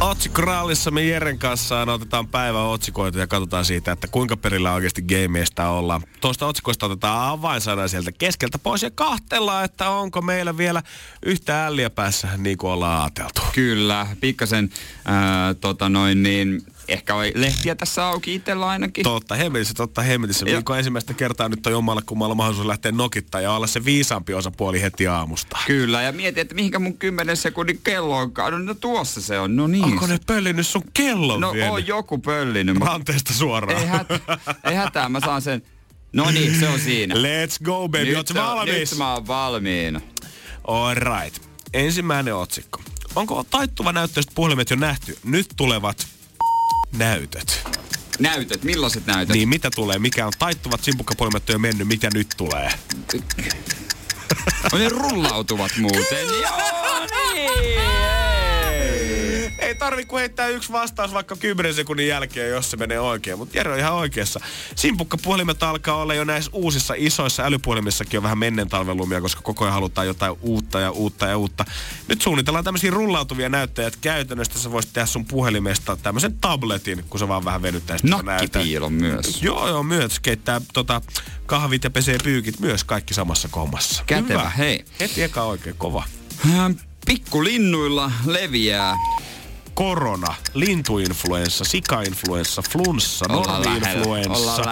[0.02, 5.70] Otsikkorallissa me Jeren kanssa otetaan päivän otsikoita ja katsotaan siitä, että kuinka perillä oikeasti gameista
[5.70, 6.02] ollaan.
[6.22, 10.84] Tuosta otsikoista otetaan avainsana sieltä keskeltä pois ja kahtellaan, että onko meillä vielä
[11.26, 13.42] yhtä älliä päässä niin kuin ollaan ajateltu.
[13.54, 14.70] Kyllä, pikkasen
[15.06, 16.62] ää, tota noin niin,
[16.94, 19.04] ehkä oli lehtiä tässä auki itsellä ainakin.
[19.04, 20.46] Totta hemmetissä, totta hemmetissä.
[20.46, 24.82] Viikon ensimmäistä kertaa nyt on jommalla kummalla mahdollisuus lähteä nokittaa ja olla se viisaampi osapuoli
[24.82, 25.58] heti aamusta.
[25.68, 28.68] Kyllä, ja mietin, että mihinkä mun 10 sekunnin kello on kadonnut.
[28.68, 29.84] No tuossa se on, no niin.
[29.84, 31.72] Onko ne pöllinyt sun kellon No vielä?
[31.72, 32.78] on joku pöllinyt.
[32.78, 33.82] Ranteesta suoraan.
[33.82, 34.20] Ei, hätä,
[34.70, 35.62] ei hätää, mä saan sen.
[36.14, 37.16] No niin, se on siinä.
[37.16, 38.16] Let's go, baby.
[38.16, 38.92] Oot nyt, valmis?
[38.92, 40.02] nyt mä oon valmiina.
[40.68, 41.42] All right.
[41.74, 42.82] Ensimmäinen otsikko.
[43.16, 45.18] Onko taittuva näyttöistä puhelimet jo nähty?
[45.24, 46.08] Nyt tulevat
[46.98, 47.68] näytöt.
[48.20, 49.36] Näytöt, millaiset näytöt?
[49.36, 50.00] Niin mitä tulee?
[50.00, 51.88] Mikä on taittuvat simpukkapuhelimet on jo mennyt?
[51.88, 52.72] Mitä nyt tulee?
[54.72, 56.28] No ne rullautuvat muuten.
[56.42, 58.31] Joo, niin.
[59.72, 63.38] Ei tarvi kuin heittää yksi vastaus vaikka 10 sekunnin jälkeen, jos se menee oikein.
[63.38, 64.40] Mutta Jere on ihan oikeassa.
[64.76, 69.64] Simpukkapuhelimet alkaa olla jo näissä uusissa isoissa älypuhelimissakin on vähän menneen talven lumia, koska koko
[69.64, 71.66] ajan halutaan jotain uutta ja uutta ja uutta.
[72.08, 77.20] Nyt suunnitellaan tämmöisiä rullautuvia näyttöjä, että käytännössä sä voisit tehdä sun puhelimesta tämmöisen tabletin, kun
[77.20, 78.10] sä vaan vähän venyttäisit.
[78.10, 79.44] Nakkipiilon myös.
[79.44, 80.20] Joo, joo, myös.
[80.20, 81.02] Keittää tota,
[81.46, 84.04] kahvit ja pesee pyykit myös kaikki samassa kommassa.
[84.08, 84.50] Kätevä, Hyvä.
[84.50, 84.86] hei.
[85.00, 86.04] Heti eka oikein kova.
[87.06, 88.98] Pikkulinnuilla leviää.
[89.74, 94.64] Korona, lintuinfluenssa, sikainfluenssa, flunssa, normi-influenssa,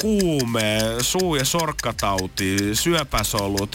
[0.00, 3.72] kuume, suu- ja sorkkatauti, syöpäsolut,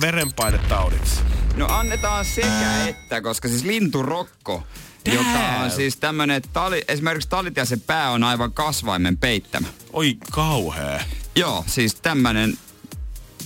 [0.00, 1.24] verenpainetaudit.
[1.56, 4.62] No annetaan sekä että, koska siis linturokko,
[5.04, 9.68] joka on siis tämmönen, tali, esimerkiksi talitiaisen pää on aivan kasvaimen peittämä.
[9.92, 11.00] Oi kauhea.
[11.36, 12.58] Joo, siis tämmönen,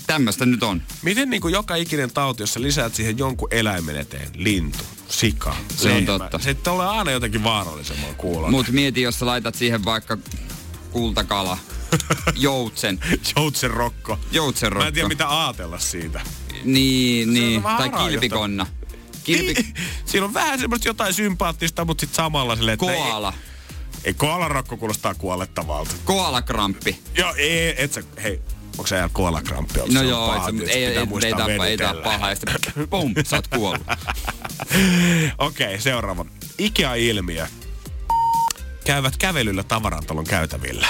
[0.07, 0.83] tämmöstä nyt on.
[1.03, 4.79] Miten niin kuin joka ikinen tauti, jos sä lisäät siihen jonkun eläimen eteen, lintu,
[5.09, 6.39] sika, Se on lehmä, totta.
[6.39, 8.51] se tulee aina jotenkin vaarallisemman kuulon.
[8.51, 10.19] Mut mieti, jos sä laitat siihen vaikka
[10.91, 11.59] kultakala,
[12.37, 13.01] joutsen,
[13.37, 14.19] Joutsen rokko.
[14.33, 14.83] joutsenrokko.
[14.85, 16.21] Mä en tiedä mitä ajatella siitä.
[16.65, 17.63] Niin, on niin.
[17.63, 18.67] Tai kilpikonna.
[19.25, 19.67] Kilpi...
[20.07, 22.87] Siinä on vähän semmoista jotain sympaattista, mutta sitten samalla silleen, että...
[22.87, 23.33] Koala.
[23.33, 25.95] Ei, ei koalarokko kuulostaa kuolettavalta.
[26.05, 26.99] Koalakramppi.
[27.17, 28.41] Joo, ei, et sä, hei,
[28.79, 29.79] onko se koalakramppi?
[29.79, 32.03] No Se joo, paha, et, se, ei, ei, ei, muistaa ei, venytellä.
[32.03, 32.29] paha.
[32.29, 33.87] Ja sitten pum, sä oot kuollut.
[35.39, 36.25] Okei, okay, seuraava.
[36.59, 37.47] Ikea-ilmiö.
[38.85, 40.87] Käyvät kävelyllä tavarantalon käytävillä.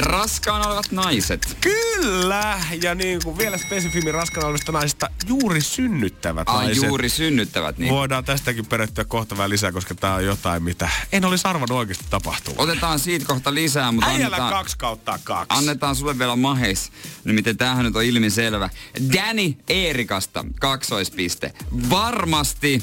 [0.00, 1.56] Raskaana olevat naiset.
[1.60, 2.60] Kyllä!
[2.82, 6.84] Ja niin kuin vielä spesifimmin raskaana olevista naisista juuri synnyttävät Ai naiset.
[6.84, 7.78] juuri synnyttävät.
[7.78, 7.92] Niin.
[7.92, 12.04] Voidaan tästäkin perehtyä kohta vähän lisää, koska tää on jotain, mitä en olisi arvannut oikeasti
[12.10, 12.60] tapahtumaan.
[12.70, 15.58] Otetaan siitä kohta lisää, mutta Äijällä annetaan, kaksi kautta kaksi.
[15.58, 16.92] annetaan sulle vielä maheis.
[17.24, 18.70] Nimittäin tämähän nyt on ilmiselvä.
[19.12, 21.52] Danny Eerikasta, kaksoispiste.
[21.90, 22.82] Varmasti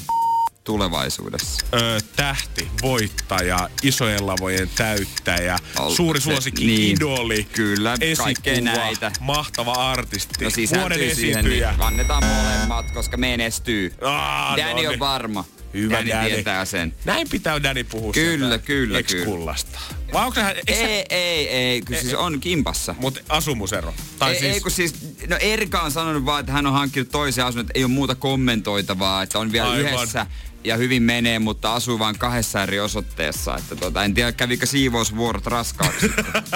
[0.64, 1.66] tulevaisuudessa.
[1.74, 6.96] Ö, tähti, voittaja, isojen lavojen täyttäjä, Ol- suuri suosikki, niin.
[6.96, 9.12] idoli, Kyllä, esikuva, näitä.
[9.20, 11.70] mahtava artisti, No vuoden sisältyy siihen, esiintyjä.
[11.72, 13.94] niin annetaan molemmat, koska menestyy.
[14.00, 14.98] Aa, Danny no on niin.
[14.98, 15.44] varma.
[15.74, 16.30] Hyvä Danny, Danny.
[16.30, 16.94] tietää sen.
[17.04, 19.78] Näin pitää Danny puhua Kyllä, sieltä kyllä, ex-kullasta.
[20.12, 22.94] Vai onko hän, eikö Ei, ei, ei, kyllä siis on kimpassa.
[22.98, 23.94] Mutta asumusero.
[24.18, 24.94] Tai ei, siis, ei, kun siis,
[25.28, 28.14] no Erika on sanonut vaan, että hän on hankkinut toisen asunnon, että ei ole muuta
[28.14, 29.92] kommentoitavaa, että on vielä Aivan.
[29.92, 30.26] yhdessä
[30.64, 33.56] ja hyvin menee, mutta asuu vain kahdessa eri osoitteessa.
[33.56, 36.06] Että tota, en tiedä, kävikö siivousvuorot raskaaksi.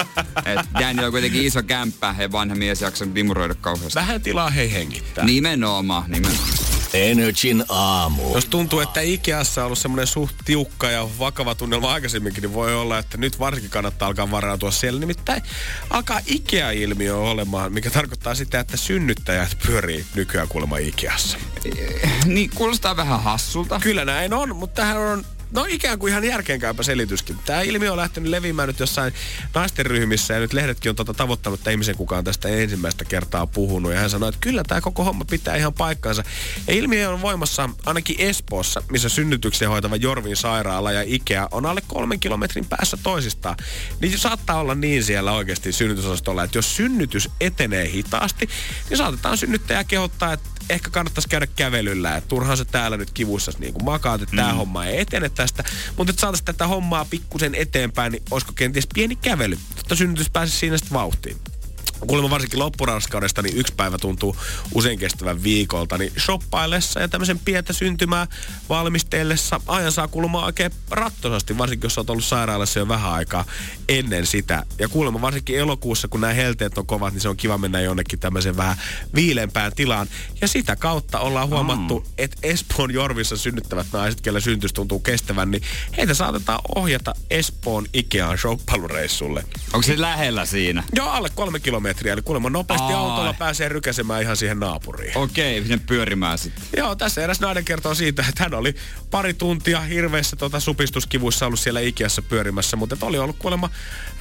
[0.45, 3.95] Et Daniel on kuitenkin iso kämppä ja vanha mies jaksaa vimuroida kauheasti.
[3.99, 5.25] vähän tilaa hei hengittää.
[5.25, 6.76] Nimenomaan, nimenomaan.
[6.93, 8.33] Energin aamu.
[8.33, 12.75] Jos tuntuu, että Ikeassa on ollut semmoinen suht tiukka ja vakava tunnelma aikaisemminkin, niin voi
[12.75, 14.99] olla, että nyt varsinkin kannattaa alkaa varautua siellä.
[14.99, 15.43] Nimittäin
[15.89, 21.37] alkaa Ikea-ilmiö olemaan, mikä tarkoittaa sitä, että synnyttäjät pyörii nykyään kuulemma Ikeassa.
[22.25, 23.79] Niin, kuulostaa vähän hassulta.
[23.79, 27.37] Kyllä näin on, mutta tähän on No ikään kuin ihan järkeenkäypä selityskin.
[27.45, 29.13] Tämä ilmiö on lähtenyt leviämään nyt jossain
[29.53, 33.91] naisten ryhmissä ja nyt lehdetkin on tota tavoittanut, että ihmisen kukaan tästä ensimmäistä kertaa puhunut.
[33.91, 36.23] Ja hän sanoi, että kyllä tämä koko homma pitää ihan paikkansa.
[36.67, 41.81] Ja ilmiö on voimassa ainakin Espoossa, missä synnytyksiä hoitava Jorvin sairaala ja Ikea on alle
[41.87, 43.55] kolmen kilometrin päässä toisistaan.
[44.01, 48.49] Niin saattaa olla niin siellä oikeasti synnytysosastolla, että jos synnytys etenee hitaasti,
[48.89, 52.17] niin saatetaan synnyttäjä kehottaa, että ehkä kannattaisi käydä kävelyllä.
[52.17, 55.63] Että turhaan se täällä nyt kivuissa niin kuin makaat, että tämä homma ei etene tästä.
[55.97, 60.57] Mutta että saataisiin tätä hommaa pikkusen eteenpäin, niin olisiko kenties pieni kävely, jotta synnytys pääsisi
[60.57, 61.37] siinä sitten vauhtiin.
[62.07, 64.35] Kuulemma varsinkin loppuraskaudesta, niin yksi päivä tuntuu
[64.73, 68.27] usein kestävän viikolta, niin shoppaillessa ja tämmöisen pientä syntymää
[68.69, 73.45] valmistellessa ajan saa kuulemma oikein rattosasti, varsinkin jos olet ollut sairaalassa jo vähän aikaa
[73.89, 74.65] ennen sitä.
[74.79, 78.19] Ja kuulemma varsinkin elokuussa, kun nämä helteet on kovat, niin se on kiva mennä jonnekin
[78.19, 78.77] tämmöiseen vähän
[79.15, 80.07] viileämpään tilaan.
[80.41, 82.05] Ja sitä kautta ollaan huomattu, mm.
[82.17, 85.63] että Espoon Jorvissa synnyttävät naiset, kellä syntys tuntuu kestävän, niin
[85.97, 89.43] heitä saatetaan ohjata Espoon Ikeaan shoppailureissulle.
[89.73, 90.83] Onko se lähellä siinä?
[90.95, 91.86] Joo, alle kolme kilometriä.
[91.87, 92.93] Eli kuulemma nopeasti Ai.
[92.93, 95.17] autolla pääsee rykäsemään ihan siihen naapuriin.
[95.17, 96.63] Okei, sinne pyörimään sitten.
[96.77, 98.75] Joo, tässä eräs nainen kertoo siitä, että hän oli
[99.11, 103.69] pari tuntia hirveissä tota, supistuskivuissa ollut siellä Ikeassa pyörimässä, mutta että oli ollut kuulemma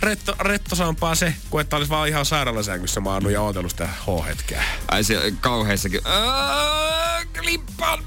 [0.01, 4.65] retto, rettosampaa se, kuin että olisi vaan ihan sairaalasängyssä maannut ja ootellut sitä H-hetkeä.
[4.89, 6.01] Ai se kauheissakin.
[7.41, 8.05] Klippan.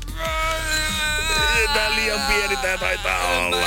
[1.74, 3.58] Tää liian pieni tää taitaa olla.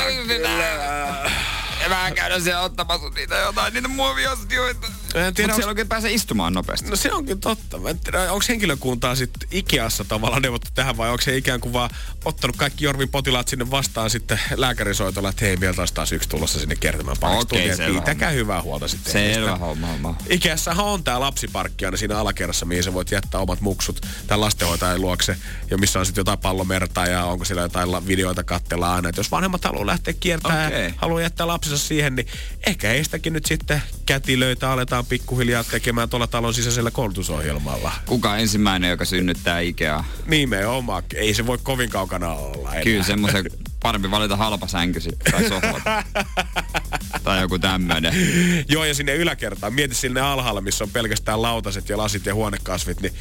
[1.88, 4.86] Vähän käydä siellä ottamassa niitä jotain, niitä muoviastioita.
[5.14, 6.90] En tiedä, Mutta siellä onks- oikein pääsee istumaan nopeasti.
[6.90, 7.78] No se onkin totta.
[7.78, 11.72] Mä en tiedä, onko henkilökuntaa sitten Ikeassa tavallaan neuvottu tähän vai onko se ikään kuin
[11.72, 11.90] vaan
[12.24, 16.58] ottanut kaikki Jorvin potilaat sinne vastaan sitten lääkärisoitolla, että hei, meiltä olisi taas yksi tulossa
[16.60, 18.00] sinne kiertämään pariksi Okei, tuntia.
[18.00, 19.12] Pitäkää hyvää huolta sitten.
[19.12, 20.16] Selvä homma, homma.
[20.28, 25.00] Ikeassahan on tää lapsiparkki aina siinä alakerrassa, mihin sä voit jättää omat muksut tämän lastenhoitajan
[25.00, 25.36] luokse.
[25.70, 29.08] Ja missä on sitten jotain pallomertaa ja onko siellä jotain videoita kattella aina.
[29.08, 30.84] Et jos vanhemmat haluaa lähteä kiertämään Okei.
[30.86, 32.26] ja haluaa jättää lapsensa siihen, niin
[32.66, 37.92] ehkä heistäkin nyt sitten kätilöitä aletaan pikkuhiljaa tekemään tuolla talon sisäisellä koulutusohjelmalla.
[38.06, 40.04] Kuka ensimmäinen, joka synnyttää Ikea?
[40.26, 41.02] Nimenomaan.
[41.14, 42.82] Ei se voi kovin kaukana olla enää.
[42.82, 43.44] Kyllä semmoisen
[43.82, 46.02] parempi valita halpa sänky sitten tai sohva.
[47.24, 48.14] tai joku tämmöinen.
[48.68, 49.74] Joo, ja sinne yläkertaan.
[49.74, 53.12] Mieti sinne alhaalla, missä on pelkästään lautaset ja lasit ja huonekasvit, niin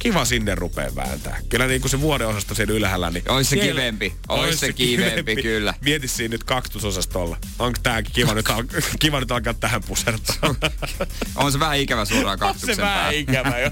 [0.00, 1.36] kiva sinne rupea vääntää.
[1.48, 3.24] Kyllä niin kuin se vuodeosasto siellä ylhäällä, niin...
[3.30, 4.12] Ois se siellä- kivempi.
[4.28, 5.74] Ois se kivempi, kyllä.
[5.80, 7.36] Mieti siinä nyt kaktusosastolla.
[7.58, 8.62] Onko tääkin kiva nyt, al-
[9.00, 10.36] kiva nyt alkaa tähän pusertaa?
[11.36, 13.70] On se vähän ikävä suoraan on se kaktuksen vähän ikävä jo.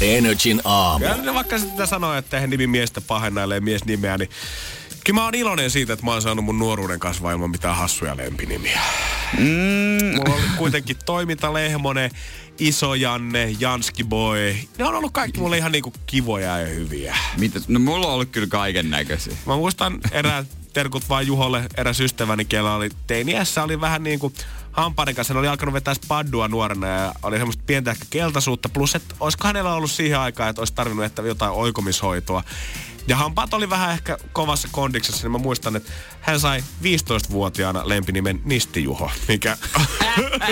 [0.00, 1.04] Energin aamu.
[1.04, 4.30] Kyllä ne vaikka sitä sanoo, että eihän nimi miestä pahennailee mies nimeä, niin
[5.04, 8.16] Kyllä mä oon iloinen siitä, että mä oon saanut mun nuoruuden kasvaa ilman mitään hassuja
[8.16, 8.80] lempinimiä.
[9.38, 9.44] Mm,
[10.16, 12.10] Mulla oli kuitenkin Toiminta Lehmonen,
[12.58, 14.54] Iso Janne, Janski Boy.
[14.78, 17.16] Ne on ollut kaikki mulle ihan niinku kivoja ja hyviä.
[17.36, 17.60] mitä?
[17.68, 19.36] No mulla on ollut kyllä kaiken näköisiä.
[19.46, 24.34] Mä muistan erään terkut vaan Juholle, eräs ystäväni, kellä oli teiniässä, oli vähän niin kuin
[24.72, 25.34] hampaiden kanssa.
[25.34, 28.68] Hän oli alkanut vetää spaddua nuorena ja oli semmoista pientä ehkä keltaisuutta.
[28.68, 32.44] Plus, että olisiko hänellä ollut siihen aikaan, että olisi tarvinnut että jotain oikomishoitoa.
[33.08, 38.40] Ja hampaat oli vähän ehkä kovassa kondiksessa, niin mä muistan, että hän sai 15-vuotiaana lempinimen
[38.44, 39.56] Nistijuho, mikä,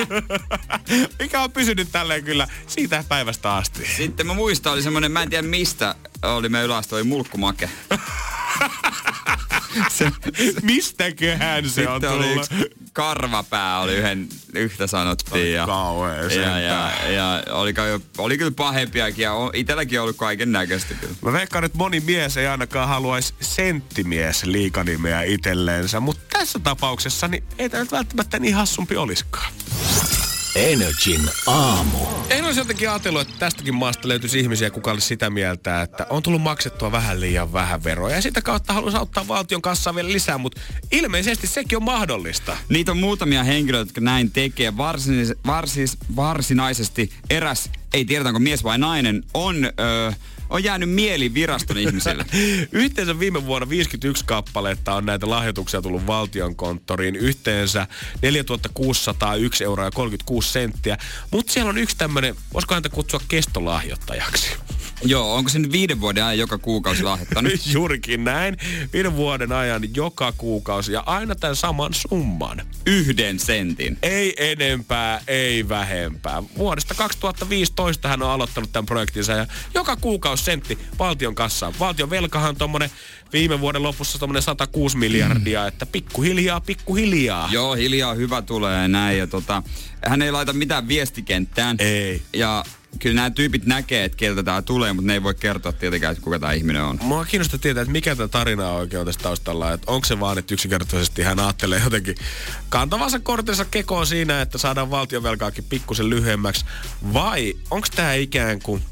[1.20, 3.86] mikä on pysynyt tälleen kyllä siitä päivästä asti.
[3.96, 7.70] Sitten mä muistan, oli semmonen, mä en tiedä mistä oli me yläaste, oli mulkkumake.
[9.88, 10.12] se,
[10.62, 12.16] Mistäköhän se on tullut?
[12.16, 15.52] Oli yksi karvapää oli yhden, yhtä sanottiin.
[15.52, 15.66] Ja,
[16.60, 21.14] ja, ja, ja oli, jo, oli kyllä pahempiakin ja itselläkin ollut kaiken näköistä kyllä.
[21.22, 27.44] Mä veikkaan, että moni mies ei ainakaan haluaisi senttimies liikanimeä itselleensä, mutta tässä tapauksessa niin
[27.58, 29.52] ei tämä välttämättä niin hassumpi olisikaan.
[30.54, 31.98] Energin aamu.
[32.30, 36.22] En olisi jotenkin ajatellut, että tästäkin maasta löytyisi ihmisiä, kuka olisi sitä mieltä, että on
[36.22, 38.14] tullut maksettua vähän liian vähän veroja.
[38.14, 40.60] Ja sitä kautta haluaisi auttaa valtion kanssa vielä lisää, mutta
[40.90, 42.56] ilmeisesti sekin on mahdollista.
[42.68, 44.76] Niitä on muutamia henkilöitä, jotka näin tekee.
[44.76, 49.64] Varsin, varsis, varsinaisesti eräs, ei tiedetä onko mies vai nainen, on...
[49.64, 50.12] Öö,
[50.50, 52.24] on jäänyt mieli viraston ihmisille.
[52.72, 57.16] Yhteensä viime vuonna 51 kappaletta on näitä lahjoituksia tullut valtion konttoriin.
[57.16, 57.86] Yhteensä
[58.22, 60.98] 4601 euroa ja 36 senttiä.
[61.30, 64.50] Mutta siellä on yksi tämmöinen, voisiko häntä kutsua kestolahjoittajaksi?
[65.02, 67.52] Joo, onko se nyt viiden vuoden ajan joka kuukausi lahjoittanut?
[67.66, 68.56] Juurikin näin.
[68.92, 72.62] Viiden vuoden ajan joka kuukausi ja aina tämän saman summan.
[72.86, 73.98] Yhden sentin.
[74.02, 76.42] Ei enempää, ei vähempää.
[76.58, 81.74] Vuodesta 2015 hän on aloittanut tämän projektinsa ja joka kuukausi sentti valtion kassaan.
[81.78, 82.90] Valtion velkahan on tommonen
[83.32, 85.68] viime vuoden lopussa tommonen 106 miljardia, mm.
[85.68, 87.48] että pikkuhiljaa, pikkuhiljaa.
[87.52, 89.62] Joo, hiljaa hyvä tulee näin ja tota,
[90.06, 91.76] hän ei laita mitään viestikenttään.
[91.78, 92.22] Ei.
[92.32, 92.64] Ja
[92.98, 96.24] kyllä nämä tyypit näkee, että keltä tämä tulee, mutta ne ei voi kertoa tietenkään, että
[96.24, 96.98] kuka tämä ihminen on.
[97.02, 99.72] Mua kiinnostaa tietää, että mikä tämä tarina on oikein tässä taustalla.
[99.72, 102.14] Että onko se vaan, että yksinkertaisesti hän ajattelee jotenkin
[102.68, 106.64] kantavansa kortensa kekoon siinä, että saadaan valtionvelkaakin pikkusen lyhyemmäksi.
[107.12, 108.82] Vai onko tämä ikään kuin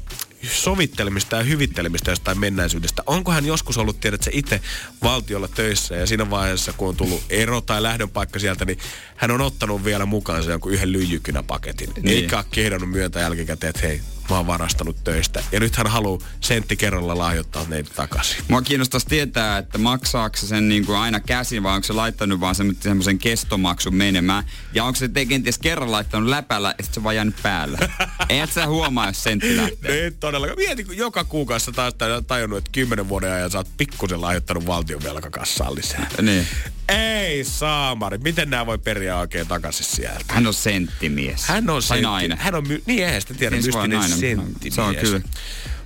[0.51, 3.03] sovittelemista ja hyvittelemistä jostain menneisyydestä.
[3.05, 4.61] Onko hän joskus ollut, tiedät se itse
[5.03, 8.77] valtiolla töissä ja siinä vaiheessa, kun on tullut ero tai lähdönpaikka sieltä, niin
[9.15, 11.89] hän on ottanut vielä mukaan jonkun yhden lyijykynäpaketin.
[11.95, 12.07] Niin.
[12.07, 15.43] Eikä ole kehdannut myötä jälkikäteen, että hei, mä oon varastanut töistä.
[15.51, 18.37] Ja nyt hän haluaa sentti kerralla lahjoittaa neitä takaisin.
[18.47, 22.39] Mua kiinnostaisi tietää, että maksaako se sen niin kuin aina käsin vai onko se laittanut
[22.39, 24.43] vaan semmoisen kestomaksun menemään.
[24.73, 27.77] Ja onko se kenties kerran laittanut läpällä että se vaan jäänyt päällä.
[28.29, 30.03] Ei sä huomaa, jos sentti lähtee.
[30.03, 30.57] Ei todellakaan.
[30.57, 31.93] Mieti, kun joka kuukausi taas
[32.27, 36.09] tajunnut, että kymmenen vuoden ajan sä oot pikkusen lahjoittanut valtion velkakassaan lisää.
[36.21, 36.47] Niin.
[36.89, 38.17] Ei saamari.
[38.17, 40.25] Miten nämä voi periä oikein takaisin sieltä?
[40.27, 41.45] Hän on senttimies.
[41.45, 42.03] Hän on sentti.
[42.03, 42.37] nainen.
[42.37, 44.75] Hän on, my- niin eihän sitä tiedä, siis mystinen senttimies.
[44.75, 45.21] Se on kyllä.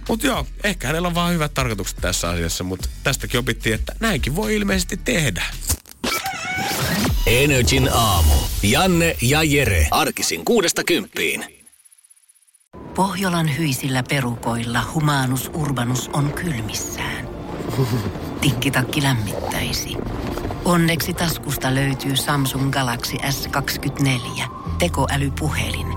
[0.07, 4.35] Mutta joo, ehkä hänellä on vaan hyvät tarkoitukset tässä asiassa, mutta tästäkin opittiin, että näinkin
[4.35, 5.43] voi ilmeisesti tehdä.
[7.25, 8.33] Energin aamu.
[8.63, 9.87] Janne ja Jere.
[9.91, 11.45] Arkisin kuudesta kymppiin.
[12.95, 17.29] Pohjolan hyisillä perukoilla humanus urbanus on kylmissään.
[18.41, 19.93] Tikkitakki lämmittäisi.
[20.65, 24.43] Onneksi taskusta löytyy Samsung Galaxy S24
[24.79, 25.96] tekoälypuhelin.